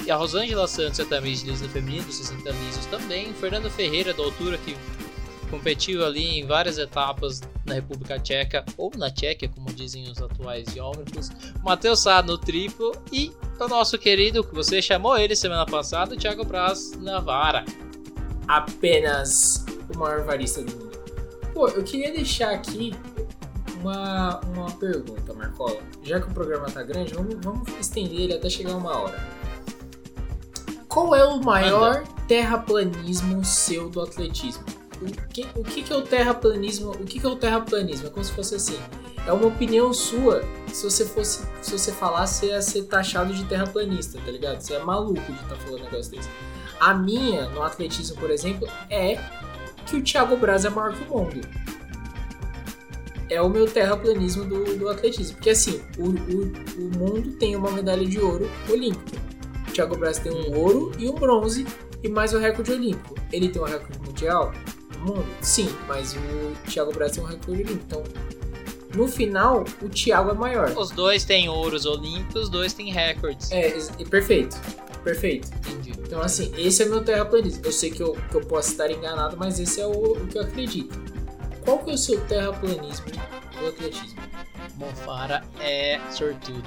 e 0.04 0.10
a 0.10 0.16
Rosângela 0.16 0.66
Santos 0.66 0.98
e 0.98 1.02
a 1.02 1.04
Tamiris 1.04 1.42
Liso 1.42 1.68
feminino 1.68 2.04
dos 2.04 2.16
60 2.16 2.50
lisos 2.50 2.86
também, 2.86 3.32
Fernando 3.34 3.70
Ferreira 3.70 4.12
da 4.12 4.22
altura 4.22 4.58
que 4.58 4.76
competiu 5.52 6.02
ali 6.02 6.40
em 6.40 6.46
várias 6.46 6.78
etapas 6.78 7.42
na 7.66 7.74
República 7.74 8.18
Tcheca 8.18 8.64
ou 8.78 8.90
na 8.96 9.10
Tchequia, 9.10 9.50
como 9.50 9.70
dizem 9.70 10.10
os 10.10 10.20
atuais 10.20 10.66
geógrafos. 10.72 11.30
Matheus 11.62 12.00
Sá 12.00 12.22
no 12.22 12.38
triplo 12.38 12.92
e 13.12 13.30
o 13.60 13.68
nosso 13.68 13.98
querido, 13.98 14.42
que 14.42 14.54
você 14.54 14.80
chamou 14.80 15.16
ele 15.18 15.36
semana 15.36 15.66
passada, 15.66 16.16
Thiago 16.16 16.42
Braz 16.44 16.92
na 16.98 17.20
vara. 17.20 17.66
Apenas 18.48 19.66
o 19.94 19.98
maior 19.98 20.24
varista 20.24 20.62
do 20.62 20.72
mundo. 20.72 20.98
Pô, 21.52 21.68
eu 21.68 21.84
queria 21.84 22.10
deixar 22.10 22.50
aqui 22.50 22.94
uma, 23.78 24.40
uma 24.54 24.70
pergunta, 24.70 25.34
Marcola. 25.34 25.82
Já 26.02 26.18
que 26.18 26.28
o 26.28 26.34
programa 26.34 26.70
tá 26.70 26.82
grande, 26.82 27.12
vamos, 27.12 27.36
vamos 27.42 27.68
estender 27.78 28.20
ele 28.20 28.34
até 28.34 28.48
chegar 28.48 28.74
uma 28.74 28.96
hora. 28.96 29.28
Qual 30.88 31.14
é 31.14 31.24
o 31.24 31.42
maior 31.42 32.04
terraplanismo 32.26 33.44
seu 33.44 33.90
do 33.90 34.00
atletismo? 34.00 34.81
O 35.04 35.28
que, 35.28 35.46
o 35.56 35.64
que, 35.64 35.92
é 35.92 35.96
o 35.96 36.02
terraplanismo? 36.02 36.90
O 36.90 37.04
que, 37.04 37.24
é 37.24 37.28
o 37.28 37.36
terraplanismo? 37.36 38.06
É 38.06 38.10
como 38.10 38.24
se 38.24 38.32
fosse 38.32 38.54
assim. 38.54 38.78
É 39.26 39.32
uma 39.32 39.46
opinião 39.46 39.92
sua. 39.92 40.42
Se 40.68 40.84
você 40.84 41.04
fosse. 41.04 41.46
Se 41.60 41.72
você 41.76 41.92
falasse, 41.92 42.46
ia 42.46 42.60
ser 42.62 42.84
taxado 42.84 43.32
de 43.32 43.44
terraplanista, 43.44 44.18
tá 44.24 44.30
ligado? 44.30 44.60
Você 44.60 44.74
é 44.74 44.78
maluco 44.82 45.20
de 45.20 45.32
estar 45.32 45.48
tá 45.48 45.56
falando 45.56 45.80
um 45.80 45.84
negócio 45.84 46.10
desse. 46.12 46.28
A 46.80 46.94
minha, 46.94 47.48
no 47.50 47.62
atletismo, 47.62 48.16
por 48.16 48.30
exemplo, 48.30 48.68
é 48.90 49.18
que 49.86 49.96
o 49.96 50.02
Thiago 50.02 50.36
Braz 50.36 50.64
é 50.64 50.70
maior 50.70 50.92
que 50.94 51.04
o 51.04 51.16
mundo. 51.16 51.40
É 53.30 53.40
o 53.40 53.48
meu 53.48 53.66
terraplanismo 53.66 54.44
do, 54.44 54.76
do 54.76 54.88
atletismo. 54.88 55.36
Porque 55.36 55.50
assim, 55.50 55.80
o, 55.96 56.08
o, 56.08 56.52
o 56.78 56.98
mundo 56.98 57.32
tem 57.32 57.56
uma 57.56 57.70
medalha 57.70 58.06
de 58.06 58.18
ouro 58.18 58.50
olímpica. 58.68 59.18
O 59.68 59.72
Thiago 59.72 59.96
Braz 59.96 60.18
tem 60.18 60.32
um 60.32 60.58
ouro 60.58 60.92
e 60.98 61.08
um 61.08 61.14
bronze 61.14 61.66
e 62.02 62.08
mais 62.08 62.34
o 62.34 62.38
recorde 62.38 62.72
olímpico. 62.72 63.14
Ele 63.32 63.48
tem 63.48 63.62
um 63.62 63.64
recorde 63.64 63.98
mundial? 64.00 64.52
Mundo? 65.02 65.26
Sim, 65.40 65.68
mas 65.86 66.14
o 66.14 66.70
Thiago 66.70 66.92
Braz 66.92 67.12
tem 67.12 67.22
um 67.22 67.26
recorde 67.26 67.50
olímpico. 67.50 67.80
Então, 67.86 68.02
no 68.94 69.08
final, 69.08 69.64
o 69.80 69.88
Thiago 69.88 70.30
é 70.30 70.34
maior. 70.34 70.72
Os 70.76 70.90
dois 70.90 71.24
têm 71.24 71.48
ouros 71.48 71.86
olímpicos, 71.86 72.42
os 72.42 72.48
dois 72.48 72.72
têm 72.72 72.92
recordes. 72.92 73.50
É, 73.50 73.70
perfeito. 74.10 74.60
Perfeito. 75.02 75.48
Entendi. 75.56 75.92
Então, 75.98 76.20
assim, 76.20 76.52
esse 76.56 76.82
é 76.82 76.86
meu 76.86 77.02
terraplanismo. 77.02 77.62
Eu 77.64 77.72
sei 77.72 77.90
que 77.90 78.02
eu, 78.02 78.16
que 78.30 78.36
eu 78.36 78.40
posso 78.42 78.70
estar 78.70 78.90
enganado, 78.90 79.36
mas 79.36 79.58
esse 79.58 79.80
é 79.80 79.86
o, 79.86 80.12
o 80.12 80.26
que 80.26 80.38
eu 80.38 80.42
acredito. 80.42 81.00
Qual 81.64 81.78
que 81.78 81.90
é 81.90 81.94
o 81.94 81.98
seu 81.98 82.20
terraplanismo 82.22 83.06
do 83.58 83.66
atletismo? 83.66 84.20
Mofara 84.76 85.42
é 85.60 86.00
sortudo. 86.10 86.62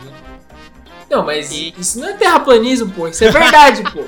Não, 1.09 1.25
mas 1.25 1.51
e... 1.51 1.73
isso 1.77 1.99
não 1.99 2.09
é 2.09 2.13
terraplanismo, 2.13 2.91
pô. 2.91 3.07
Isso 3.07 3.23
é 3.23 3.31
verdade, 3.31 3.83
pô. 3.91 4.03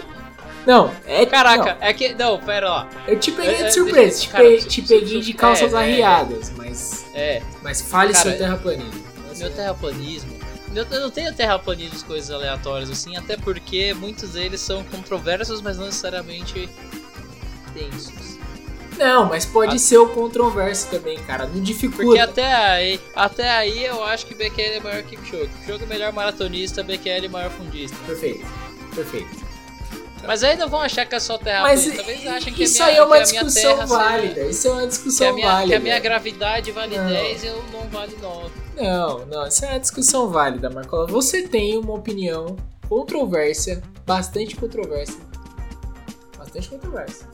Não, 0.68 0.92
é. 1.06 1.26
Caraca, 1.26 1.76
não. 1.76 1.88
é 1.88 1.94
que. 1.94 2.14
Não, 2.14 2.38
pera 2.42 2.70
lá. 2.70 2.90
Eu 3.08 3.18
te 3.18 3.32
peguei 3.32 3.64
de 3.64 3.74
surpresa, 3.74 4.20
te, 4.20 4.28
cara, 4.28 4.58
te 4.58 4.82
peguei 4.82 5.22
de 5.22 5.34
calças 5.34 5.74
é, 5.74 5.78
arriadas, 5.78 6.50
é, 6.50 6.54
mas. 6.58 7.06
É. 7.14 7.42
Mas 7.64 7.82
fale 7.82 8.12
cara, 8.12 8.30
seu 8.30 8.38
terraplanismo. 8.38 9.04
Meu 9.38 9.50
terraplanismo. 9.50 10.38
Eu, 10.76 10.86
eu 10.92 11.00
não 11.00 11.10
tenho 11.10 11.34
terraplanismos, 11.34 12.04
coisas 12.04 12.30
aleatórias 12.30 12.92
assim, 12.92 13.16
até 13.16 13.38
porque 13.38 13.94
muitos 13.94 14.32
deles 14.32 14.60
são 14.60 14.84
controversos, 14.84 15.62
mas 15.62 15.78
não 15.78 15.86
necessariamente 15.86 16.70
densos. 17.74 18.38
Não, 18.98 19.26
mas 19.26 19.46
pode 19.46 19.76
A- 19.78 19.80
ser 19.80 20.00
o 20.00 20.10
controverso 20.10 20.90
também, 20.90 21.18
cara. 21.20 21.46
Não 21.48 21.62
dificulta. 21.62 22.04
Porque 22.04 22.20
até 22.20 22.54
aí, 22.54 23.00
até 23.16 23.50
aí 23.50 23.86
eu 23.86 24.04
acho 24.04 24.26
que 24.26 24.36
Bekele 24.36 24.76
é 24.76 24.80
maior 24.82 25.02
que 25.04 25.16
Kipchoge. 25.16 25.48
Kipchoge 25.48 25.84
é 25.84 25.88
melhor 25.88 26.12
maratonista, 26.12 26.84
Bekele 26.84 27.28
é 27.28 27.30
maior 27.30 27.52
fundista. 27.52 27.96
Perfeito, 28.06 28.46
perfeito. 28.94 29.47
Mas 30.26 30.44
aí 30.44 30.58
não 30.58 30.68
vão 30.68 30.82
achar 30.82 31.06
que 31.06 31.16
é 31.16 31.20
só 31.20 31.38
terra 31.38 31.62
Mas 31.64 31.84
plana. 31.84 31.98
Talvez 31.98 32.28
achem 32.28 32.54
que 32.54 32.64
isso 32.64 32.82
a 32.84 32.86
minha, 32.88 32.98
aí 32.98 33.02
é 33.02 33.06
uma 33.06 33.16
que 33.18 33.24
discussão 33.24 33.72
seja- 33.76 33.86
válida. 33.86 34.42
Isso 34.46 34.68
é 34.68 34.72
uma 34.72 34.82
que 34.82 34.88
discussão 34.88 35.30
a 35.30 35.34
minha, 35.34 35.48
válida. 35.48 35.68
que 35.70 35.76
a 35.76 35.80
minha 35.80 36.00
gravidade 36.00 36.72
vale 36.72 36.98
Não. 36.98 37.08
10 37.08 37.44
e 37.44 37.48
eu 37.48 37.64
não 37.72 37.88
vale 37.90 38.18
9. 38.22 38.50
Não, 38.76 39.26
não, 39.26 39.48
isso 39.48 39.66
é 39.66 39.70
uma 39.70 39.80
discussão 39.80 40.30
válida, 40.30 40.70
Marcola. 40.70 41.08
Você 41.08 41.48
tem 41.48 41.78
uma 41.78 41.94
opinião 41.94 42.56
controversa, 42.90 43.82
bastante 44.06 44.56
controversa. 44.56 45.18
Bastante 46.38 46.70
controversa. 46.70 47.26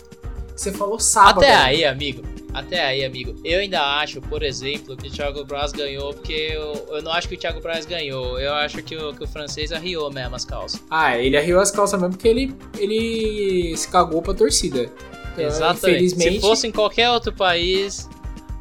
Você 0.56 0.72
falou 0.72 1.00
sábado. 1.00 1.40
Até 1.40 1.54
aí, 1.56 1.84
amigo. 1.86 2.24
Até 2.54 2.86
aí, 2.86 3.04
amigo. 3.04 3.36
Eu 3.44 3.60
ainda 3.60 3.82
acho, 4.00 4.22
por 4.22 4.44
exemplo, 4.44 4.96
que 4.96 5.08
o 5.08 5.12
Thiago 5.12 5.44
Braz 5.44 5.72
ganhou, 5.72 6.14
porque 6.14 6.52
eu, 6.54 6.86
eu 6.90 7.02
não 7.02 7.12
acho 7.12 7.28
que 7.28 7.36
o 7.36 7.38
Thiago 7.38 7.60
Braz 7.60 7.86
ganhou. 7.86 8.40
Eu 8.40 8.54
acho 8.54 8.82
que 8.84 8.96
o, 8.96 9.14
que 9.14 9.24
o 9.24 9.28
francês 9.28 9.72
arriou 9.72 10.12
mesmo 10.12 10.36
as 10.36 10.46
calças. 10.46 10.82
Ah, 10.90 11.18
ele 11.18 11.36
arriou 11.36 11.60
as 11.60 11.72
calças 11.72 12.00
mesmo 12.00 12.16
porque 12.16 12.28
ele, 12.28 12.56
ele 12.78 13.76
se 13.76 13.88
cagou 13.88 14.22
pra 14.22 14.34
torcida. 14.34 14.92
Então, 15.34 15.46
Exatamente. 15.46 15.88
Infelizmente. 15.88 16.36
Se 16.36 16.42
fosse 16.42 16.68
em 16.68 16.72
qualquer 16.72 17.10
outro 17.10 17.34
país. 17.34 18.08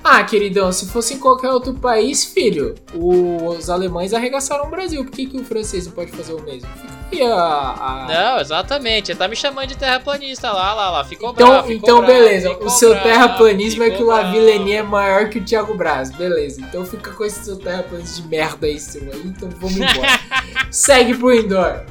Ah, 0.04 0.22
queridão, 0.24 0.72
se 0.72 0.88
fosse 0.88 1.14
em 1.14 1.18
qualquer 1.18 1.50
outro 1.50 1.74
país, 1.74 2.24
filho, 2.24 2.74
os 2.92 3.70
alemães 3.70 4.12
arregaçaram 4.12 4.64
o 4.66 4.70
Brasil. 4.70 5.04
Por 5.04 5.12
que, 5.12 5.26
que 5.26 5.36
o 5.36 5.44
francês 5.44 5.86
não 5.86 5.92
pode 5.92 6.10
fazer 6.10 6.32
o 6.32 6.42
mesmo? 6.42 6.68
Fica 7.08 7.24
aí 7.24 7.30
a. 7.30 7.36
a- 7.36 8.06
Não, 8.08 8.40
exatamente. 8.40 9.12
Ele 9.12 9.18
tá 9.18 9.28
me 9.28 9.36
chamando 9.36 9.68
de 9.68 9.76
terraplanista 9.76 10.50
lá, 10.50 10.74
lá, 10.74 10.90
lá. 10.90 11.04
Ficou 11.04 11.30
Então, 11.30 11.46
bravo. 11.48 11.72
então 11.72 11.98
bravo, 11.98 12.12
beleza. 12.12 12.50
O 12.58 12.68
seu 12.68 12.90
bravo, 12.90 13.04
terraplanismo 13.04 13.82
é 13.84 13.90
que 13.90 14.02
o. 14.02 14.06
Lavileni 14.06 14.72
é 14.72 14.82
maior 14.82 15.28
que 15.28 15.38
o 15.38 15.44
Thiago 15.44 15.74
Braz. 15.74 16.10
Beleza. 16.10 16.60
Então 16.60 16.84
fica 16.84 17.12
com 17.12 17.24
esse 17.24 17.44
seu 17.44 17.56
terraplanismo 17.56 18.22
de 18.24 18.28
merda 18.28 18.66
aí, 18.66 18.78
seu 18.80 19.02
aí. 19.02 19.22
Então 19.24 19.48
vamos 19.58 19.76
embora. 19.76 20.20
Segue 20.70 21.14
pro 21.14 21.32
indoor. 21.32 21.82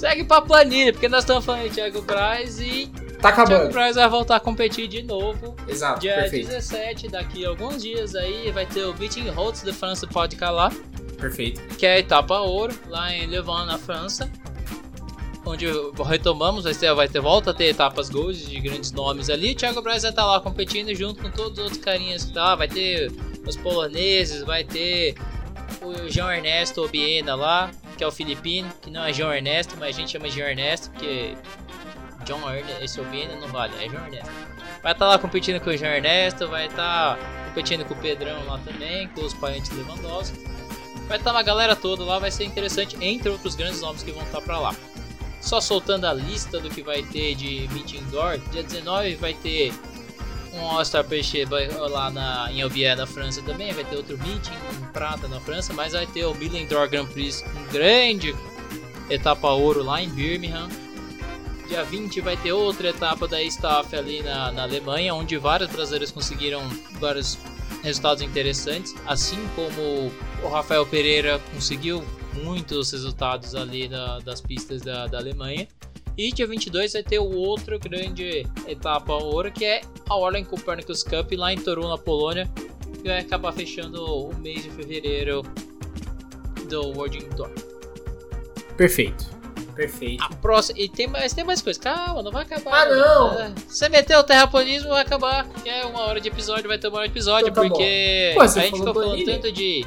Segue 0.00 0.24
pra 0.24 0.40
planilha, 0.40 0.94
porque 0.94 1.10
nós 1.10 1.24
estamos 1.24 1.44
falando 1.44 1.64
de 1.64 1.74
Thiago 1.74 2.00
Braz 2.00 2.58
e 2.58 2.86
Tá 3.20 3.32
Thiago 3.32 3.52
acabando. 3.52 3.72
Braz 3.72 3.96
vai 3.96 4.08
voltar 4.08 4.36
a 4.36 4.40
competir 4.40 4.88
de 4.88 5.02
novo. 5.02 5.54
Exato, 5.68 6.00
Dia 6.00 6.14
perfeito. 6.14 6.46
17, 6.46 7.08
daqui 7.08 7.44
a 7.44 7.50
alguns 7.50 7.82
dias 7.82 8.14
aí, 8.14 8.50
vai 8.50 8.64
ter 8.64 8.82
o 8.86 8.94
Beating 8.94 9.28
Holtz 9.28 9.62
de 9.62 9.74
France 9.74 10.06
Podcast 10.06 10.54
lá. 10.54 10.72
Perfeito. 11.18 11.60
que 11.76 11.84
é 11.84 11.96
a 11.96 11.98
etapa 11.98 12.38
ouro, 12.40 12.74
lá 12.88 13.12
em 13.14 13.26
Le 13.26 13.42
Mans, 13.42 13.66
na 13.66 13.76
França. 13.76 14.30
Onde 15.44 15.66
retomamos, 16.06 16.64
vai 16.64 16.74
ter, 16.74 16.94
vai 16.94 17.06
ter 17.06 17.20
volta 17.20 17.50
a 17.50 17.54
ter 17.54 17.64
etapas 17.66 18.08
gold 18.08 18.42
de 18.46 18.58
grandes 18.58 18.92
nomes 18.92 19.28
ali. 19.28 19.52
O 19.52 19.54
Thiago 19.54 19.82
Braz 19.82 20.00
vai 20.00 20.12
estar 20.12 20.24
lá 20.24 20.40
competindo 20.40 20.94
junto 20.94 21.20
com 21.22 21.30
todos 21.30 21.58
os 21.58 21.64
outros 21.64 21.78
carinhas 21.78 22.24
que 22.24 22.32
tá 22.32 22.42
lá. 22.42 22.54
Vai 22.54 22.68
ter 22.68 23.12
os 23.46 23.54
poloneses, 23.58 24.42
vai 24.44 24.64
ter 24.64 25.14
o 25.82 26.10
João 26.10 26.32
Ernesto 26.32 26.82
Obiena 26.82 27.34
lá, 27.34 27.70
que 28.00 28.04
é 28.04 28.06
o 28.06 28.10
filipino, 28.10 28.72
que 28.80 28.90
não 28.90 29.04
é 29.04 29.12
João 29.12 29.30
Ernesto, 29.30 29.76
mas 29.78 29.94
a 29.94 30.00
gente 30.00 30.12
chama 30.12 30.26
de 30.26 30.36
João 30.36 30.48
Ernesto, 30.48 30.90
porque 30.90 31.36
John 32.24 32.50
Ernesto, 32.50 32.82
esse 32.82 32.98
Obiena 32.98 33.36
não 33.36 33.48
vale, 33.48 33.74
é 33.78 33.90
João 33.90 34.06
Ernesto. 34.06 34.30
Vai 34.82 34.92
estar 34.92 35.06
lá 35.06 35.18
competindo 35.18 35.60
com 35.60 35.68
o 35.68 35.76
João 35.76 35.92
Ernesto, 35.92 36.48
vai 36.48 36.64
estar 36.64 37.18
competindo 37.48 37.84
com 37.84 37.92
o 37.92 37.96
Pedrão 37.98 38.42
lá 38.46 38.58
também, 38.64 39.06
com 39.08 39.20
os 39.20 39.34
parentes 39.34 39.70
Lewandowski. 39.72 40.42
Vai 41.08 41.18
estar 41.18 41.30
uma 41.30 41.42
galera 41.42 41.76
toda 41.76 42.02
lá, 42.02 42.18
vai 42.18 42.30
ser 42.30 42.44
interessante, 42.44 42.96
entre 43.02 43.28
outros 43.28 43.54
grandes 43.54 43.82
nomes 43.82 44.02
que 44.02 44.12
vão 44.12 44.22
estar 44.22 44.40
pra 44.40 44.58
lá. 44.58 44.74
Só 45.42 45.60
soltando 45.60 46.06
a 46.06 46.14
lista 46.14 46.58
do 46.58 46.70
que 46.70 46.82
vai 46.82 47.02
ter 47.02 47.34
de 47.34 47.68
meet 47.70 47.92
indoor, 47.92 48.38
dia 48.50 48.62
19 48.62 49.16
vai 49.16 49.34
ter 49.34 49.74
um 50.52 50.60
All-Star 50.70 51.04
Peixe 51.04 51.44
lá 51.90 52.10
na, 52.10 52.50
em 52.52 52.62
Albier, 52.62 52.96
na 52.96 53.06
França 53.06 53.40
também, 53.42 53.72
vai 53.72 53.84
ter 53.84 53.96
outro 53.96 54.18
meeting 54.18 54.52
em 54.52 54.92
Prata 54.92 55.28
na 55.28 55.40
França, 55.40 55.72
mas 55.72 55.92
vai 55.92 56.06
ter 56.06 56.24
o 56.26 56.34
Milan 56.34 56.60
Indoor 56.60 56.88
Grand 56.88 57.06
Prix, 57.06 57.44
um 57.56 57.72
grande 57.72 58.34
etapa 59.08 59.48
ouro 59.50 59.82
lá 59.82 60.02
em 60.02 60.08
Birmingham. 60.08 60.68
Dia 61.68 61.84
20 61.84 62.20
vai 62.20 62.36
ter 62.36 62.52
outra 62.52 62.88
etapa 62.88 63.28
da 63.28 63.40
Staff 63.44 63.94
ali 63.94 64.22
na, 64.22 64.50
na 64.50 64.62
Alemanha, 64.64 65.14
onde 65.14 65.36
vários 65.38 65.70
brasileiros 65.70 66.10
conseguiram 66.10 66.68
vários 66.98 67.38
resultados 67.82 68.22
interessantes, 68.22 68.94
assim 69.06 69.38
como 69.54 70.12
o 70.42 70.48
Rafael 70.48 70.84
Pereira 70.84 71.40
conseguiu 71.54 72.04
muitos 72.42 72.90
resultados 72.90 73.54
ali 73.54 73.86
da- 73.88 74.18
das 74.18 74.40
pistas 74.40 74.82
da, 74.82 75.06
da 75.06 75.18
Alemanha. 75.18 75.68
E 76.20 76.30
dia 76.30 76.46
22 76.46 76.92
vai 76.92 77.02
ter 77.02 77.18
o 77.18 77.34
outro 77.34 77.78
grande 77.78 78.46
etapa 78.68 79.14
ouro, 79.14 79.50
que 79.50 79.64
é 79.64 79.80
a 80.06 80.14
Orlen 80.14 80.44
Copernicus 80.44 81.02
Cup 81.02 81.32
lá 81.32 81.50
em 81.50 81.56
Toru, 81.56 81.88
na 81.88 81.96
Polônia, 81.96 82.46
que 83.00 83.08
vai 83.08 83.20
acabar 83.20 83.52
fechando 83.52 84.04
o 84.04 84.34
mês 84.36 84.64
de 84.64 84.68
fevereiro 84.68 85.40
do 86.68 86.88
World 86.88 87.24
Indoor. 87.24 87.50
Perfeito. 88.76 89.30
Perfeito. 89.74 90.22
A 90.22 90.28
próxima. 90.36 90.78
E 90.78 90.90
tem 90.90 91.06
mais, 91.06 91.32
tem 91.32 91.42
mais 91.42 91.62
coisa. 91.62 91.80
Calma, 91.80 92.22
não 92.22 92.30
vai 92.30 92.42
acabar. 92.42 92.86
Ah, 92.86 92.94
não. 92.94 93.40
É, 93.40 93.54
Você 93.66 93.88
meteu 93.88 94.18
o 94.18 94.22
terraplanismo, 94.22 94.90
vai 94.90 95.00
acabar. 95.00 95.48
Que 95.48 95.70
é 95.70 95.86
uma 95.86 96.00
hora 96.00 96.20
de 96.20 96.28
episódio, 96.28 96.68
vai 96.68 96.76
ter 96.76 96.88
uma 96.88 96.98
hora 96.98 97.08
de 97.08 97.14
episódio, 97.14 97.48
Então 97.48 97.62
tá 97.62 97.68
porque 97.70 98.32
Pô, 98.34 98.42
a 98.42 98.46
gente 98.46 98.76
ficou 98.76 98.92
falando 98.92 99.24
tanto 99.24 99.50
de. 99.50 99.86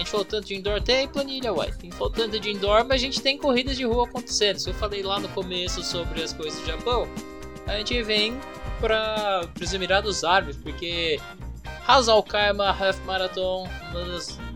Gente 0.00 0.10
falou 0.12 0.24
tanto 0.24 0.46
de 0.46 0.54
indoor, 0.54 0.80
tem 0.80 1.06
planilha, 1.06 1.52
uai. 1.52 1.70
Tem 1.72 1.90
falou 1.90 2.10
tanto 2.10 2.40
de 2.40 2.50
indoor, 2.50 2.86
mas 2.86 2.92
a 2.92 3.04
gente 3.04 3.20
tem 3.20 3.36
corridas 3.36 3.76
de 3.76 3.84
rua 3.84 4.06
acontecendo. 4.06 4.58
Se 4.58 4.70
eu 4.70 4.74
falei 4.74 5.02
lá 5.02 5.20
no 5.20 5.28
começo 5.28 5.82
sobre 5.82 6.22
as 6.22 6.32
coisas 6.32 6.58
do 6.58 6.66
Japão, 6.66 7.06
a 7.66 7.76
gente 7.76 8.02
vem 8.02 8.40
para 8.80 9.46
os 9.60 9.74
Emirados 9.74 10.24
Árabes, 10.24 10.56
porque 10.56 11.20
Hazal 11.86 12.22
Karma 12.22 12.70
Half 12.70 12.98
Marathon, 13.04 13.68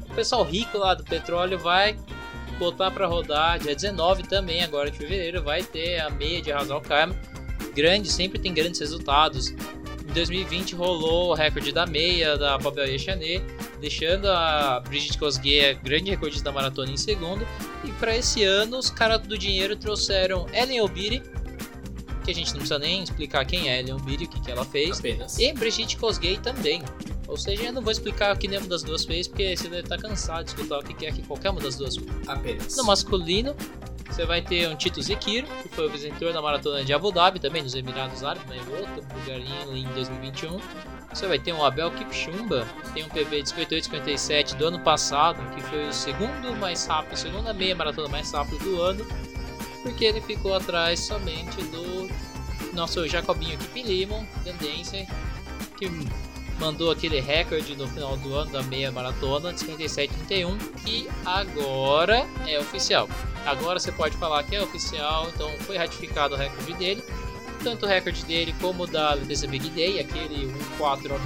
o 0.09 0.15
pessoal 0.15 0.45
rico 0.45 0.79
lá 0.79 0.95
do 0.95 1.05
petróleo 1.05 1.59
vai 1.59 1.95
botar 2.59 2.91
para 2.91 3.07
rodar 3.07 3.59
dia 3.59 3.75
19 3.75 4.23
também, 4.23 4.65
agora 4.65 4.91
de 4.91 4.97
fevereiro, 4.97 5.43
vai 5.43 5.63
ter 5.63 6.01
a 6.01 6.09
meia 6.09 6.41
de 6.41 6.53
Hazal 6.53 6.81
Karma. 6.81 7.15
Grande, 7.75 8.11
sempre 8.11 8.39
tem 8.39 8.55
grandes 8.55 8.81
resultados. 8.81 9.55
Em 10.15 10.23
2020 10.23 10.77
rolou 10.77 11.33
o 11.33 11.35
recorde 11.35 11.73
da 11.73 11.87
meia 11.87 12.39
da 12.39 12.57
Babel 12.57 12.97
Chanet, 12.97 13.43
deixando 13.81 14.29
a 14.29 14.79
Brigitte 14.79 15.19
Kosgei, 15.19 15.75
grande 15.75 16.09
recordista 16.09 16.45
da 16.45 16.53
maratona, 16.53 16.93
em 16.93 16.97
segundo. 16.97 17.45
E 17.83 17.91
para 17.95 18.17
esse 18.17 18.45
ano, 18.45 18.79
os 18.79 18.91
caras 18.91 19.21
do 19.27 19.37
dinheiro 19.37 19.75
trouxeram 19.75 20.47
Ellen 20.53 20.83
Obiri, 20.83 21.21
que 22.25 22.31
a 22.31 22.35
gente 22.35 22.53
não 22.53 22.59
precisa 22.59 22.79
nem 22.79 23.03
explicar 23.03 23.45
quem 23.45 23.69
é 23.69 23.81
Ellen 23.81 23.95
Obiri, 23.95 24.27
o 24.27 24.29
que, 24.29 24.41
que 24.41 24.53
ela 24.53 24.65
fez. 24.65 25.01
Apenas. 25.01 25.37
E 25.37 25.53
Brigitte 25.53 25.97
Kosgei 25.97 26.37
também. 26.37 26.81
Ou 27.27 27.37
seja, 27.37 27.65
eu 27.65 27.73
não 27.73 27.83
vou 27.83 27.91
explicar 27.91 28.37
o 28.37 28.39
que 28.39 28.47
nenhuma 28.47 28.69
das 28.69 28.85
duas 28.85 29.05
fez, 29.05 29.27
porque 29.27 29.57
você 29.57 29.65
deve 29.65 29.83
estar 29.83 29.99
cansado 29.99 30.45
de 30.45 30.51
escutar 30.51 30.79
o 30.79 30.85
que 30.85 30.95
que 30.95 31.07
é 31.07 31.11
que 31.11 31.23
qualquer 31.23 31.51
uma 31.51 31.61
das 31.61 31.75
duas 31.75 31.97
fez. 31.97 32.29
Apenas. 32.29 32.77
No 32.77 32.85
masculino, 32.85 33.57
você 34.15 34.25
vai 34.25 34.41
ter 34.41 34.69
um 34.69 34.77
Tito 34.77 35.03
Zekiro, 35.03 35.49
que 35.61 35.69
foi 35.71 35.87
o 35.87 35.91
vencedor 35.91 36.33
da 36.33 36.41
maratona 36.41 36.85
de 36.85 36.93
Abu 36.93 37.11
Dhabi, 37.11 37.41
também 37.41 37.65
nos 37.65 37.75
Emirados 37.75 38.23
Árabes, 38.23 38.47
mas 38.49 38.61
outro 38.69 39.05
lugarinho 39.19 39.77
em 39.77 39.93
2021. 39.93 40.61
Você 41.13 41.27
vai 41.27 41.37
ter 41.37 41.53
um 41.53 41.65
Abel 41.65 41.91
Kipchumba, 41.91 42.65
que 42.85 42.93
tem 42.93 43.03
um 43.03 43.09
PB 43.09 43.43
de 43.43 43.53
58,57 43.53 44.55
do 44.55 44.67
ano 44.69 44.79
passado, 44.79 45.43
que 45.53 45.61
foi 45.63 45.89
o 45.89 45.93
segundo 45.93 46.55
mais 46.61 46.87
rápido, 46.87 47.15
a 47.15 47.17
segunda 47.17 47.53
meia 47.53 47.75
maratona 47.75 48.09
mais 48.09 48.31
rápido 48.31 48.63
do 48.63 48.81
ano, 48.81 49.05
porque 49.83 50.05
ele 50.05 50.21
ficou 50.21 50.55
atrás 50.55 51.01
somente 51.01 51.61
do 51.65 52.09
nosso 52.73 53.09
Jacobinho 53.09 53.59
Kip 53.59 53.83
Limon, 53.83 54.25
tendência, 54.45 55.09
que 55.77 55.89
mandou 56.59 56.91
aquele 56.91 57.21
recorde 57.21 57.75
no 57.77 57.87
final 57.89 58.17
do 58.17 58.35
ano 58.35 58.51
da 58.53 58.63
meia 58.63 58.91
maratona 58.93 59.53
de 59.53 59.65
57,31 59.65 60.59
e 60.87 61.09
agora 61.25 62.27
é 62.47 62.59
oficial. 62.59 63.09
Agora 63.45 63.79
você 63.79 63.93
pode 63.93 64.17
falar 64.17 64.43
que 64.45 64.57
é 64.57 64.63
oficial, 64.63 65.29
então 65.35 65.51
foi 65.61 65.77
ratificado 65.77 66.35
o 66.35 66.39
recorde 66.39 66.75
dele. 66.75 67.05
Tanto 67.63 67.87
o 67.87 67.89
recorde 67.89 68.25
dele 68.25 68.55
como 68.61 68.85
o 68.85 68.87
da 68.87 69.15
Letícia 69.15 69.49
Big 69.49 69.69
Day, 69.71 69.99
aquele 69.99 70.47
1,4, 70.79 71.19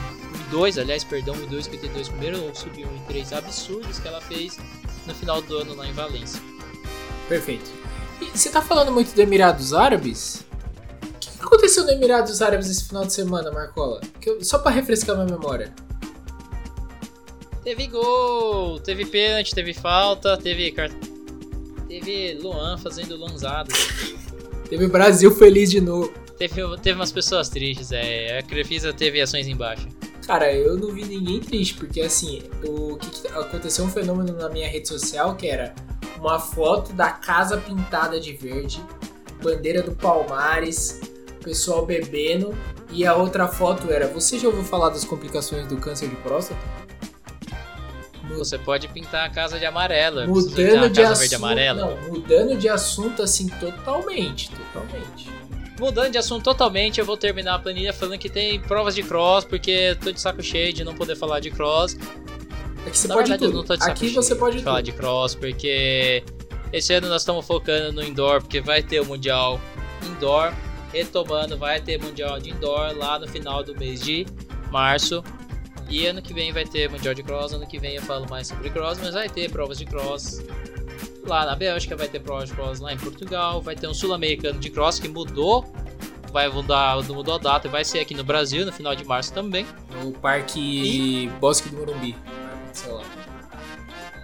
1,2, 0.50 0.80
aliás, 0.80 1.02
perdão, 1.04 1.34
1,2,52 1.34 2.08
primeiro, 2.08 2.50
subiu 2.54 2.88
1,3 3.08 3.36
absurdos 3.36 3.98
que 3.98 4.06
ela 4.06 4.20
fez 4.20 4.58
no 5.06 5.14
final 5.14 5.42
do 5.42 5.58
ano 5.58 5.74
lá 5.74 5.86
em 5.86 5.92
Valência. 5.92 6.40
Perfeito. 7.28 7.70
E 8.20 8.26
você 8.26 8.50
tá 8.50 8.62
falando 8.62 8.92
muito 8.92 9.14
do 9.14 9.20
Emirados 9.20 9.72
Árabes? 9.72 10.47
O 11.26 11.38
que 11.38 11.42
aconteceu 11.44 11.84
no 11.84 11.90
Emirados 11.90 12.40
Árabes 12.40 12.68
esse 12.70 12.84
final 12.86 13.04
de 13.04 13.12
semana, 13.12 13.50
Marcola? 13.50 14.00
Eu- 14.24 14.42
só 14.44 14.58
pra 14.58 14.70
refrescar 14.70 15.16
minha 15.16 15.26
memória. 15.36 15.72
Teve 17.64 17.86
gol, 17.88 18.80
teve 18.80 19.04
pênalti, 19.04 19.54
teve 19.54 19.74
falta, 19.74 20.36
teve 20.38 20.70
cart... 20.72 20.92
teve 21.86 22.34
Luan 22.40 22.78
fazendo 22.78 23.16
lanzado. 23.16 23.70
Teve 24.68 24.86
Brasil 24.86 25.30
feliz 25.34 25.70
de 25.70 25.80
novo. 25.80 26.12
Teve, 26.38 26.62
teve 26.78 26.94
umas 26.98 27.12
pessoas 27.12 27.48
tristes, 27.48 27.90
é. 27.92 28.38
A 28.38 28.42
Crefisa 28.42 28.92
teve 28.92 29.20
ações 29.20 29.46
em 29.48 29.56
baixa. 29.56 29.88
Cara, 30.26 30.52
eu 30.52 30.76
não 30.76 30.92
vi 30.92 31.04
ninguém 31.04 31.40
triste, 31.40 31.74
porque 31.74 32.00
assim, 32.02 32.42
o 32.64 32.96
que, 32.96 33.10
que 33.10 33.28
aconteceu 33.28 33.84
um 33.84 33.90
fenômeno 33.90 34.34
na 34.36 34.48
minha 34.48 34.68
rede 34.68 34.86
social 34.86 35.34
que 35.34 35.46
era 35.48 35.74
uma 36.18 36.38
foto 36.38 36.92
da 36.92 37.10
casa 37.10 37.56
pintada 37.56 38.20
de 38.20 38.32
verde, 38.34 38.82
bandeira 39.42 39.82
do 39.82 39.92
Palmares, 39.92 41.00
pessoal 41.42 41.84
bebendo, 41.86 42.56
e 42.90 43.06
a 43.06 43.14
outra 43.14 43.48
foto 43.48 43.90
era: 43.90 44.06
Você 44.08 44.38
já 44.38 44.48
ouviu 44.48 44.64
falar 44.64 44.90
das 44.90 45.04
complicações 45.04 45.66
do 45.66 45.76
câncer 45.76 46.08
de 46.08 46.16
próstata? 46.16 46.60
Você 48.36 48.58
pode 48.58 48.86
pintar 48.88 49.26
a 49.26 49.30
casa 49.30 49.58
de 49.58 49.64
amarela. 49.64 50.26
Mudando 50.26 50.90
de 50.90 51.02
assunto. 51.02 51.34
amarela. 51.36 51.80
Não, 51.86 52.08
mudando 52.08 52.56
de 52.56 52.68
assunto 52.68 53.22
assim 53.22 53.48
totalmente, 53.48 54.50
totalmente. 54.50 55.30
Mudando 55.80 56.12
de 56.12 56.18
assunto 56.18 56.44
totalmente, 56.44 57.00
eu 57.00 57.06
vou 57.06 57.16
terminar 57.16 57.54
a 57.54 57.58
planilha 57.58 57.92
falando 57.92 58.18
que 58.18 58.28
tem 58.28 58.60
provas 58.60 58.94
de 58.94 59.02
cross, 59.02 59.44
porque 59.44 59.70
eu 59.70 59.96
tô 59.96 60.12
de 60.12 60.20
saco 60.20 60.42
cheio 60.42 60.72
de 60.72 60.84
não 60.84 60.94
poder 60.94 61.16
falar 61.16 61.40
de 61.40 61.50
cross. 61.50 61.96
Aqui 62.86 62.98
você 62.98 63.08
Na 63.08 63.14
pode 63.14 63.28
verdade, 63.30 63.44
eu 63.44 63.50
tudo. 63.50 63.58
não 63.58 63.64
tô 63.64 63.74
de 63.76 63.80
saco 63.80 63.92
Aqui 63.92 64.08
cheio 64.08 64.22
você 64.22 64.34
pode 64.34 64.58
de 64.58 64.62
falar 64.62 64.82
de 64.82 64.92
cross, 64.92 65.34
porque 65.34 66.22
esse 66.72 66.92
ano 66.92 67.08
nós 67.08 67.22
estamos 67.22 67.46
focando 67.46 67.92
no 67.92 68.02
indoor, 68.02 68.40
porque 68.40 68.60
vai 68.60 68.82
ter 68.82 69.00
o 69.00 69.06
Mundial 69.06 69.60
Indoor. 70.04 70.52
Retomando, 70.92 71.56
vai 71.56 71.80
ter 71.80 72.00
Mundial 72.00 72.38
de 72.38 72.50
Indoor 72.50 72.96
lá 72.96 73.18
no 73.18 73.28
final 73.28 73.62
do 73.62 73.74
mês 73.78 74.00
de 74.00 74.26
março. 74.70 75.22
E 75.88 76.06
ano 76.06 76.20
que 76.20 76.34
vem 76.34 76.52
vai 76.52 76.64
ter 76.64 76.90
Mundial 76.90 77.14
de 77.14 77.22
Cross. 77.22 77.52
Ano 77.52 77.66
que 77.66 77.78
vem 77.78 77.96
eu 77.96 78.02
falo 78.02 78.26
mais 78.28 78.46
sobre 78.46 78.70
cross, 78.70 78.98
mas 78.98 79.14
vai 79.14 79.28
ter 79.28 79.50
provas 79.50 79.78
de 79.78 79.86
cross 79.86 80.42
lá 81.24 81.44
na 81.44 81.54
Bélgica, 81.54 81.96
vai 81.96 82.08
ter 82.08 82.20
provas 82.20 82.48
de 82.48 82.54
cross 82.54 82.80
lá 82.80 82.92
em 82.92 82.96
Portugal, 82.98 83.60
vai 83.60 83.76
ter 83.76 83.86
um 83.86 83.94
sul-americano 83.94 84.58
de 84.58 84.70
cross 84.70 84.98
que 84.98 85.08
mudou. 85.08 85.64
Vai 86.30 86.46
mudar, 86.48 87.02
mudou 87.04 87.36
a 87.36 87.38
data 87.38 87.68
e 87.68 87.70
vai 87.70 87.82
ser 87.84 88.00
aqui 88.00 88.12
no 88.12 88.22
Brasil 88.22 88.66
no 88.66 88.72
final 88.72 88.94
de 88.94 89.02
março 89.02 89.32
também. 89.32 89.66
No 90.02 90.12
Parque 90.12 91.30
Bosque 91.40 91.70
do 91.70 91.78
Morumbi. 91.78 92.14
Sei 92.74 92.92
lá. 92.92 93.17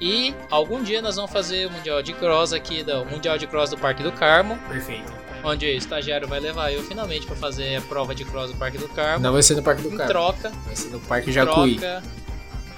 E 0.04 0.34
algum 0.50 0.82
dia 0.82 1.00
nós 1.00 1.16
vamos 1.16 1.30
fazer 1.30 1.66
o 1.66 1.70
Mundial 1.70 2.02
de 2.02 2.12
Cross 2.12 2.52
aqui, 2.52 2.82
do, 2.82 3.00
o 3.02 3.06
Mundial 3.06 3.38
de 3.38 3.46
Cross 3.46 3.70
do 3.70 3.78
Parque 3.78 4.02
do 4.02 4.12
Carmo, 4.12 4.58
Perfeito. 4.68 5.10
onde 5.42 5.64
o 5.64 5.68
estagiário 5.70 6.28
vai 6.28 6.40
levar 6.40 6.70
eu 6.70 6.82
finalmente 6.82 7.26
para 7.26 7.34
fazer 7.36 7.76
a 7.76 7.80
prova 7.80 8.14
de 8.14 8.22
cross 8.22 8.50
do 8.50 8.56
Parque 8.58 8.76
do 8.76 8.86
Carmo. 8.90 9.22
Não 9.24 9.32
vai 9.32 9.42
ser 9.42 9.54
no 9.54 9.62
Parque 9.62 9.80
do 9.80 9.88
em 9.88 9.96
Carmo. 9.96 10.12
troca, 10.12 10.52
Vai 10.66 10.76
ser 10.76 10.88
no 10.90 11.00
Parque 11.00 11.30
em 11.30 11.32
Jacuí. 11.32 11.78
troca, 11.78 12.02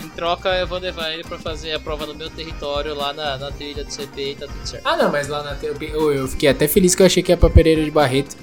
em 0.04 0.08
troca 0.10 0.48
eu 0.50 0.68
vou 0.68 0.78
levar 0.78 1.10
ele 1.14 1.24
para 1.24 1.36
fazer 1.36 1.72
a 1.72 1.80
prova 1.80 2.06
no 2.06 2.14
meu 2.14 2.30
território 2.30 2.94
lá 2.94 3.12
na, 3.12 3.36
na 3.38 3.50
trilha 3.50 3.82
do 3.82 3.90
CP 3.92 4.30
e 4.30 4.34
tá 4.36 4.46
tudo 4.46 4.64
certo. 4.64 4.86
Ah, 4.86 4.96
não, 4.96 5.10
mas 5.10 5.26
lá 5.26 5.42
na 5.42 5.56
TV. 5.56 5.90
Eu, 5.92 6.12
eu 6.12 6.28
fiquei 6.28 6.48
até 6.48 6.68
feliz 6.68 6.94
que 6.94 7.02
eu 7.02 7.06
achei 7.06 7.24
que 7.24 7.32
ia 7.32 7.36
pra 7.36 7.50
Pereira 7.50 7.82
de 7.82 7.90
Barreto. 7.90 8.36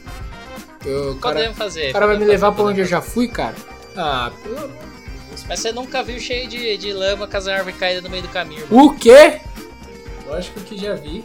Eu, 0.86 1.14
o 1.14 1.16
cara, 1.20 1.36
Podemos 1.36 1.58
fazer. 1.58 1.90
o 1.92 1.94
cara 1.94 2.06
vai 2.08 2.16
me 2.18 2.26
podemos 2.26 2.42
levar 2.42 2.52
pra 2.52 2.64
onde 2.66 2.82
eu 2.82 2.86
podemos 2.86 2.90
já 2.90 3.02
fui, 3.02 3.30
cara? 3.30 3.56
Ah, 3.96 4.30
pelo. 4.44 4.93
Mas 5.48 5.60
você 5.60 5.72
nunca 5.72 6.02
viu 6.04 6.20
cheio 6.20 6.48
de, 6.48 6.78
de 6.78 6.94
lama 6.94 7.28
com 7.28 7.38
as 7.38 7.48
árvores 7.48 7.78
caídas 7.78 8.04
no 8.04 8.10
meio 8.10 8.24
do 8.24 8.30
caminho. 8.30 8.66
O 8.72 8.94
quê? 8.96 9.41
Lógico 10.28 10.60
que 10.62 10.78
já 10.78 10.96
vi. 10.96 11.24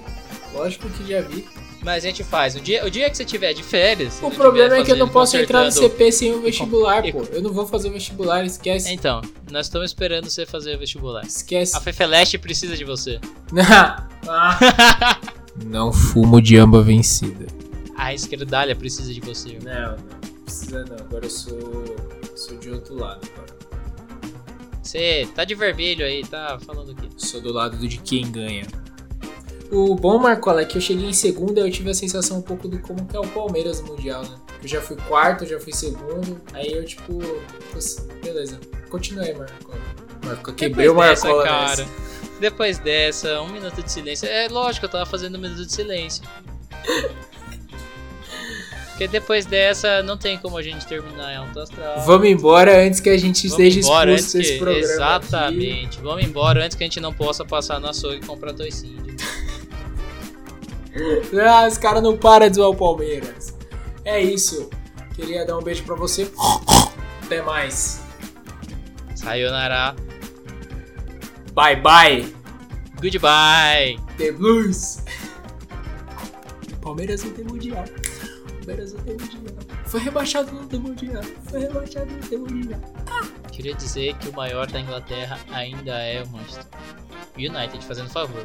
Lógico 0.52 0.88
que 0.90 1.06
já 1.06 1.20
vi. 1.20 1.46
Mas 1.82 2.04
a 2.04 2.08
gente 2.08 2.24
faz. 2.24 2.56
O 2.56 2.60
dia, 2.60 2.84
o 2.84 2.90
dia 2.90 3.08
que 3.08 3.16
você 3.16 3.24
tiver 3.24 3.52
de 3.52 3.62
férias. 3.62 4.18
O 4.20 4.30
problema 4.30 4.76
é 4.76 4.82
que 4.84 4.90
eu 4.90 4.96
não 4.96 5.08
posso 5.08 5.36
entrar 5.36 5.64
no 5.64 5.70
CP 5.70 6.10
sem 6.10 6.32
o 6.32 6.40
vestibular, 6.42 7.06
E- 7.06 7.12
pô. 7.12 7.22
Eu 7.30 7.40
não 7.40 7.52
vou 7.52 7.66
fazer 7.66 7.88
o 7.88 7.92
vestibular, 7.92 8.44
esquece. 8.44 8.92
Então, 8.92 9.22
nós 9.50 9.66
estamos 9.66 9.90
esperando 9.90 10.28
você 10.28 10.44
fazer 10.44 10.74
o 10.74 10.78
vestibular. 10.78 11.24
Esquece. 11.24 11.76
A 11.76 11.80
Fefeleste 11.80 12.36
precisa 12.38 12.76
de 12.76 12.84
você. 12.84 13.20
Ah. 14.30 15.18
não 15.64 15.90
fumo 15.90 16.42
de 16.42 16.58
amba 16.58 16.82
vencida. 16.82 17.46
A 17.96 18.12
esquerdalha 18.12 18.76
precisa 18.76 19.14
de 19.14 19.20
você. 19.20 19.58
Não, 19.62 19.92
não 19.96 20.42
precisa 20.44 20.84
não. 20.84 20.96
Agora 20.96 21.24
eu 21.24 21.30
sou. 21.30 21.96
sou 22.36 22.58
de 22.58 22.70
outro 22.70 22.94
lado 22.96 23.20
agora. 23.34 23.57
Você 24.88 25.28
tá 25.34 25.44
de 25.44 25.54
vermelho 25.54 26.02
aí, 26.02 26.22
tá 26.26 26.58
falando 26.64 26.92
o 26.92 26.94
quê? 26.94 27.08
Sou 27.18 27.42
do 27.42 27.52
lado 27.52 27.76
de 27.76 27.98
quem 27.98 28.32
ganha. 28.32 28.66
O 29.70 29.94
bom, 29.94 30.18
Marcola, 30.18 30.62
é 30.62 30.64
que 30.64 30.78
eu 30.78 30.80
cheguei 30.80 31.06
em 31.06 31.12
segunda 31.12 31.60
eu 31.60 31.70
tive 31.70 31.90
a 31.90 31.94
sensação 31.94 32.38
um 32.38 32.42
pouco 32.42 32.66
do 32.66 32.78
como 32.78 33.04
que 33.04 33.14
é 33.14 33.20
o 33.20 33.28
Palmeiras 33.28 33.82
no 33.82 33.88
Mundial, 33.88 34.22
né? 34.22 34.38
Eu 34.62 34.66
já 34.66 34.80
fui 34.80 34.96
quarto, 34.96 35.44
já 35.44 35.60
fui 35.60 35.74
segundo, 35.74 36.40
aí 36.54 36.72
eu 36.72 36.82
tipo. 36.86 37.18
Beleza. 38.24 38.58
Continua 38.88 39.24
aí, 39.24 39.34
Marcola. 39.34 39.78
Marco, 40.24 40.54
quebrei 40.54 40.88
o 40.88 40.92
Depois 40.92 41.10
dessa, 41.10 41.26
Marcola 41.26 41.44
cara. 41.44 41.68
nessa. 41.68 41.88
Depois 42.40 42.78
dessa, 42.78 43.42
um 43.42 43.48
minuto 43.52 43.82
de 43.82 43.92
silêncio. 43.92 44.26
É 44.26 44.48
lógico, 44.48 44.86
eu 44.86 44.90
tava 44.90 45.04
fazendo 45.04 45.36
um 45.36 45.40
minuto 45.40 45.66
de 45.66 45.72
silêncio. 45.72 46.22
Porque 48.98 49.06
depois 49.06 49.46
dessa, 49.46 50.02
não 50.02 50.16
tem 50.16 50.36
como 50.38 50.58
a 50.58 50.62
gente 50.62 50.84
terminar 50.84 51.32
em 51.32 51.36
alto 51.36 51.60
astral. 51.60 52.00
Vamos 52.00 52.28
embora 52.28 52.84
antes 52.84 52.98
que 52.98 53.08
a 53.08 53.16
gente 53.16 53.46
Vamos 53.46 53.64
esteja 53.64 53.78
embora 53.86 54.12
expulso 54.12 54.38
desse 54.38 54.52
que... 54.54 54.58
programa. 54.58 54.82
aqui. 54.82 54.92
Exatamente. 54.92 56.00
Vamos 56.00 56.24
embora 56.24 56.64
antes 56.64 56.76
que 56.76 56.82
a 56.82 56.86
gente 56.86 56.98
não 56.98 57.14
possa 57.14 57.44
passar 57.44 57.78
no 57.78 57.86
açougue 57.86 58.16
e 58.16 58.26
comprar 58.26 58.52
toicíndio. 58.52 59.16
Ah, 61.48 61.68
os 61.68 61.78
caras 61.78 62.02
não 62.02 62.16
param 62.16 62.48
de 62.48 62.56
zoar 62.56 62.70
o 62.70 62.74
Palmeiras. 62.74 63.56
É 64.04 64.20
isso. 64.20 64.68
Queria 65.14 65.46
dar 65.46 65.56
um 65.56 65.62
beijo 65.62 65.84
pra 65.84 65.94
você. 65.94 66.28
Até 67.22 67.40
mais. 67.40 68.00
Sayonara. 69.14 69.94
Bye 71.52 71.76
bye. 71.76 72.34
Goodbye. 73.00 73.96
The 74.16 74.32
Blues. 74.32 75.04
Palmeiras 76.80 77.22
não 77.22 77.30
tem 77.30 77.44
mundial. 77.44 77.84
Palmeiras. 78.68 78.94
Foi 79.86 80.00
rebaixado 80.00 80.52
no 80.52 80.66
mundial. 80.80 81.22
Foi 81.44 81.60
rebaixado 81.60 82.10
no 82.12 82.20
tem 82.20 82.38
mundial. 82.38 82.80
Queria 83.50 83.74
dizer 83.74 84.14
que 84.18 84.28
o 84.28 84.32
maior 84.32 84.66
da 84.66 84.80
Inglaterra 84.80 85.38
ainda 85.50 85.98
é 85.98 86.22
o 86.22 86.28
Manchester 86.28 86.66
United, 87.36 87.84
fazendo 87.86 88.10
favor. 88.10 88.44